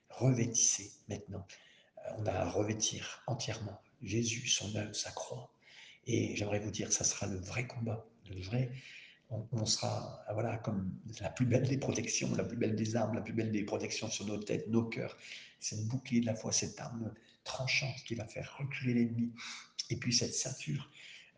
Revêtissez 0.10 0.92
maintenant. 1.08 1.46
Euh, 2.00 2.14
on 2.18 2.26
a 2.26 2.32
à 2.32 2.50
revêtir 2.50 3.22
entièrement 3.28 3.80
Jésus, 4.02 4.48
son 4.48 4.76
œuvre, 4.76 4.96
sa 4.96 5.12
croix. 5.12 5.52
Et 6.08 6.36
j'aimerais 6.36 6.60
vous 6.60 6.72
dire, 6.72 6.92
ça 6.92 7.04
sera 7.04 7.28
le 7.28 7.38
vrai 7.38 7.68
combat, 7.68 8.04
le 8.32 8.42
vrai, 8.42 8.72
on, 9.30 9.66
sera 9.66 10.24
voilà, 10.32 10.58
comme 10.58 10.92
la 11.20 11.30
plus 11.30 11.46
belle 11.46 11.68
des 11.68 11.78
protections, 11.78 12.34
la 12.36 12.44
plus 12.44 12.58
belle 12.58 12.76
des 12.76 12.96
armes, 12.96 13.16
la 13.16 13.22
plus 13.22 13.34
belle 13.34 13.52
des 13.52 13.64
protections 13.64 14.10
sur 14.10 14.26
nos 14.26 14.38
têtes, 14.38 14.68
nos 14.70 14.86
cœurs. 14.86 15.18
Cette 15.60 15.86
bouclier 15.88 16.22
de 16.22 16.26
la 16.26 16.36
foi, 16.36 16.52
cette 16.52 16.80
arme 16.80 17.14
tranchante 17.44 17.96
qui 18.06 18.16
va 18.16 18.26
faire 18.26 18.56
reculer 18.58 18.94
l'ennemi. 18.94 19.34
Et 19.90 19.98
puis 19.98 20.14
cette 20.14 20.34
ceinture 20.34 20.90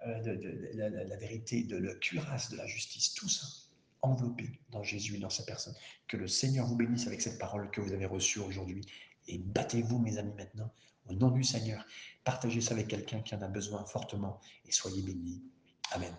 euh, 0.06 0.20
de, 0.22 0.72
la, 0.74 1.18
vérité, 1.18 1.64
de 1.64 1.78
la 1.78 1.94
cuirasse 1.96 2.52
de 2.52 2.58
la 2.58 2.68
justice, 2.68 3.14
tout 3.14 3.30
ça 3.30 3.46
enveloppé 4.02 4.50
dans 4.70 4.84
Jésus 4.84 5.16
et 5.16 5.20
dans 5.20 5.30
sa 5.30 5.44
personne. 5.44 5.76
Que 6.08 6.18
le 6.18 6.28
Seigneur 6.28 6.66
vous 6.66 6.76
bénisse 6.76 7.08
avec 7.08 7.22
cette 7.22 7.38
parole 7.38 7.70
que 7.72 7.82
vous 7.82 7.92
avez 7.92 8.06
reçue 8.06 8.40
aujourd'hui. 8.40 8.86
Et 9.28 9.38
battez-vous, 9.40 10.00
mes 10.00 10.18
amis, 10.18 10.34
maintenant, 10.38 10.72
au 11.08 11.14
nom 11.14 11.32
du 11.32 11.44
Seigneur. 11.44 11.86
Partagez 12.24 12.62
ça 12.62 12.74
avec 12.74 12.88
quelqu'un 12.88 13.22
qui 13.22 13.36
en 13.36 13.42
a 13.42 13.48
besoin 13.48 13.84
fortement 13.86 14.40
et 14.66 14.72
soyez 14.72 15.02
bénis. 15.02 15.44
Amen. 15.92 16.16